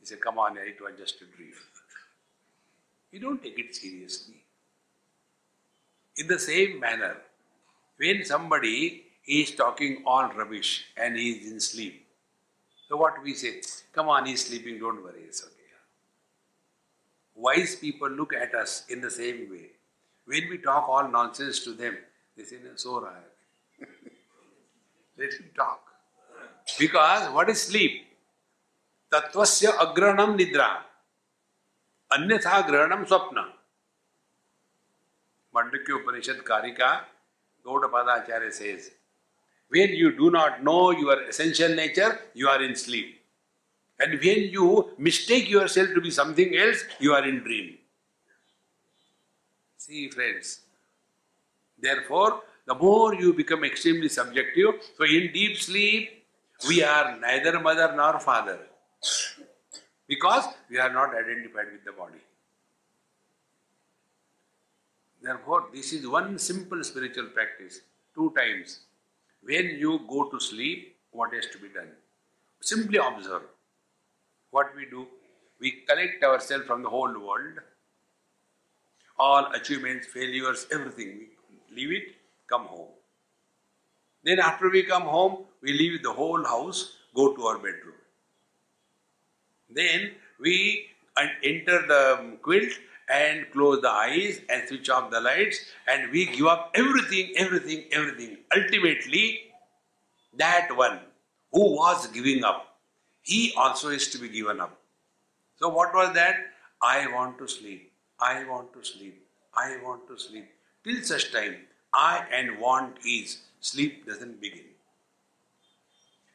we 0.00 0.06
say, 0.06 0.16
come 0.16 0.38
on, 0.38 0.58
it 0.58 0.80
was 0.80 0.98
just 0.98 1.22
a 1.22 1.36
dream. 1.36 1.52
We 3.12 3.20
don't 3.20 3.40
take 3.40 3.58
it 3.58 3.74
seriously. 3.74 4.42
In 6.16 6.26
the 6.26 6.38
same 6.38 6.80
manner, 6.80 7.18
when 7.98 8.24
somebody 8.24 9.04
is 9.28 9.54
talking 9.54 10.02
all 10.04 10.28
rubbish 10.32 10.86
and 10.96 11.16
he 11.16 11.30
is 11.30 11.52
in 11.52 11.60
sleep, 11.60 12.04
so 12.88 12.96
what 12.96 13.22
we 13.22 13.34
say, 13.34 13.60
come 13.92 14.08
on, 14.08 14.26
he's 14.26 14.44
sleeping, 14.46 14.78
don't 14.80 15.02
worry, 15.04 15.22
it's 15.26 15.42
okay. 15.42 15.52
Wise 17.34 17.76
people 17.76 18.08
look 18.08 18.32
at 18.34 18.54
us 18.54 18.84
in 18.88 19.00
the 19.00 19.10
same 19.10 19.48
way. 19.50 19.75
When 20.26 20.48
we 20.50 20.58
talk 20.58 20.88
all 20.88 21.08
nonsense 21.08 21.60
to 21.64 21.72
them, 21.72 21.96
they 22.36 22.44
say, 22.44 22.56
no, 22.62 22.70
so 22.74 23.00
right. 23.00 23.12
Let 25.18 25.32
him 25.32 25.50
talk. 25.56 25.80
Because 26.78 27.32
what 27.32 27.48
is 27.48 27.62
sleep? 27.62 28.02
Tattvasya 29.12 29.72
agranam 29.78 30.36
nidra. 30.38 30.78
Anyatha 32.12 32.64
granam 32.68 33.06
swapna. 33.06 33.46
Mandukya 35.54 36.02
Upanishad 36.02 36.38
Karika, 36.38 37.00
Gaudapada 37.64 38.22
Acharya 38.22 38.52
says, 38.52 38.90
when 39.68 39.90
you 39.90 40.16
do 40.16 40.30
not 40.30 40.62
know 40.62 40.90
your 40.90 41.22
essential 41.22 41.74
nature, 41.74 42.18
you 42.34 42.48
are 42.48 42.62
in 42.62 42.76
sleep. 42.76 43.20
And 43.98 44.20
when 44.20 44.50
you 44.50 44.90
mistake 44.98 45.48
yourself 45.48 45.88
to 45.94 46.00
be 46.00 46.10
something 46.10 46.54
else, 46.56 46.84
you 47.00 47.14
are 47.14 47.26
in 47.26 47.42
dream. 47.42 47.78
See, 49.86 50.08
friends. 50.08 50.62
Therefore, 51.78 52.42
the 52.66 52.74
more 52.74 53.14
you 53.14 53.32
become 53.32 53.62
extremely 53.62 54.08
subjective, 54.08 54.74
so 54.98 55.04
in 55.04 55.32
deep 55.32 55.58
sleep, 55.58 56.24
we 56.66 56.82
are 56.82 57.16
neither 57.20 57.60
mother 57.60 57.92
nor 57.94 58.18
father. 58.18 58.58
Because 60.08 60.44
we 60.68 60.78
are 60.78 60.92
not 60.92 61.10
identified 61.14 61.66
with 61.70 61.84
the 61.84 61.92
body. 61.92 62.18
Therefore, 65.22 65.68
this 65.72 65.92
is 65.92 66.08
one 66.08 66.36
simple 66.40 66.82
spiritual 66.82 67.26
practice. 67.26 67.80
Two 68.12 68.32
times. 68.36 68.80
When 69.44 69.66
you 69.78 70.00
go 70.08 70.28
to 70.30 70.40
sleep, 70.40 70.96
what 71.12 71.32
has 71.32 71.46
to 71.52 71.58
be 71.58 71.68
done? 71.68 71.92
Simply 72.60 72.98
observe. 72.98 73.42
What 74.50 74.74
we 74.74 74.86
do? 74.86 75.06
We 75.60 75.84
collect 75.88 76.24
ourselves 76.24 76.66
from 76.66 76.82
the 76.82 76.88
whole 76.88 77.12
world 77.12 77.60
all 79.18 79.50
achievements, 79.52 80.06
failures, 80.06 80.66
everything. 80.72 81.28
We 81.70 81.76
leave 81.76 81.92
it, 82.02 82.14
come 82.48 82.64
home. 82.66 82.88
Then 84.24 84.40
after 84.40 84.70
we 84.70 84.82
come 84.82 85.02
home, 85.02 85.44
we 85.62 85.72
leave 85.72 86.02
the 86.02 86.12
whole 86.12 86.44
house, 86.44 86.92
go 87.14 87.34
to 87.34 87.42
our 87.44 87.56
bedroom. 87.58 87.94
Then 89.70 90.12
we 90.40 90.86
enter 91.42 91.86
the 91.86 92.18
um, 92.18 92.36
quilt 92.42 92.70
and 93.08 93.46
close 93.52 93.80
the 93.82 93.90
eyes 93.90 94.40
and 94.48 94.66
switch 94.68 94.90
off 94.90 95.10
the 95.10 95.20
lights 95.20 95.60
and 95.86 96.10
we 96.10 96.26
give 96.26 96.46
up 96.46 96.72
everything, 96.74 97.32
everything, 97.36 97.84
everything. 97.92 98.38
Ultimately, 98.54 99.40
that 100.36 100.68
one 100.76 101.00
who 101.52 101.76
was 101.76 102.06
giving 102.08 102.44
up, 102.44 102.78
he 103.22 103.54
also 103.56 103.88
is 103.88 104.08
to 104.10 104.18
be 104.18 104.28
given 104.28 104.60
up. 104.60 104.78
So, 105.58 105.68
what 105.68 105.94
was 105.94 106.14
that? 106.14 106.36
I 106.82 107.06
want 107.12 107.38
to 107.38 107.48
sleep. 107.48 107.92
I 108.20 108.44
want 108.44 108.72
to 108.74 108.84
sleep. 108.84 109.22
I 109.54 109.76
want 109.82 110.08
to 110.08 110.18
sleep. 110.18 110.48
Till 110.84 111.02
such 111.02 111.32
time, 111.32 111.56
I 111.92 112.24
and 112.32 112.58
want 112.58 112.96
is, 113.04 113.38
sleep 113.60 114.06
doesn't 114.06 114.40
begin. 114.40 114.64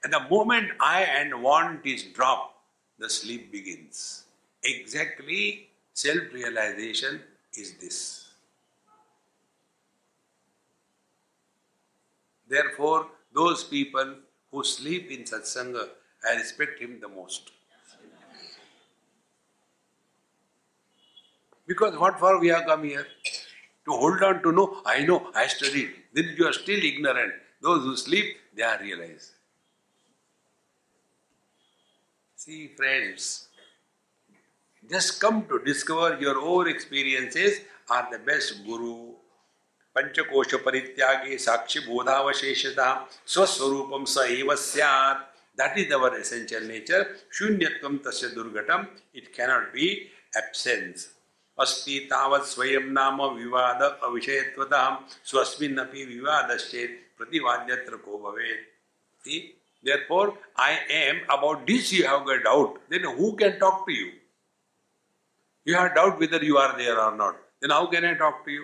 And 0.04 0.12
the 0.14 0.20
moment 0.30 0.72
I 0.80 1.04
and 1.04 1.42
want 1.44 1.86
is 1.86 2.04
dropped, 2.04 2.56
the 2.98 3.10
sleep 3.10 3.52
begins. 3.52 4.24
Exactly 4.64 5.70
self 5.94 6.34
realization 6.34 7.22
is 7.54 7.74
this. 7.76 8.30
Therefore, 12.48 13.08
those 13.34 13.64
people 13.64 14.16
who 14.52 14.64
sleep 14.64 15.10
in 15.10 15.24
satsanga, 15.24 15.88
I 16.30 16.36
respect 16.36 16.80
him 16.80 17.00
the 17.00 17.08
most. 17.08 17.52
Because 21.67 21.99
what 21.99 22.19
for 22.19 22.39
we 22.41 22.49
have 22.49 22.67
come 22.67 22.85
here? 22.85 23.07
To 23.87 23.93
hold 23.93 24.23
on 24.23 24.43
to 24.43 24.53
know, 24.53 24.83
I 24.85 25.05
know, 25.05 25.31
I 25.35 25.47
studied. 25.47 25.91
Then 26.13 26.35
you 26.37 26.47
are 26.47 26.53
still 26.53 26.83
ignorant. 26.83 27.33
Those 27.61 27.83
who 27.85 27.97
sleep, 27.97 28.37
they 28.55 28.63
are 28.63 28.79
realized. 28.81 29.31
See, 32.37 32.69
friends, 32.77 33.49
just 34.91 35.21
come 35.21 35.47
to 35.47 35.59
discover 35.65 36.19
your 36.21 36.39
own 36.39 36.69
experiences 36.69 37.61
are 37.91 38.09
the 38.11 38.19
best 38.19 38.65
guru. 38.65 39.13
पंचकोश 39.97 40.55
परित्यागे 40.65 41.37
साक्षी 41.39 41.81
बोधावशेषता 41.81 42.89
स्वस्वरूपम 43.35 44.05
स 44.05 44.25
एव 44.31 44.55
स्यात् 44.55 45.25
that 45.57 45.79
is 45.79 45.93
our 45.97 46.15
essential 46.19 46.65
nature 46.71 47.05
shunyatvam 47.37 47.99
tasya 48.07 48.29
durgatam 48.37 48.87
it 49.15 49.33
cannot 49.37 49.73
be 49.73 49.87
absence 50.41 51.09
अस्ति 51.58 52.00
तावत् 52.12 52.46
स्वयं 52.48 52.86
नाम 52.94 53.22
विवाद 53.34 53.82
अविषयत्वतः 53.84 54.98
स्वस्मिन् 55.32 55.80
अपि 55.80 56.06
विवादश्चेत् 56.06 57.00
प्रतिवाद्यत्र 57.18 57.96
को 58.06 58.18
भवेत्। 58.20 59.28
इति 59.28 59.38
therefore 59.86 60.34
I 60.60 60.74
am 60.98 61.20
about 61.34 61.66
this 61.66 61.94
you 61.94 62.06
have 62.08 62.32
a 62.32 62.36
doubt 62.44 62.80
then 62.92 63.06
who 63.20 63.32
can 63.40 63.58
talk 63.60 63.84
to 63.88 63.94
you 63.94 64.08
you 65.68 65.76
have 65.78 65.88
doubt 65.96 66.20
whether 66.22 66.44
you 66.44 66.56
are 66.58 66.76
there 66.78 67.00
or 67.00 67.14
not 67.16 67.36
then 67.62 67.72
how 67.72 67.88
can 67.92 68.06
I 68.06 68.14
talk 68.22 68.44
to 68.46 68.52
you 68.52 68.64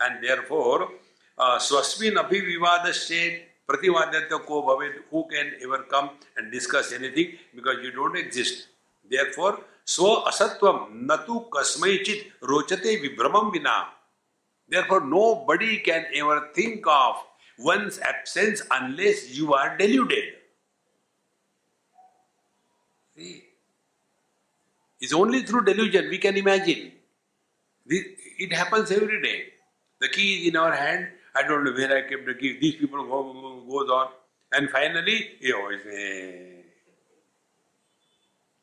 and 0.00 0.20
therefore 0.20 0.88
स्वस्मिन् 1.38 2.16
अपि 2.18 2.40
विवादश्चेत् 2.46 3.48
प्रतिवाद्यत्व 3.66 4.38
को 4.46 4.62
भवेत् 4.62 4.96
who 5.12 5.22
can 5.32 5.56
ever 5.62 5.82
come 5.90 6.08
and 6.38 6.50
discuss 6.52 6.92
anything 6.92 7.32
because 7.56 7.84
you 7.84 7.90
don't 7.92 8.16
exist 8.18 8.68
therefore 9.10 9.66
swa 9.94 10.12
asatvam 10.30 10.78
natu 11.08 11.36
kasmaichit 11.54 12.20
rochate 12.52 12.90
vibramam 13.02 13.52
vina. 13.52 13.76
Therefore, 14.68 15.00
nobody 15.00 15.78
can 15.78 16.06
ever 16.14 16.50
think 16.54 16.86
of 16.86 17.16
one's 17.58 17.98
absence 17.98 18.62
unless 18.70 19.36
you 19.36 19.52
are 19.54 19.76
deluded. 19.76 20.24
See? 23.16 23.42
It's 25.00 25.12
only 25.12 25.42
through 25.42 25.64
delusion 25.64 26.08
we 26.08 26.18
can 26.18 26.36
imagine. 26.36 26.92
This, 27.86 28.04
It 28.38 28.52
happens 28.52 28.90
every 28.90 29.20
day. 29.22 29.46
The 30.00 30.08
key 30.08 30.28
is 30.36 30.48
in 30.48 30.56
our 30.56 30.72
hand. 30.72 31.08
I 31.34 31.42
don't 31.42 31.64
know 31.64 31.72
where 31.72 31.96
I 31.96 32.08
kept 32.08 32.26
the 32.26 32.34
key. 32.34 32.58
These 32.60 32.76
people 32.76 33.04
go, 33.04 33.32
go 33.32 33.60
goes 33.70 33.90
on. 33.90 34.08
And 34.52 34.70
finally, 34.70 35.32
you 35.40 35.52
know, 35.52 35.68
eh. 35.70 36.59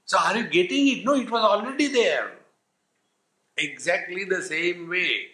So 0.08 0.18
are 0.20 0.38
you 0.38 0.48
getting 0.48 0.88
it? 0.88 1.06
No, 1.06 1.16
it 1.16 1.30
was 1.30 1.44
already 1.44 1.88
there. 1.88 2.32
Exactly 3.58 4.24
the 4.24 4.42
same 4.42 4.90
way. 4.90 5.28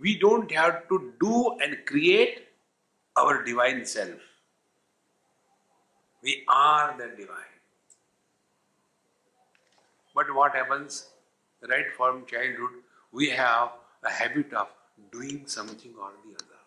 We 0.00 0.18
don't 0.18 0.50
have 0.52 0.88
to 0.88 1.12
do 1.20 1.58
and 1.60 1.76
create 1.86 2.48
our 3.16 3.44
divine 3.44 3.84
self. 3.84 4.20
We 6.22 6.44
are 6.48 6.96
the 6.98 7.08
divine. 7.16 7.56
But 10.16 10.34
what 10.34 10.52
happens? 10.54 11.06
Right 11.68 11.86
from 11.96 12.26
childhood, 12.26 12.82
we 13.12 13.30
have 13.30 13.70
a 14.02 14.10
habit 14.10 14.52
of 14.52 14.68
doing 15.12 15.46
something 15.46 15.94
or 16.00 16.10
the 16.24 16.34
other. 16.34 16.60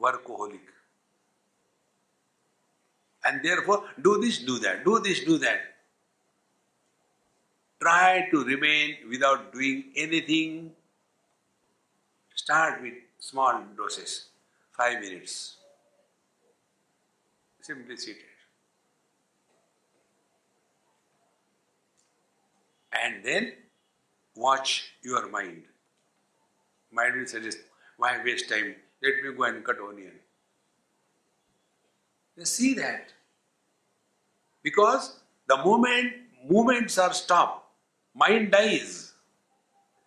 Workaholic. 0.00 0.75
And 3.26 3.42
therefore, 3.42 3.84
do 4.00 4.20
this, 4.20 4.38
do 4.38 4.58
that, 4.60 4.84
do 4.84 5.00
this, 5.00 5.24
do 5.24 5.38
that. 5.38 5.60
Try 7.80 8.28
to 8.30 8.44
remain 8.44 8.96
without 9.10 9.52
doing 9.52 9.84
anything. 9.96 10.70
Start 12.34 12.82
with 12.82 12.94
small 13.18 13.64
doses, 13.76 14.26
five 14.76 15.00
minutes. 15.00 15.56
Simply 17.60 17.96
seated. 17.96 18.22
And 22.92 23.24
then 23.24 23.52
watch 24.36 24.92
your 25.02 25.28
mind. 25.28 25.64
Mind 26.92 27.16
will 27.16 27.26
suggest, 27.26 27.58
why 27.96 28.22
waste 28.24 28.48
time? 28.48 28.76
Let 29.02 29.14
me 29.22 29.36
go 29.36 29.44
and 29.44 29.64
cut 29.64 29.76
onion. 29.80 30.12
You 32.36 32.44
see 32.44 32.74
that. 32.74 33.12
Because 34.66 35.20
the 35.46 35.56
moment 35.58 36.12
movements 36.50 36.98
are 36.98 37.12
stopped, 37.14 37.66
mind 38.16 38.50
dies. 38.50 39.12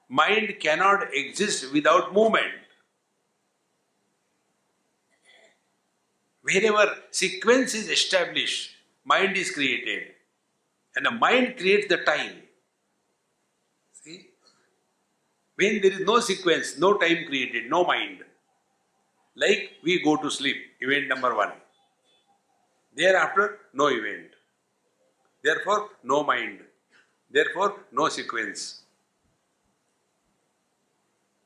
Mind 0.10 0.54
cannot 0.60 1.14
exist 1.14 1.72
without 1.72 2.14
movement. 2.14 2.58
Wherever 6.42 6.94
sequence 7.10 7.74
is 7.74 7.88
established, 7.90 8.72
mind 9.06 9.38
is 9.38 9.50
created. 9.52 10.08
And 10.94 11.06
the 11.06 11.12
mind 11.12 11.56
creates 11.58 11.88
the 11.88 12.00
time. 12.00 12.42
See? 13.94 14.26
When 15.56 15.80
there 15.82 15.94
is 15.94 16.02
no 16.02 16.20
sequence, 16.20 16.78
no 16.78 16.96
time 16.98 17.24
created, 17.28 17.70
no 17.70 17.86
mind. 17.86 18.26
Like 19.38 19.78
we 19.84 20.04
go 20.04 20.18
to 20.18 20.30
sleep, 20.30 20.58
event 20.82 21.08
number 21.08 21.34
one. 21.34 21.54
Thereafter, 22.94 23.60
no 23.74 23.88
event. 23.88 24.29
Therefore, 25.44 25.90
no 26.04 26.24
mind. 26.24 26.60
Therefore, 27.32 27.76
no 27.92 28.10
sequence. 28.10 28.82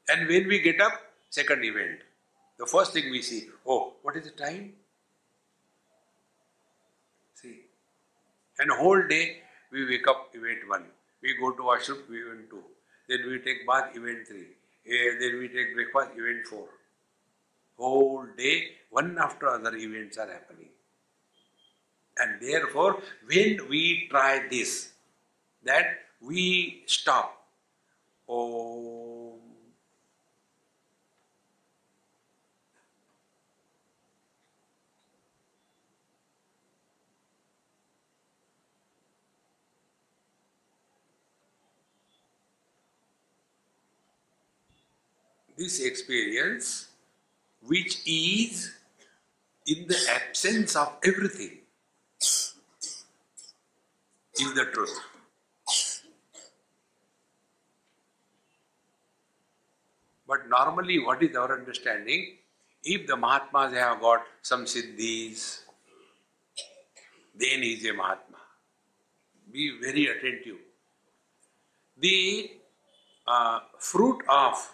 And 0.09 0.27
when 0.27 0.47
we 0.47 0.59
get 0.59 0.81
up, 0.81 0.93
second 1.29 1.63
event. 1.63 1.99
The 2.57 2.65
first 2.65 2.93
thing 2.93 3.09
we 3.11 3.21
see, 3.21 3.47
oh, 3.67 3.93
what 4.01 4.15
is 4.15 4.25
the 4.25 4.31
time? 4.31 4.73
See. 7.35 7.61
And 8.59 8.71
whole 8.71 9.07
day 9.07 9.41
we 9.71 9.85
wake 9.85 10.07
up, 10.07 10.29
event 10.33 10.67
one. 10.67 10.85
We 11.21 11.35
go 11.39 11.51
to 11.51 11.63
washroom, 11.63 11.99
event 12.09 12.49
two. 12.49 12.63
Then 13.07 13.19
we 13.29 13.39
take 13.39 13.67
bath, 13.67 13.95
event 13.95 14.27
3. 14.27 14.37
Eh, 14.39 15.17
then 15.19 15.39
we 15.39 15.47
take 15.49 15.75
breakfast, 15.75 16.17
event 16.17 16.45
4. 16.47 16.67
Whole 17.77 18.25
day, 18.37 18.75
one 18.89 19.17
after 19.17 19.49
other 19.49 19.75
events 19.75 20.17
are 20.17 20.31
happening. 20.31 20.69
And 22.17 22.39
therefore, 22.39 23.01
when 23.25 23.67
we 23.69 24.07
try 24.09 24.47
this, 24.49 24.93
that 25.63 25.85
we 26.21 26.83
stop. 26.85 27.45
Oh, 28.29 29.33
this 45.57 45.79
experience 45.81 46.87
which 47.61 48.01
is 48.05 48.73
in 49.67 49.87
the 49.87 49.97
absence 50.09 50.75
of 50.75 50.97
everything 51.05 51.62
the 54.35 54.65
truth. 54.73 54.99
But 60.27 60.49
normally, 60.49 60.99
what 60.99 61.21
is 61.21 61.35
our 61.35 61.57
understanding? 61.57 62.37
If 62.83 63.07
the 63.07 63.15
Mahatmas 63.15 63.73
have 63.73 64.01
got 64.01 64.23
some 64.41 64.65
siddhis, 64.65 65.59
then 67.35 67.61
he 67.61 67.73
is 67.73 67.85
a 67.85 67.93
Mahatma. 67.93 68.37
Be 69.51 69.77
very 69.81 70.07
attentive. 70.07 70.57
The 71.97 72.51
uh, 73.27 73.59
fruit 73.77 74.21
of 74.27 74.71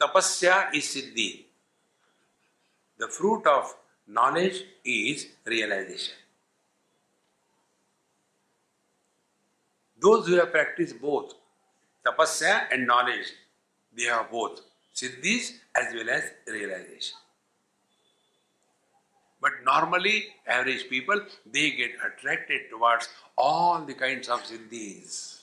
Tapasya 0.00 0.74
is 0.74 0.84
siddhi. 0.84 1.44
The 2.98 3.08
fruit 3.08 3.46
of 3.46 3.74
knowledge 4.06 4.64
is 4.84 5.26
realization. 5.44 6.14
Those 10.00 10.26
who 10.26 10.34
have 10.36 10.50
practiced 10.50 11.00
both 11.00 11.34
tapasya 12.06 12.72
and 12.72 12.86
knowledge, 12.86 13.32
they 13.96 14.04
have 14.04 14.30
both 14.30 14.60
siddhis 14.94 15.52
as 15.76 15.94
well 15.94 16.10
as 16.10 16.24
realization. 16.46 17.16
But 19.40 19.52
normally, 19.64 20.26
average 20.46 20.88
people 20.88 21.20
they 21.50 21.70
get 21.70 21.92
attracted 22.04 22.70
towards 22.70 23.08
all 23.36 23.84
the 23.84 23.94
kinds 23.94 24.28
of 24.28 24.42
siddhis. 24.42 25.38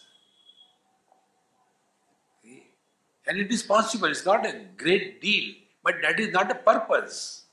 And 3.27 3.39
it 3.39 3.51
is 3.51 3.61
possible, 3.61 4.07
it's 4.07 4.25
not 4.25 4.45
a 4.45 4.61
great 4.77 5.21
deal, 5.21 5.53
but 5.83 5.95
that 6.01 6.19
is 6.19 6.31
not 6.31 6.47
the 6.47 6.55
purpose. 6.55 7.43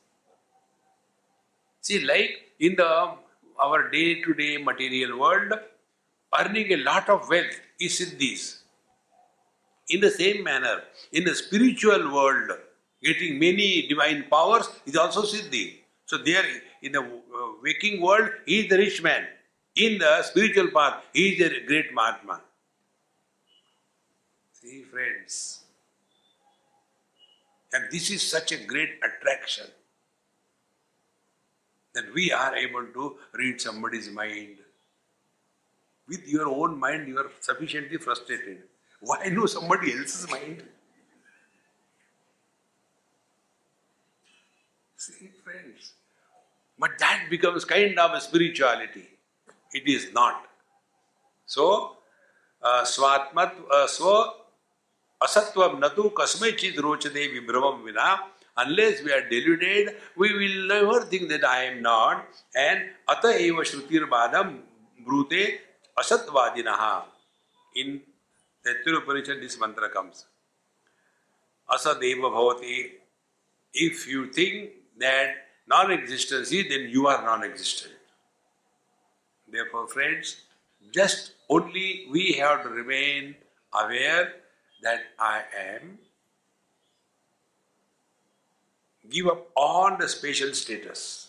See, 1.81 2.05
like 2.05 2.53
in 2.61 2.77
the 2.77 3.17
our 3.59 3.91
day-to-day 3.91 4.59
material 4.59 5.19
world, 5.19 5.53
earning 6.39 6.73
a 6.73 6.77
lot 6.77 7.09
of 7.09 7.29
wealth 7.29 7.61
is 7.81 8.01
siddhis. 8.01 8.59
In 9.89 10.01
the 10.01 10.11
same 10.11 10.43
manner, 10.43 10.83
in 11.13 11.25
the 11.25 11.35
spiritual 11.35 12.13
world, 12.13 12.51
getting 13.03 13.39
many 13.39 13.87
divine 13.87 14.25
powers 14.31 14.69
is 14.87 14.97
also 14.97 15.23
siddhi. 15.23 15.77
So 16.07 16.19
there, 16.19 16.45
in 16.83 16.93
the 16.93 17.01
uh, 17.01 17.53
waking 17.63 18.01
world, 18.01 18.31
he 18.47 18.61
is 18.61 18.69
the 18.69 18.79
rich 18.79 19.03
man. 19.03 19.27
In 19.77 19.99
the 19.99 20.23
spiritual 20.23 20.69
path, 20.69 21.03
he 21.13 21.31
is 21.31 21.41
a 21.41 21.67
great 21.67 21.93
Mahatma. 21.93 22.41
See, 24.53 24.83
friends, 24.83 25.61
and 27.73 27.85
this 27.91 28.11
is 28.11 28.23
such 28.23 28.53
a 28.53 28.57
great 28.57 28.91
attraction 29.03 29.67
that 31.95 32.13
we 32.15 32.31
are 32.33 32.55
able 32.55 32.87
to 32.87 33.17
read 33.35 33.61
somebody's 33.61 34.11
mind. 34.11 34.57
With 36.09 36.27
your 36.29 36.49
own 36.49 36.79
mind, 36.79 37.09
you 37.09 37.19
are 37.19 37.31
sufficiently 37.41 37.99
frustrated. 37.99 38.59
Why 39.01 39.27
know 39.33 39.47
somebody 39.47 39.93
else's 39.93 40.31
mind? 40.31 40.63
See, 44.97 45.31
friends. 45.43 45.93
But 46.79 46.99
that 46.99 47.27
becomes 47.31 47.65
kind 47.65 47.99
of 47.99 48.13
a 48.13 48.21
spirituality. 48.21 49.07
It 49.73 49.87
is 49.87 50.13
not. 50.13 50.47
So, 51.47 51.97
uh, 52.63 52.83
swatmat, 52.85 53.53
uh, 53.71 53.87
natu 55.81 56.13
kasmaichid 56.13 56.77
rochade 56.77 57.23
vibhravam 57.35 57.85
vina. 57.85 58.21
Unless 58.57 59.03
we 59.03 59.13
are 59.13 59.29
deluded, 59.29 59.97
we 60.17 60.33
will 60.33 60.69
never 60.69 61.01
think 61.05 61.29
that 61.29 61.45
I 61.45 61.65
am 61.65 61.83
not. 61.83 62.27
And 62.55 62.91
shrutir 63.09 64.09
badam 64.09 64.61
brute 65.05 65.61
asatvadinaha. 65.99 67.05
In 67.77 68.01
Taittiriya 68.65 69.03
Upanishad, 69.03 69.43
this 69.43 69.59
mantra 69.59 69.89
comes. 69.91 70.27
Asadeva 71.71 72.31
bhavati. 72.31 72.91
If 73.73 74.07
you 74.07 74.33
think 74.33 74.71
that 74.99 75.35
non-existence 75.67 76.53
is, 76.53 76.69
then 76.69 76.89
you 76.89 77.07
are 77.07 77.23
non-existent. 77.25 77.95
Therefore, 79.51 79.89
friends, 79.89 80.37
just 80.93 81.33
only 81.49 82.07
we 82.11 82.33
have 82.33 82.63
to 82.63 82.69
remain 82.69 83.35
aware 83.73 84.33
that 84.83 85.01
I 85.19 85.43
am. 85.59 85.99
Give 89.11 89.27
up 89.27 89.49
all 89.57 89.97
the 89.99 90.09
spatial 90.09 90.55
status. 90.55 91.24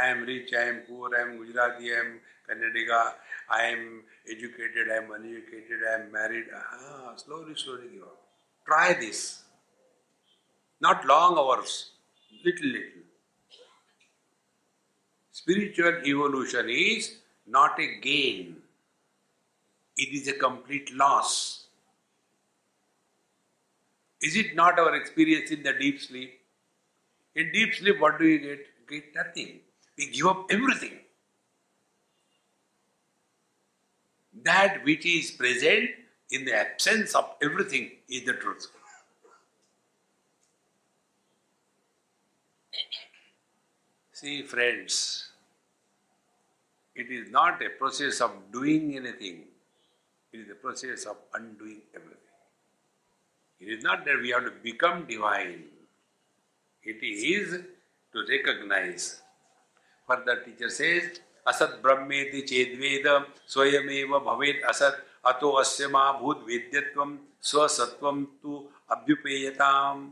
I 0.00 0.08
am 0.08 0.24
rich, 0.24 0.52
I 0.52 0.62
am 0.62 0.80
poor, 0.88 1.10
I 1.16 1.22
am 1.22 1.38
Gujarati, 1.38 1.92
I 1.92 1.98
am 1.98 2.20
Kannadiga, 2.48 3.12
I 3.50 3.62
am 3.62 4.02
educated, 4.28 4.90
I 4.90 4.96
am 4.96 5.10
uneducated, 5.10 5.80
I 5.88 6.02
am 6.02 6.12
married. 6.12 6.44
Ah, 6.54 7.14
slowly, 7.16 7.54
slowly 7.56 7.88
give 7.92 8.02
up. 8.02 8.18
Try 8.66 8.94
this. 8.94 9.42
Not 10.80 11.06
long 11.06 11.38
hours, 11.38 11.90
little, 12.44 12.66
little. 12.66 13.02
Spiritual 15.32 16.00
evolution 16.04 16.68
is 16.68 17.18
not 17.46 17.78
a 17.78 18.00
gain, 18.00 18.56
it 19.96 20.12
is 20.12 20.28
a 20.28 20.32
complete 20.32 20.92
loss. 20.94 21.66
Is 24.20 24.36
it 24.36 24.54
not 24.54 24.78
our 24.78 24.94
experience 24.96 25.50
in 25.50 25.62
the 25.62 25.72
deep 25.72 26.00
sleep? 26.00 26.40
In 27.34 27.52
deep 27.52 27.74
sleep, 27.74 28.00
what 28.00 28.18
do 28.18 28.26
you 28.26 28.38
get? 28.38 28.66
Get 28.88 29.14
nothing. 29.14 29.60
We 29.98 30.08
give 30.10 30.26
up 30.26 30.46
everything. 30.50 30.98
That 34.42 34.84
which 34.84 35.06
is 35.06 35.30
present 35.30 35.90
in 36.30 36.44
the 36.44 36.54
absence 36.54 37.14
of 37.14 37.30
everything 37.42 37.90
is 38.08 38.24
the 38.24 38.34
truth. 38.34 38.66
See, 44.12 44.42
friends, 44.42 45.30
it 46.94 47.10
is 47.10 47.30
not 47.30 47.62
a 47.62 47.68
process 47.68 48.20
of 48.22 48.32
doing 48.50 48.96
anything, 48.96 49.44
it 50.32 50.38
is 50.38 50.50
a 50.50 50.54
process 50.54 51.04
of 51.04 51.16
undoing 51.34 51.82
everything. 51.94 52.16
It 53.60 53.66
is 53.66 53.84
not 53.84 54.06
that 54.06 54.18
we 54.20 54.30
have 54.30 54.44
to 54.44 54.52
become 54.62 55.04
divine, 55.06 55.64
it 56.82 57.02
is 57.02 57.60
to 58.12 58.24
recognize. 58.28 59.20
Further, 60.08 60.42
teacher 60.44 60.70
says, 60.70 61.20
ब्रह्मेति 61.82 62.40
चेद्वेद 62.50 63.04
स्वयमेव 63.48 64.18
भवेत् 64.26 64.64
असत 64.70 64.96
अतो 65.30 65.50
अस्य 65.60 65.86
मा 65.94 66.10
भूत 66.20 66.42
वेद्यत्वम 66.46 67.16
स्वसत्वम 67.50 68.24
तु 68.42 68.56
अभ्युपेयताम 68.90 70.08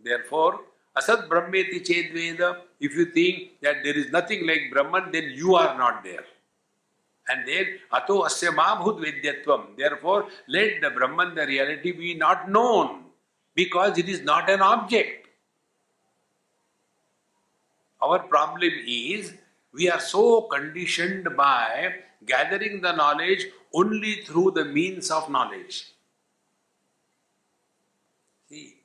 Therefore, 0.00 0.60
Asat 0.96 1.28
Brahmeti 1.28 1.84
Chedveda, 1.84 2.60
if 2.80 2.94
you 2.94 3.06
think 3.06 3.60
that 3.62 3.82
there 3.82 3.96
is 3.96 4.10
nothing 4.10 4.46
like 4.46 4.70
Brahman, 4.72 5.10
then 5.12 5.30
you 5.34 5.54
are 5.54 5.76
not 5.76 6.04
there. 6.04 6.24
And 7.28 7.46
then, 7.46 7.66
Ato 7.92 8.22
Asya 8.22 8.54
Mabhut 8.54 9.00
Vidyatvam. 9.04 9.76
Therefore, 9.76 10.28
let 10.48 10.80
the 10.80 10.90
Brahman, 10.90 11.34
the 11.34 11.46
reality, 11.46 11.92
be 11.92 12.14
not 12.14 12.50
known 12.50 13.04
because 13.54 13.98
it 13.98 14.08
is 14.08 14.22
not 14.22 14.48
an 14.48 14.60
object. 14.60 15.27
Our 18.00 18.20
problem 18.20 18.72
is 18.86 19.32
we 19.72 19.90
are 19.90 20.00
so 20.00 20.42
conditioned 20.42 21.28
by 21.36 21.94
gathering 22.26 22.80
the 22.80 22.92
knowledge 22.92 23.46
only 23.72 24.22
through 24.22 24.52
the 24.52 24.64
means 24.64 25.10
of 25.10 25.28
knowledge. 25.30 25.92
See, 28.48 28.76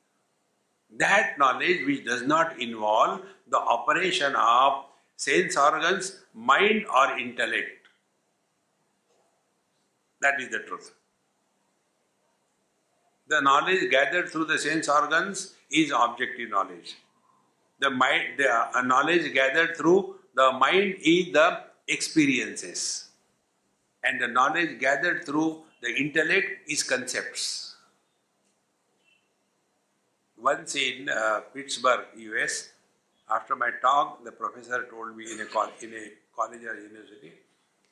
that 0.97 1.37
knowledge 1.37 1.85
which 1.85 2.05
does 2.05 2.23
not 2.23 2.59
involve 2.59 3.21
the 3.47 3.57
operation 3.57 4.35
of 4.35 4.85
sense 5.15 5.55
organs, 5.57 6.19
mind, 6.33 6.85
or 6.93 7.17
intellect. 7.17 7.87
That 10.21 10.39
is 10.39 10.49
the 10.49 10.59
truth. 10.59 10.93
The 13.27 13.41
knowledge 13.41 13.89
gathered 13.89 14.29
through 14.29 14.45
the 14.45 14.57
sense 14.57 14.89
organs 14.89 15.55
is 15.71 15.91
objective 15.95 16.49
knowledge. 16.49 16.95
The 17.83 17.89
mind, 17.89 18.37
the 18.37 18.49
uh, 18.49 18.81
knowledge 18.81 19.33
gathered 19.33 19.75
through 19.75 20.15
the 20.35 20.51
mind 20.53 20.95
is 21.03 21.33
the 21.33 21.47
experiences, 21.87 23.09
and 24.03 24.21
the 24.21 24.27
knowledge 24.27 24.79
gathered 24.79 25.25
through 25.25 25.63
the 25.81 25.91
intellect 26.03 26.69
is 26.69 26.81
concepts. 26.81 27.75
Once 30.37 30.75
in 30.75 31.09
uh, 31.09 31.41
Pittsburgh, 31.53 32.05
US, 32.15 32.69
after 33.29 33.55
my 33.55 33.71
talk, 33.81 34.23
the 34.23 34.31
professor 34.31 34.85
told 34.89 35.15
me 35.17 35.25
in 35.25 35.39
a, 35.41 35.47
in 35.85 35.93
a 35.93 36.03
college 36.35 36.63
or 36.63 36.75
university, 36.75 37.33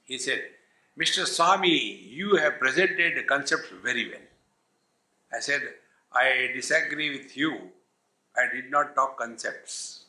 he 0.03 0.17
said, 0.17 0.41
Mr. 0.99 1.25
Swami, 1.25 1.77
you 2.19 2.35
have 2.35 2.59
presented 2.59 3.17
the 3.17 3.23
concepts 3.23 3.69
very 3.83 4.09
well. 4.09 4.27
I 5.33 5.39
said, 5.39 5.61
I 6.13 6.49
disagree 6.53 7.09
with 7.17 7.35
you. 7.37 7.57
I 8.38 8.53
did 8.53 8.71
not 8.71 8.95
talk 8.95 9.17
concepts. 9.17 10.05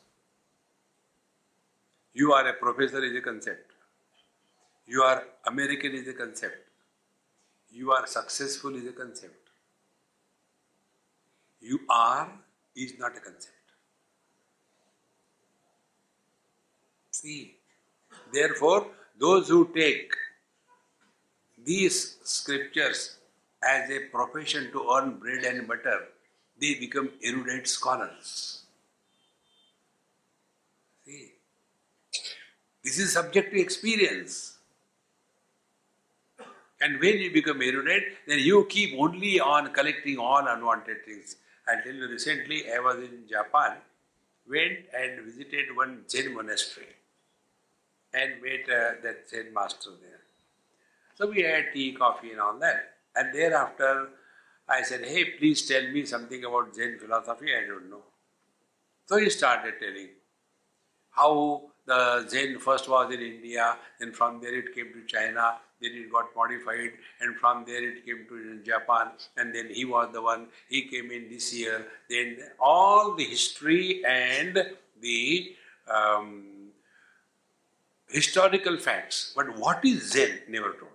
You 2.15 2.33
are 2.33 2.47
a 2.47 2.53
professor 2.53 3.03
is 3.03 3.17
a 3.17 3.21
concept. 3.21 3.73
You 4.87 5.03
are 5.03 5.25
American 5.47 5.95
is 5.95 6.07
a 6.09 6.13
concept. 6.13 6.69
You 7.71 7.93
are 7.93 8.07
successful 8.07 8.75
is 8.77 8.87
a 8.87 8.93
concept. 8.93 9.49
You 11.61 11.81
are 11.89 12.31
is 12.77 12.99
not 12.99 13.17
a 13.17 13.21
concept. 13.21 13.55
See, 17.11 17.57
therefore, 18.33 18.89
those 19.19 19.49
who 19.49 19.71
take 19.75 20.13
these 21.65 22.19
scriptures 22.25 23.17
as 23.63 23.89
a 23.91 24.01
profession 24.11 24.71
to 24.73 24.91
earn 24.91 25.19
bread 25.19 25.45
and 25.45 25.69
butter, 25.69 26.09
they 26.63 26.75
become 26.75 27.11
erudite 27.25 27.67
scholars. 27.67 28.63
See, 31.05 31.33
this 32.85 32.99
is 32.99 33.13
subject 33.13 33.53
to 33.53 33.61
experience. 33.61 34.59
And 36.81 37.01
when 37.01 37.19
you 37.19 37.33
become 37.33 37.63
erudite, 37.63 38.05
then 38.29 38.39
you 38.39 38.65
keep 38.69 38.95
only 38.99 39.41
on 39.41 39.73
collecting 39.73 40.19
all 40.19 40.47
unwanted 40.47 41.05
things. 41.05 41.37
You 41.85 42.09
recently 42.09 42.65
I 42.73 42.79
was 42.79 42.97
in 42.97 43.25
Japan, 43.29 43.77
went 44.49 44.79
and 44.97 45.25
visited 45.25 45.77
one 45.77 46.05
Zen 46.09 46.35
monastery 46.35 46.95
and 48.13 48.43
met 48.43 48.65
uh, 48.69 49.01
that 49.03 49.29
Zen 49.31 49.55
master 49.55 49.91
there. 50.01 50.21
So 51.15 51.31
we 51.31 51.43
had 51.43 51.73
tea, 51.73 51.93
coffee, 51.93 52.33
and 52.33 52.41
all 52.41 52.59
that. 52.59 52.95
And 53.15 53.33
thereafter, 53.35 54.09
I 54.73 54.83
said, 54.83 55.05
Hey, 55.05 55.25
please 55.39 55.67
tell 55.69 55.87
me 55.93 56.05
something 56.07 56.45
about 56.45 56.75
Zen 56.75 56.99
philosophy. 56.99 57.49
I 57.55 57.67
don't 57.67 57.91
know. 57.91 58.03
So 59.07 59.19
he 59.19 59.29
started 59.29 59.75
telling 59.79 60.09
how 61.11 61.63
the 61.87 62.27
Zen 62.29 62.59
first 62.59 62.89
was 62.89 63.13
in 63.13 63.21
India, 63.21 63.77
then 64.01 64.13
from 64.13 64.41
there 64.41 64.55
it 64.55 64.75
came 64.75 64.93
to 64.95 65.05
China, 65.07 65.57
then 65.81 65.91
it 65.93 66.11
got 66.11 66.27
modified, 66.35 66.93
and 67.21 67.37
from 67.37 67.65
there 67.67 67.83
it 67.83 68.07
came 68.07 68.25
to 68.29 68.63
Japan, 68.63 69.09
and 69.37 69.55
then 69.55 69.69
he 69.69 69.85
was 69.85 70.11
the 70.13 70.23
one, 70.23 70.47
he 70.69 70.83
came 70.83 71.11
in 71.11 71.29
this 71.29 71.53
year. 71.53 71.87
Then 72.09 72.39
all 72.61 73.15
the 73.15 73.25
history 73.25 74.03
and 74.07 74.65
the 75.01 75.57
um, 75.93 76.45
historical 78.09 78.79
facts. 78.79 79.33
But 79.35 79.59
what 79.59 79.85
is 79.85 80.13
Zen? 80.13 80.39
Never 80.49 80.71
told. 80.73 80.91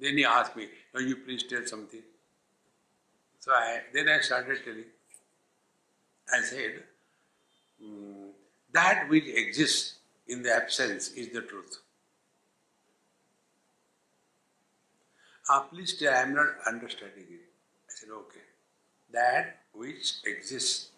Then 0.00 0.16
he 0.16 0.24
asked 0.24 0.56
me, 0.56 0.68
Now 0.94 1.00
you 1.00 1.16
please 1.16 1.44
tell 1.44 1.64
something. 1.66 2.02
So 3.40 3.52
I, 3.52 3.80
then 3.92 4.08
I 4.08 4.20
started 4.20 4.58
telling. 4.64 4.84
I 6.32 6.40
said, 6.42 6.82
mm, 7.82 8.30
that 8.72 9.08
which 9.08 9.24
exists 9.26 9.94
in 10.26 10.42
the 10.42 10.54
absence 10.54 11.08
is 11.12 11.30
the 11.30 11.40
truth. 11.40 11.78
Ah, 15.48 15.60
please 15.60 15.94
tell, 15.98 16.12
I 16.12 16.18
am 16.22 16.34
not 16.34 16.48
understanding 16.66 17.24
it. 17.30 17.40
I 17.88 17.94
said, 17.94 18.10
okay. 18.10 18.40
that 19.12 19.56
which 19.72 20.14
exists 20.26 20.90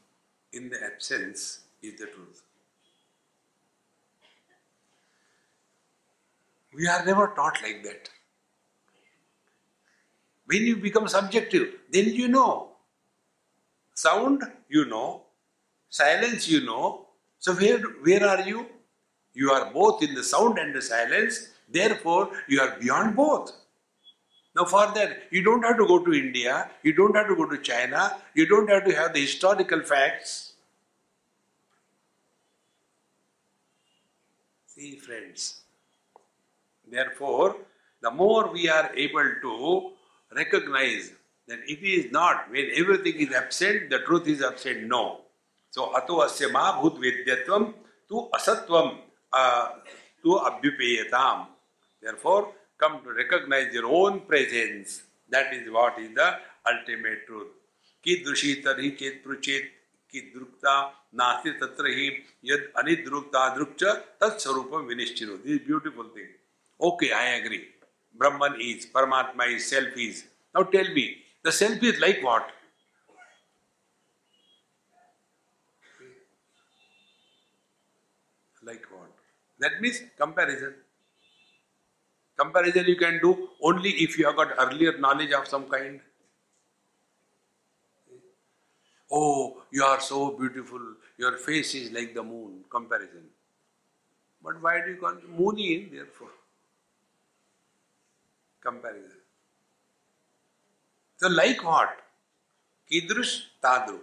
in 0.52 0.68
the 0.70 0.82
absence 0.84 1.60
is 1.82 1.98
the 1.98 2.06
truth. 2.06 2.42
We 6.74 6.86
are 6.88 7.04
never 7.04 7.28
taught 7.36 7.62
like 7.62 7.82
that. 7.84 8.08
When 10.50 10.62
you 10.66 10.76
become 10.76 11.06
subjective, 11.06 11.74
then 11.92 12.06
you 12.06 12.26
know. 12.26 12.70
Sound, 13.94 14.42
you 14.68 14.84
know. 14.86 15.22
Silence, 15.88 16.48
you 16.48 16.64
know. 16.64 17.06
So 17.38 17.54
where, 17.54 17.78
where 17.78 18.26
are 18.26 18.42
you? 18.42 18.66
You 19.32 19.50
are 19.52 19.72
both 19.72 20.02
in 20.02 20.14
the 20.14 20.24
sound 20.24 20.58
and 20.58 20.74
the 20.74 20.82
silence. 20.82 21.50
Therefore, 21.68 22.30
you 22.48 22.60
are 22.60 22.76
beyond 22.80 23.14
both. 23.14 23.52
Now, 24.56 24.64
for 24.64 24.90
that, 24.94 25.28
you 25.30 25.44
don't 25.44 25.62
have 25.62 25.76
to 25.76 25.86
go 25.86 26.04
to 26.04 26.12
India, 26.12 26.68
you 26.82 26.92
don't 26.92 27.14
have 27.14 27.28
to 27.28 27.36
go 27.36 27.46
to 27.46 27.58
China, 27.58 28.16
you 28.34 28.46
don't 28.46 28.68
have 28.68 28.84
to 28.84 28.92
have 28.92 29.14
the 29.14 29.20
historical 29.20 29.82
facts. 29.84 30.54
See, 34.66 34.96
friends. 34.96 35.60
Therefore, 36.90 37.56
the 38.02 38.10
more 38.10 38.50
we 38.50 38.68
are 38.68 38.90
able 38.96 39.30
to 39.42 39.92
recognize 40.34 41.12
that 41.48 41.58
it 41.66 41.82
is 41.82 42.12
not, 42.12 42.50
when 42.50 42.70
everything 42.76 43.16
is 43.20 43.34
absent, 43.34 43.90
the 43.90 44.00
truth 44.00 44.26
is 44.28 44.42
absent. 44.42 44.86
No. 44.86 45.22
So, 45.70 45.94
ato 45.96 46.20
asya 46.20 46.52
ma 46.52 46.80
bhut 46.80 46.98
vidyatvam 46.98 47.74
tu 48.08 48.28
asatvam 48.34 48.98
uh, 49.32 49.68
tu 50.22 50.30
abhyupeyatam. 50.30 51.46
Therefore, 52.02 52.52
come 52.78 53.00
to 53.04 53.12
recognize 53.12 53.72
your 53.72 53.86
own 53.86 54.20
presence. 54.20 55.02
That 55.28 55.52
is 55.52 55.70
what 55.70 55.98
is 55.98 56.14
the 56.14 56.34
ultimate 56.66 57.26
truth. 57.26 57.48
कीदृशी 58.04 58.54
तरी 58.64 58.90
चेत 58.98 59.22
पृचेत 59.24 59.64
की 60.10 60.20
दृक्ता 60.34 60.74
नास्ति 61.20 61.50
तत्र 61.60 61.90
ही 61.96 62.06
यद 62.50 62.62
अनिदृक्ता 62.78 63.42
दृक्च 63.56 63.82
तत्स्वरूप 64.20 64.74
विनिश्चित 64.88 65.28
this 65.46 65.60
beautiful 65.66 66.06
thing 66.16 66.28
okay 66.80 67.08
I 67.18 67.26
agree 67.32 67.58
Brahman 68.14 68.56
is, 68.60 68.86
Paramatma 68.86 69.54
is, 69.54 69.68
Self 69.68 69.96
is. 69.96 70.24
Now 70.54 70.64
tell 70.64 70.88
me, 70.92 71.16
the 71.42 71.52
Self 71.52 71.82
is 71.82 71.98
like 72.00 72.22
what? 72.22 72.50
Like 78.62 78.84
what? 78.90 79.10
That 79.58 79.80
means 79.80 80.02
comparison. 80.18 80.74
Comparison 82.36 82.86
you 82.86 82.96
can 82.96 83.20
do 83.20 83.48
only 83.62 83.90
if 83.90 84.18
you 84.18 84.26
have 84.26 84.36
got 84.36 84.52
earlier 84.58 84.96
knowledge 84.98 85.32
of 85.32 85.46
some 85.46 85.64
kind. 85.64 86.00
Oh, 89.12 89.62
you 89.72 89.82
are 89.82 90.00
so 90.00 90.30
beautiful, 90.38 90.80
your 91.18 91.36
face 91.36 91.74
is 91.74 91.90
like 91.90 92.14
the 92.14 92.22
moon. 92.22 92.64
Comparison. 92.70 93.24
But 94.42 94.62
why 94.62 94.80
do 94.84 94.92
you 94.92 94.96
call 94.96 95.16
moon 95.36 95.58
in, 95.58 95.90
therefore? 95.92 96.30
Comparison 98.62 99.18
to 101.20 101.28
like 101.30 101.64
what 101.64 101.96
कीदृश 102.90 103.36
तादृ 103.62 103.96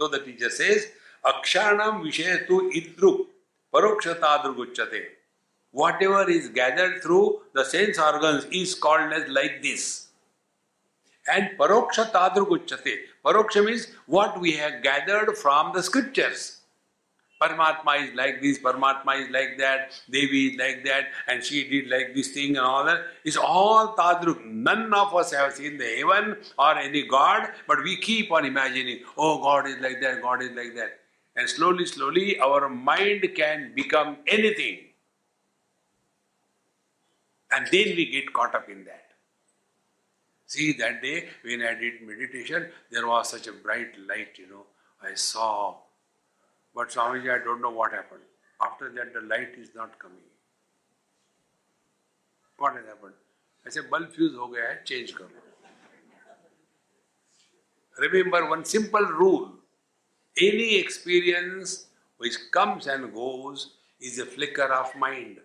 सो 0.00 0.08
the 0.08 0.22
teacher 0.24 0.48
says 0.52 0.90
अक्षराणाम 1.24 2.00
विषय 2.02 2.36
तो 2.48 2.60
इद्रु 2.72 3.12
परोक्ष 3.74 4.08
तादृ 4.18 4.50
उच्चते 4.62 5.00
whatever 6.02 6.30
is 6.30 6.50
gathered 6.52 7.02
through 7.02 7.20
the 7.56 7.64
sense 7.66 7.98
organ 8.00 8.40
is 8.54 8.78
called 8.80 9.12
as 9.12 9.28
like 9.30 9.60
this 9.62 9.86
and 11.26 11.56
परोक्ष 11.58 12.00
तादृ 12.12 12.42
उच्चते 12.52 12.96
परोक्ष 13.24 13.56
means 13.58 13.88
what 14.10 14.38
we 14.42 14.50
have 14.52 14.80
gathered 14.82 15.34
from 15.36 15.72
the 15.72 15.80
scriptures 15.84 16.46
Paramatma 17.40 18.08
is 18.08 18.14
like 18.14 18.42
this, 18.42 18.58
Paramatma 18.58 19.22
is 19.22 19.30
like 19.30 19.58
that, 19.58 19.92
Devi 20.10 20.48
is 20.48 20.58
like 20.58 20.84
that, 20.84 21.06
and 21.28 21.42
she 21.44 21.68
did 21.68 21.88
like 21.88 22.14
this 22.14 22.32
thing 22.32 22.56
and 22.56 22.66
all 22.66 22.84
that. 22.84 23.00
It's 23.24 23.36
all 23.36 23.94
Tadruk. 23.96 24.44
None 24.44 24.92
of 24.92 25.14
us 25.14 25.32
have 25.32 25.54
seen 25.54 25.78
the 25.78 25.84
heaven 25.84 26.36
or 26.58 26.76
any 26.76 27.06
God, 27.06 27.50
but 27.68 27.82
we 27.84 27.96
keep 27.96 28.32
on 28.32 28.44
imagining, 28.44 29.00
oh, 29.16 29.40
God 29.40 29.66
is 29.68 29.76
like 29.80 30.00
that, 30.00 30.20
God 30.20 30.42
is 30.42 30.50
like 30.50 30.74
that. 30.74 30.98
And 31.36 31.48
slowly, 31.48 31.86
slowly, 31.86 32.40
our 32.40 32.68
mind 32.68 33.24
can 33.36 33.72
become 33.74 34.16
anything. 34.26 34.80
And 37.52 37.66
then 37.70 37.96
we 37.96 38.06
get 38.10 38.32
caught 38.32 38.54
up 38.54 38.68
in 38.68 38.84
that. 38.84 39.04
See, 40.46 40.72
that 40.78 41.02
day 41.02 41.28
when 41.44 41.62
I 41.62 41.74
did 41.74 42.02
meditation, 42.02 42.68
there 42.90 43.06
was 43.06 43.28
such 43.28 43.46
a 43.46 43.52
bright 43.52 43.92
light, 44.08 44.38
you 44.38 44.48
know. 44.48 44.66
I 45.00 45.14
saw. 45.14 45.76
But 46.78 46.90
Swamiji, 46.90 47.30
I 47.34 47.38
don't 47.44 47.60
know 47.60 47.70
what 47.70 47.92
happened. 47.92 48.26
After 48.62 48.88
that, 48.90 49.12
the 49.12 49.22
light 49.22 49.54
is 49.58 49.70
not 49.74 49.98
coming. 49.98 50.28
What 52.56 52.74
has 52.76 52.86
happened? 52.86 53.14
I 53.66 53.70
said, 53.70 53.90
bulb 53.90 54.12
fuse 54.12 54.36
ho 54.36 54.46
gaya 54.52 54.68
hai, 54.68 54.76
change 54.84 55.14
karo. 55.16 55.28
Remember 57.98 58.48
one 58.48 58.64
simple 58.64 59.10
rule. 59.24 59.50
Any 60.40 60.76
experience 60.76 61.86
which 62.18 62.38
comes 62.52 62.86
and 62.86 63.12
goes 63.12 63.70
is 64.00 64.18
a 64.20 64.26
flicker 64.36 64.72
of 64.80 64.94
mind. 64.96 65.38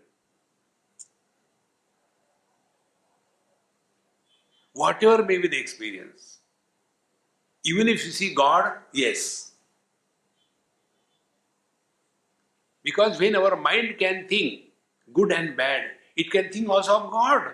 whatever 4.73 5.23
may 5.23 5.37
be 5.37 5.47
the 5.47 5.59
experience. 5.59 6.39
Even 7.63 7.87
if 7.87 8.05
you 8.05 8.11
see 8.11 8.33
God, 8.33 8.73
yes. 8.91 9.52
Because 12.83 13.19
when 13.19 13.35
our 13.35 13.55
mind 13.55 13.95
can 13.97 14.27
think 14.27 14.63
good 15.13 15.31
and 15.31 15.55
bad, 15.55 15.83
it 16.15 16.29
can 16.29 16.49
think 16.49 16.69
also 16.69 16.99
of 16.99 17.11
God. 17.11 17.53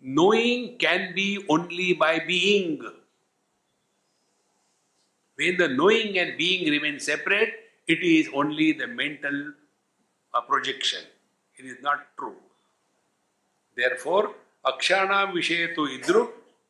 Knowing 0.00 0.78
can 0.78 1.14
be 1.14 1.44
only 1.48 1.92
by 1.94 2.20
being. 2.20 2.82
When 5.36 5.56
the 5.56 5.68
knowing 5.68 6.18
and 6.18 6.36
being 6.36 6.70
remain 6.70 7.00
separate, 7.00 7.54
it 7.88 8.02
is 8.02 8.28
only 8.32 8.72
the 8.72 8.86
mental 8.86 9.52
uh, 10.34 10.40
projection. 10.42 11.00
It 11.56 11.66
is 11.66 11.76
not 11.82 12.16
true. 12.18 12.36
Therefore, 13.76 14.34
akshana 14.64 15.32
vishay 15.32 15.74
to 15.74 15.82
idru 15.82 16.28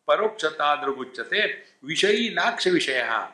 parokshatadraguchate 0.09 1.53
vishayi 1.85 2.35
naksha 2.35 2.73
vishaya. 2.73 3.29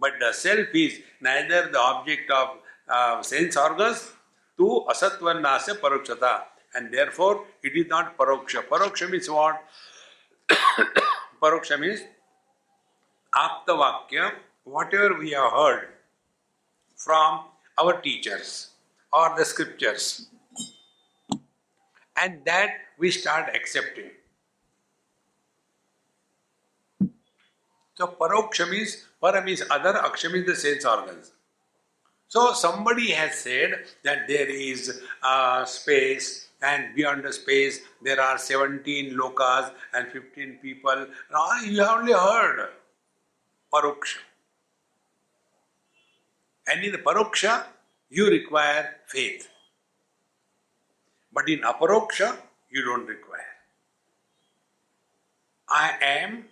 But 0.00 0.14
the 0.18 0.32
self 0.32 0.68
is 0.74 1.00
neither 1.20 1.68
the 1.70 1.78
object 1.78 2.30
of 2.30 2.48
uh, 2.88 3.22
sense 3.22 3.56
organs 3.56 4.12
to 4.56 4.84
asatvanasya 4.88 5.80
parokshata. 5.80 6.42
And 6.74 6.92
therefore, 6.92 7.44
it 7.62 7.76
is 7.76 7.86
not 7.88 8.16
paroksha. 8.16 8.62
Paroksha 8.66 9.10
means 9.10 9.28
what? 9.28 9.62
paroksha 11.42 11.78
means 11.78 12.00
aptavakya, 13.34 14.32
whatever 14.64 15.14
we 15.18 15.30
have 15.30 15.52
heard 15.52 15.88
from 16.96 17.44
our 17.78 18.00
teachers 18.00 18.70
or 19.12 19.34
the 19.36 19.44
scriptures 19.44 20.28
and 22.20 22.44
that 22.44 22.70
we 22.98 23.10
start 23.10 23.54
accepting. 23.54 24.10
So 27.94 28.06
paroksha 28.06 28.70
means, 28.70 29.06
para 29.20 29.42
means 29.42 29.62
other, 29.70 29.94
aksha 29.94 30.32
means 30.32 30.46
the 30.46 30.56
sense 30.56 30.84
organs. 30.84 31.32
So 32.28 32.52
somebody 32.52 33.10
has 33.10 33.34
said 33.34 33.84
that 34.04 34.28
there 34.28 34.48
is 34.48 35.02
a 35.22 35.64
space 35.66 36.48
and 36.62 36.94
beyond 36.94 37.24
the 37.24 37.32
space 37.32 37.80
there 38.02 38.20
are 38.20 38.38
17 38.38 39.16
lokas 39.16 39.72
and 39.94 40.12
15 40.12 40.58
people. 40.62 41.06
You 41.66 41.80
have 41.80 41.98
only 41.98 42.12
heard 42.12 42.68
paroksha. 43.72 44.18
And 46.68 46.84
in 46.84 46.92
paroksha, 46.92 47.64
you 48.10 48.28
require 48.28 48.96
faith. 49.06 49.48
But 51.32 51.48
in 51.48 51.60
aparoksha, 51.60 52.36
you 52.70 52.84
don't 52.84 53.06
require. 53.06 53.40
I 55.68 55.94
am 56.00 56.44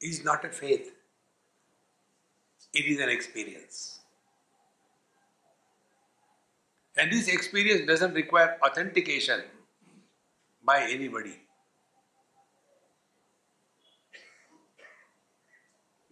is 0.00 0.24
not 0.24 0.44
a 0.44 0.48
faith, 0.48 0.93
it 2.74 2.86
is 2.86 3.00
an 3.00 3.08
experience. 3.08 4.00
And 6.96 7.12
this 7.12 7.28
experience 7.28 7.86
doesn't 7.86 8.14
require 8.14 8.56
authentication 8.64 9.42
by 10.64 10.82
anybody. 10.82 11.40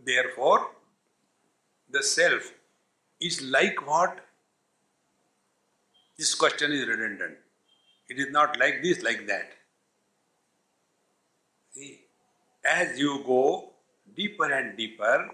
Therefore, 0.05 0.71
the 1.91 2.03
self 2.03 2.53
is 3.21 3.41
like 3.43 3.87
what 3.87 4.19
this 6.19 6.35
question 6.35 6.73
is 6.73 6.87
redundant. 6.89 7.37
It 8.09 8.19
is 8.19 8.31
not 8.31 8.59
like 8.59 8.83
this, 8.83 9.03
like 9.03 9.27
that. 9.29 9.53
See? 11.73 12.03
as 12.65 12.99
you 12.99 13.23
go 13.27 13.73
deeper 14.17 14.53
and 14.53 14.77
deeper, 14.77 15.31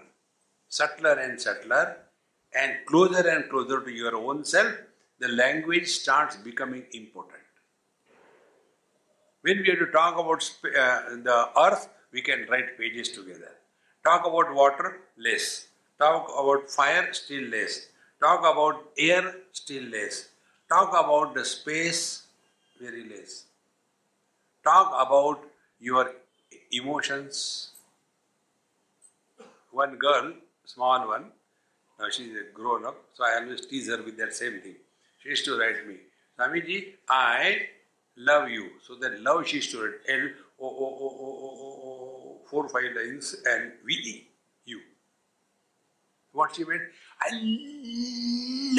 subtler 0.69 1.13
and 1.13 1.41
subtler, 1.41 1.97
and 2.53 2.75
closer 2.85 3.27
and 3.27 3.49
closer 3.49 3.81
to 3.81 3.91
your 3.91 4.15
own 4.15 4.45
self, 4.45 4.73
the 5.19 5.27
language 5.29 5.87
starts 5.87 6.35
becoming 6.37 6.85
important. 6.93 7.43
When 9.41 9.59
we 9.61 9.69
have 9.69 9.79
to 9.79 9.87
talk 9.87 10.17
about 10.17 10.41
sp- 10.43 10.75
uh, 10.77 11.01
the 11.27 11.49
earth, 11.65 11.89
we 12.11 12.21
can 12.21 12.45
write 12.49 12.77
pages 12.77 13.09
together. 13.11 13.51
Talk 14.03 14.25
about 14.25 14.53
water, 14.53 14.99
less. 15.17 15.67
Talk 15.97 16.29
about 16.41 16.69
fire, 16.69 17.11
still 17.13 17.43
less. 17.49 17.87
Talk 18.19 18.39
about 18.41 18.83
air, 18.97 19.35
still 19.51 19.83
less. 19.83 20.29
Talk 20.69 20.89
about 20.89 21.33
the 21.35 21.45
space, 21.45 22.23
very 22.79 23.03
less. 23.09 23.45
Talk 24.63 24.93
about 25.05 25.43
your 25.81 26.13
emotions. 26.71 27.71
One 29.71 29.95
girl, 29.97 30.33
small 30.73 31.07
one, 31.07 31.25
now 31.99 32.09
she's 32.11 32.33
a 32.41 32.53
grown 32.53 32.85
up, 32.85 32.97
so 33.13 33.23
I 33.23 33.41
always 33.41 33.65
tease 33.65 33.89
her 33.89 34.01
with 34.03 34.17
that 34.17 34.33
same 34.33 34.61
thing. 34.61 34.75
She 35.21 35.29
used 35.29 35.45
to 35.45 35.57
write 35.59 35.87
me, 35.87 35.95
Swamiji, 36.37 36.93
I 37.09 37.69
love 38.15 38.49
you. 38.49 38.69
So 38.85 38.95
that 38.95 39.19
love 39.21 39.47
she 39.47 39.57
used 39.57 39.71
to 39.71 39.81
write 39.81 39.95
L 40.07 40.29
O 40.61 40.67
O 40.67 40.87
O 41.05 41.09
O 41.25 41.31
O 41.45 41.69
O 41.87 41.91
O 42.27 42.37
four 42.49 42.69
five 42.69 42.95
lines 42.95 43.35
and 43.45 43.71
V 43.85 43.93
E 43.93 44.27
you. 44.65 44.79
What 46.31 46.55
she 46.55 46.63
meant? 46.63 46.81
I 47.21 47.29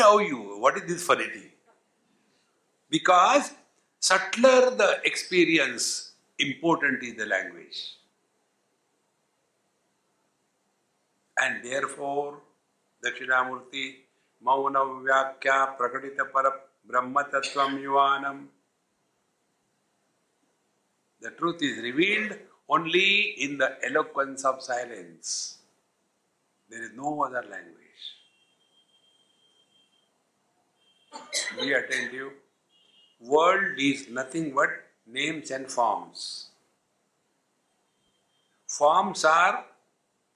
love 0.00 0.22
you. 0.22 0.58
What 0.60 0.76
is 0.76 0.84
this 0.86 1.02
funny? 1.04 1.26
Because 2.88 3.52
subtler 3.98 4.70
the 4.82 5.00
experience, 5.04 6.12
important 6.38 7.02
is 7.02 7.16
the 7.16 7.26
language. 7.26 7.96
And 11.42 11.64
therefore, 11.64 12.40
Dakshinamurti, 13.04 13.94
Mauna 14.42 14.80
Vyakya 14.80 15.76
Prakatita 15.78 16.30
Para 16.32 16.52
Brahma 16.86 17.24
Tattvam 17.24 17.80
Yuvanam. 17.80 18.46
The 21.20 21.30
truth 21.30 21.62
is 21.62 21.78
revealed 21.82 22.36
only 22.68 23.34
in 23.44 23.58
the 23.58 23.76
eloquence 23.84 24.44
of 24.44 24.62
silence. 24.62 25.58
There 26.68 26.82
is 26.82 26.90
no 26.94 27.24
other 27.24 27.42
language. 27.42 27.76
Be 31.58 31.72
attentive. 31.72 32.32
World 33.20 33.78
is 33.78 34.08
nothing 34.08 34.54
but 34.54 34.70
names 35.06 35.50
and 35.50 35.70
forms. 35.70 36.48
Forms 38.66 39.24
are 39.24 39.64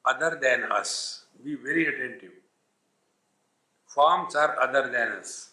other 0.04 0.38
than 0.40 0.64
us. 0.70 1.24
Be 1.42 1.54
very 1.54 1.86
attentive. 1.86 2.32
Forms 3.86 4.34
are 4.34 4.60
other 4.60 4.90
than 4.90 5.12
us. 5.12 5.50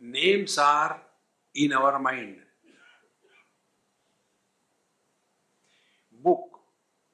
Names 0.00 0.56
are 0.58 1.00
in 1.54 1.72
our 1.72 1.98
mind. 1.98 2.36
Book 6.22 6.60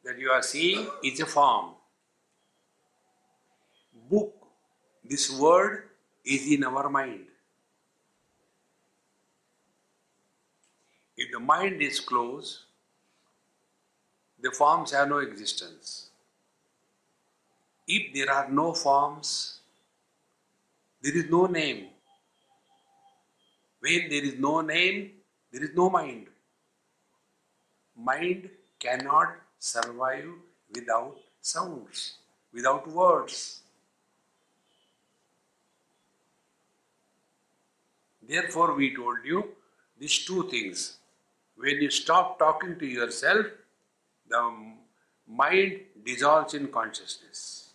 that 0.04 0.18
you 0.18 0.30
are 0.30 0.42
seeing 0.42 0.86
is 1.02 1.20
a 1.20 1.26
form. 1.26 1.74
Book, 4.08 4.34
this 5.04 5.30
word 5.30 5.88
is 6.24 6.50
in 6.50 6.64
our 6.64 6.88
mind. 6.88 7.26
If 11.16 11.32
the 11.32 11.40
mind 11.40 11.80
is 11.80 11.98
closed, 11.98 12.58
the 14.40 14.50
forms 14.50 14.92
have 14.92 15.08
no 15.08 15.18
existence. 15.18 16.10
If 17.86 18.12
there 18.14 18.30
are 18.32 18.48
no 18.50 18.72
forms, 18.72 19.60
there 21.02 21.16
is 21.16 21.30
no 21.30 21.46
name. 21.46 21.86
When 23.80 24.08
there 24.08 24.24
is 24.24 24.38
no 24.38 24.60
name, 24.60 25.12
there 25.52 25.62
is 25.62 25.70
no 25.74 25.88
mind. 25.88 26.26
Mind 27.96 28.50
cannot 28.78 29.36
survive 29.58 30.28
without 30.74 31.16
sounds, 31.40 32.14
without 32.52 32.86
words. 32.88 33.60
Therefore, 38.28 38.74
we 38.74 38.94
told 38.94 39.18
you 39.24 39.44
these 39.98 40.24
two 40.24 40.48
things. 40.50 40.98
When 41.56 41.80
you 41.80 41.90
stop 41.90 42.38
talking 42.38 42.78
to 42.78 42.86
yourself, 42.86 43.46
the 44.28 44.74
mind 45.26 45.80
dissolves 46.04 46.54
in 46.54 46.68
consciousness. 46.68 47.70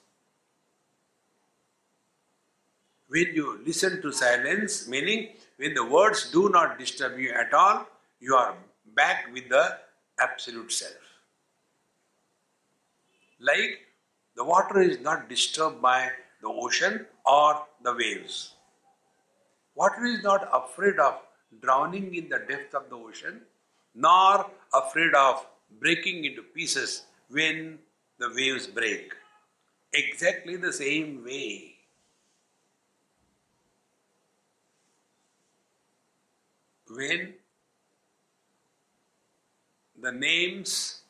When 3.07 3.27
you 3.33 3.59
listen 3.65 4.01
to 4.01 4.11
silence, 4.11 4.87
meaning 4.87 5.29
when 5.57 5.73
the 5.73 5.85
words 5.85 6.31
do 6.31 6.49
not 6.49 6.79
disturb 6.79 7.19
you 7.19 7.31
at 7.31 7.53
all, 7.53 7.85
you 8.19 8.35
are 8.35 8.55
back 8.95 9.27
with 9.33 9.49
the 9.49 9.77
absolute 10.19 10.71
self. 10.71 10.93
Like 13.39 13.79
the 14.35 14.43
water 14.43 14.81
is 14.81 14.99
not 15.01 15.27
disturbed 15.27 15.81
by 15.81 16.09
the 16.41 16.47
ocean 16.47 17.05
or 17.25 17.65
the 17.83 17.93
waves. 17.93 18.53
Water 19.75 20.05
is 20.05 20.23
not 20.23 20.49
afraid 20.53 20.99
of 20.99 21.19
drowning 21.61 22.15
in 22.15 22.29
the 22.29 22.39
depth 22.47 22.73
of 22.73 22.89
the 22.89 22.95
ocean, 22.95 23.41
nor 23.93 24.49
afraid 24.73 25.13
of 25.13 25.45
breaking 25.79 26.25
into 26.25 26.43
pieces 26.43 27.03
when 27.29 27.79
the 28.19 28.29
waves 28.35 28.67
break. 28.67 29.13
Exactly 29.93 30.55
the 30.57 30.73
same 30.73 31.23
way. 31.25 31.75
When 36.87 37.33
the 40.01 40.11
names 40.11 41.01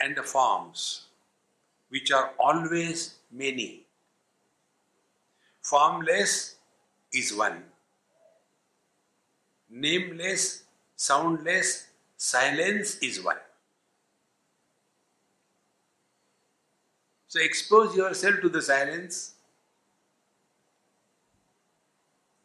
and 0.00 0.16
the 0.16 0.22
forms, 0.22 1.06
which 1.90 2.12
are 2.12 2.32
always 2.38 3.16
many, 3.32 3.86
formless 5.60 6.56
is 7.12 7.34
one 7.34 7.62
nameless, 9.70 10.64
soundless, 10.96 11.86
silence 12.16 12.96
is 12.98 13.22
one. 13.22 13.38
So 17.36 17.42
expose 17.42 17.94
yourself 17.94 18.40
to 18.40 18.48
the 18.48 18.62
silence. 18.62 19.34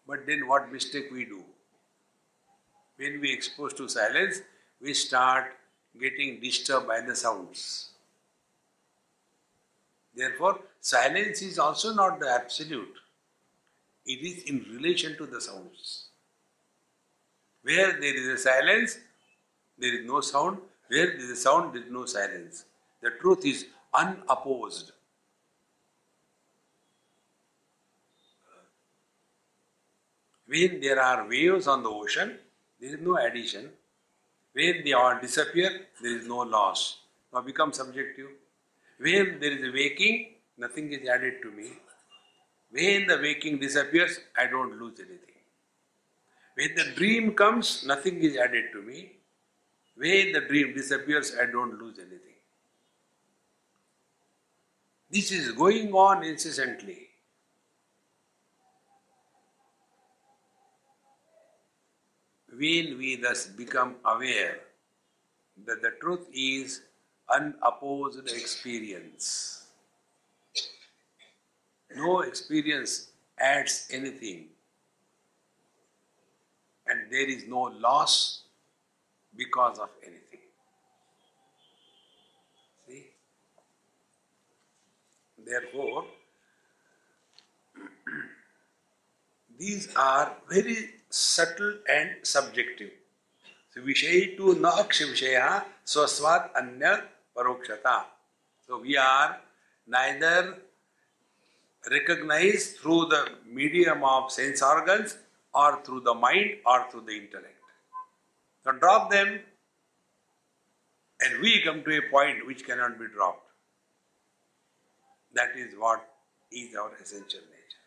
But 0.05 0.27
then 0.27 0.49
what 0.49 0.69
mistake 0.69 1.05
we 1.13 1.23
do? 1.23 1.45
When 2.97 3.21
we 3.21 3.31
expose 3.31 3.73
to 3.75 3.87
silence, 3.87 4.41
we 4.81 4.93
start 4.93 5.53
getting 5.97 6.41
disturbed 6.41 6.89
by 6.89 6.99
the 6.99 7.15
sounds. 7.15 7.91
Therefore, 10.13 10.59
silence 10.81 11.41
is 11.41 11.57
also 11.57 11.93
not 11.93 12.19
the 12.19 12.29
absolute. 12.29 12.95
It 14.05 14.19
is 14.19 14.43
in 14.43 14.65
relation 14.73 15.15
to 15.19 15.25
the 15.25 15.39
sounds. 15.39 16.07
Where 17.63 17.93
there 17.93 18.17
is 18.17 18.27
a 18.27 18.37
silence, 18.37 18.99
there 19.77 20.01
is 20.01 20.05
no 20.05 20.19
sound. 20.19 20.57
Where 20.89 21.05
there 21.05 21.15
is 21.15 21.29
a 21.29 21.37
sound, 21.37 21.75
there 21.75 21.83
is 21.83 21.91
no 21.91 22.05
silence. 22.05 22.65
The 23.01 23.11
truth 23.21 23.45
is 23.45 23.67
unopposed. 23.93 24.91
When 30.47 30.81
there 30.81 31.01
are 31.01 31.27
waves 31.27 31.67
on 31.67 31.83
the 31.83 31.89
ocean, 31.89 32.37
there 32.79 32.89
is 32.93 33.01
no 33.01 33.15
addition. 33.17 33.69
When 34.53 34.83
they 34.83 34.91
all 34.91 35.17
disappear, 35.21 35.87
there 36.01 36.17
is 36.17 36.27
no 36.27 36.39
loss. 36.39 36.99
Now 37.33 37.41
become 37.41 37.71
subjective. 37.71 38.27
When 38.99 39.39
there 39.39 39.51
is 39.51 39.63
a 39.63 39.71
waking, 39.71 40.33
nothing 40.57 40.91
is 40.91 41.07
added 41.07 41.35
to 41.43 41.51
me. 41.51 41.71
When 42.71 43.07
the 43.07 43.17
waking 43.17 43.59
disappears, 43.59 44.19
I 44.37 44.47
don't 44.47 44.79
lose 44.79 44.99
anything. 44.99 45.31
When 46.55 46.75
the 46.75 46.95
dream 46.95 47.33
comes, 47.33 47.85
nothing 47.85 48.21
is 48.21 48.35
added 48.35 48.65
to 48.73 48.81
me. 48.81 49.13
When 49.95 50.33
the 50.33 50.41
dream 50.41 50.73
disappears, 50.73 51.33
I 51.41 51.45
don't 51.45 51.79
lose 51.81 51.97
anything. 51.97 52.30
This 55.11 55.29
is 55.33 55.51
going 55.51 55.91
on 55.91 56.23
incessantly. 56.23 57.09
When 62.49 62.97
we 62.97 63.17
thus 63.17 63.45
become 63.47 63.95
aware 64.05 64.59
that 65.65 65.81
the 65.81 65.91
truth 65.99 66.27
is 66.33 66.83
unopposed 67.29 68.25
experience, 68.29 69.65
no 71.93 72.21
experience 72.21 73.11
adds 73.37 73.87
anything, 73.91 74.45
and 76.87 77.11
there 77.11 77.29
is 77.29 77.43
no 77.49 77.63
loss 77.63 78.43
because 79.35 79.77
of 79.77 79.89
anything. 80.03 80.30
Therefore, 85.51 86.05
these 89.59 89.93
are 89.95 90.37
very 90.49 90.77
subtle 91.09 91.73
and 91.89 92.11
subjective. 92.23 92.91
So 93.71 93.81
Vishay 93.81 94.37
to 94.37 94.55
Naksh 94.65 95.01
Vishaya 95.09 95.65
Swasvat 95.85 96.51
Anya 96.55 97.03
Parokshata. 97.35 98.03
So 98.65 98.79
we 98.79 98.95
are 98.95 99.39
neither 99.87 100.57
recognized 101.89 102.77
through 102.77 103.07
the 103.07 103.21
medium 103.45 104.05
of 104.05 104.31
sense 104.31 104.61
organs 104.61 105.17
or 105.53 105.83
through 105.83 106.01
the 106.01 106.13
mind 106.13 106.59
or 106.65 106.85
through 106.89 107.01
the 107.01 107.17
intellect. 107.17 107.59
So 108.63 108.71
drop 108.71 109.11
them 109.11 109.39
and 111.19 111.41
we 111.41 111.61
come 111.61 111.83
to 111.83 111.97
a 111.97 112.01
point 112.09 112.47
which 112.47 112.65
cannot 112.65 112.97
be 112.97 113.07
dropped. 113.13 113.50
That 115.33 115.55
is 115.55 115.73
what 115.77 116.07
is 116.51 116.75
our 116.75 116.91
essential 117.01 117.39
nature. 117.39 117.85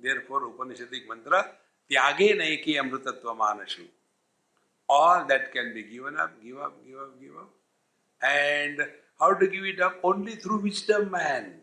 Therefore, 0.00 0.42
Upanishadic 0.50 1.08
mantra, 1.08 1.52
Tyage 1.90 2.36
naiki 2.36 2.76
amrutattva 2.76 3.36
manashu. 3.36 3.86
All 4.88 5.24
that 5.26 5.52
can 5.52 5.74
be 5.74 5.82
given 5.82 6.16
up, 6.16 6.42
give 6.42 6.58
up, 6.58 6.74
give 6.86 6.98
up, 6.98 7.20
give 7.20 7.36
up. 7.36 7.50
And 8.22 8.80
how 9.18 9.34
to 9.34 9.46
give 9.46 9.64
it 9.64 9.80
up? 9.80 9.96
Only 10.02 10.36
through 10.36 10.60
wisdom, 10.62 11.10
man. 11.10 11.60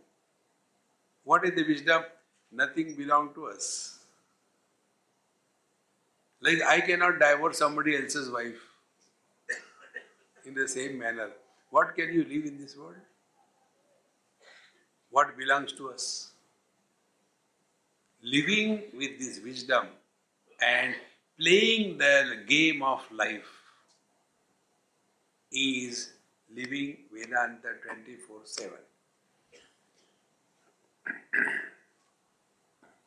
What 1.23 1.45
is 1.45 1.55
the 1.55 1.63
wisdom? 1.63 2.03
Nothing 2.51 2.95
belongs 2.95 3.33
to 3.35 3.47
us. 3.47 3.99
Like 6.41 6.61
I 6.67 6.81
cannot 6.81 7.19
divorce 7.19 7.57
somebody 7.57 7.95
else's 7.95 8.29
wife 8.29 8.61
in 10.45 10.53
the 10.53 10.67
same 10.67 10.99
manner. 10.99 11.31
What 11.74 11.94
can 11.94 12.12
you 12.12 12.24
live 12.24 12.44
in 12.46 12.58
this 12.58 12.76
world? 12.76 12.96
What 15.10 15.36
belongs 15.36 15.72
to 15.74 15.90
us? 15.90 16.32
Living 18.22 18.82
with 18.96 19.18
this 19.18 19.40
wisdom 19.44 19.86
and 20.60 20.94
playing 21.38 21.98
the 21.98 22.42
game 22.46 22.82
of 22.82 23.00
life 23.10 23.50
is 25.52 26.12
living 26.54 26.96
Vedanta 27.12 27.74
24 27.82 28.40
7. 28.44 28.70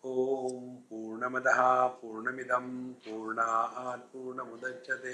ॐ 0.05 0.55
पूर्णमदः 0.89 1.59
पूर्णमिदं 1.99 2.65
पूर्णात् 3.03 4.01
पूर्णमुदच्यते 4.13 5.13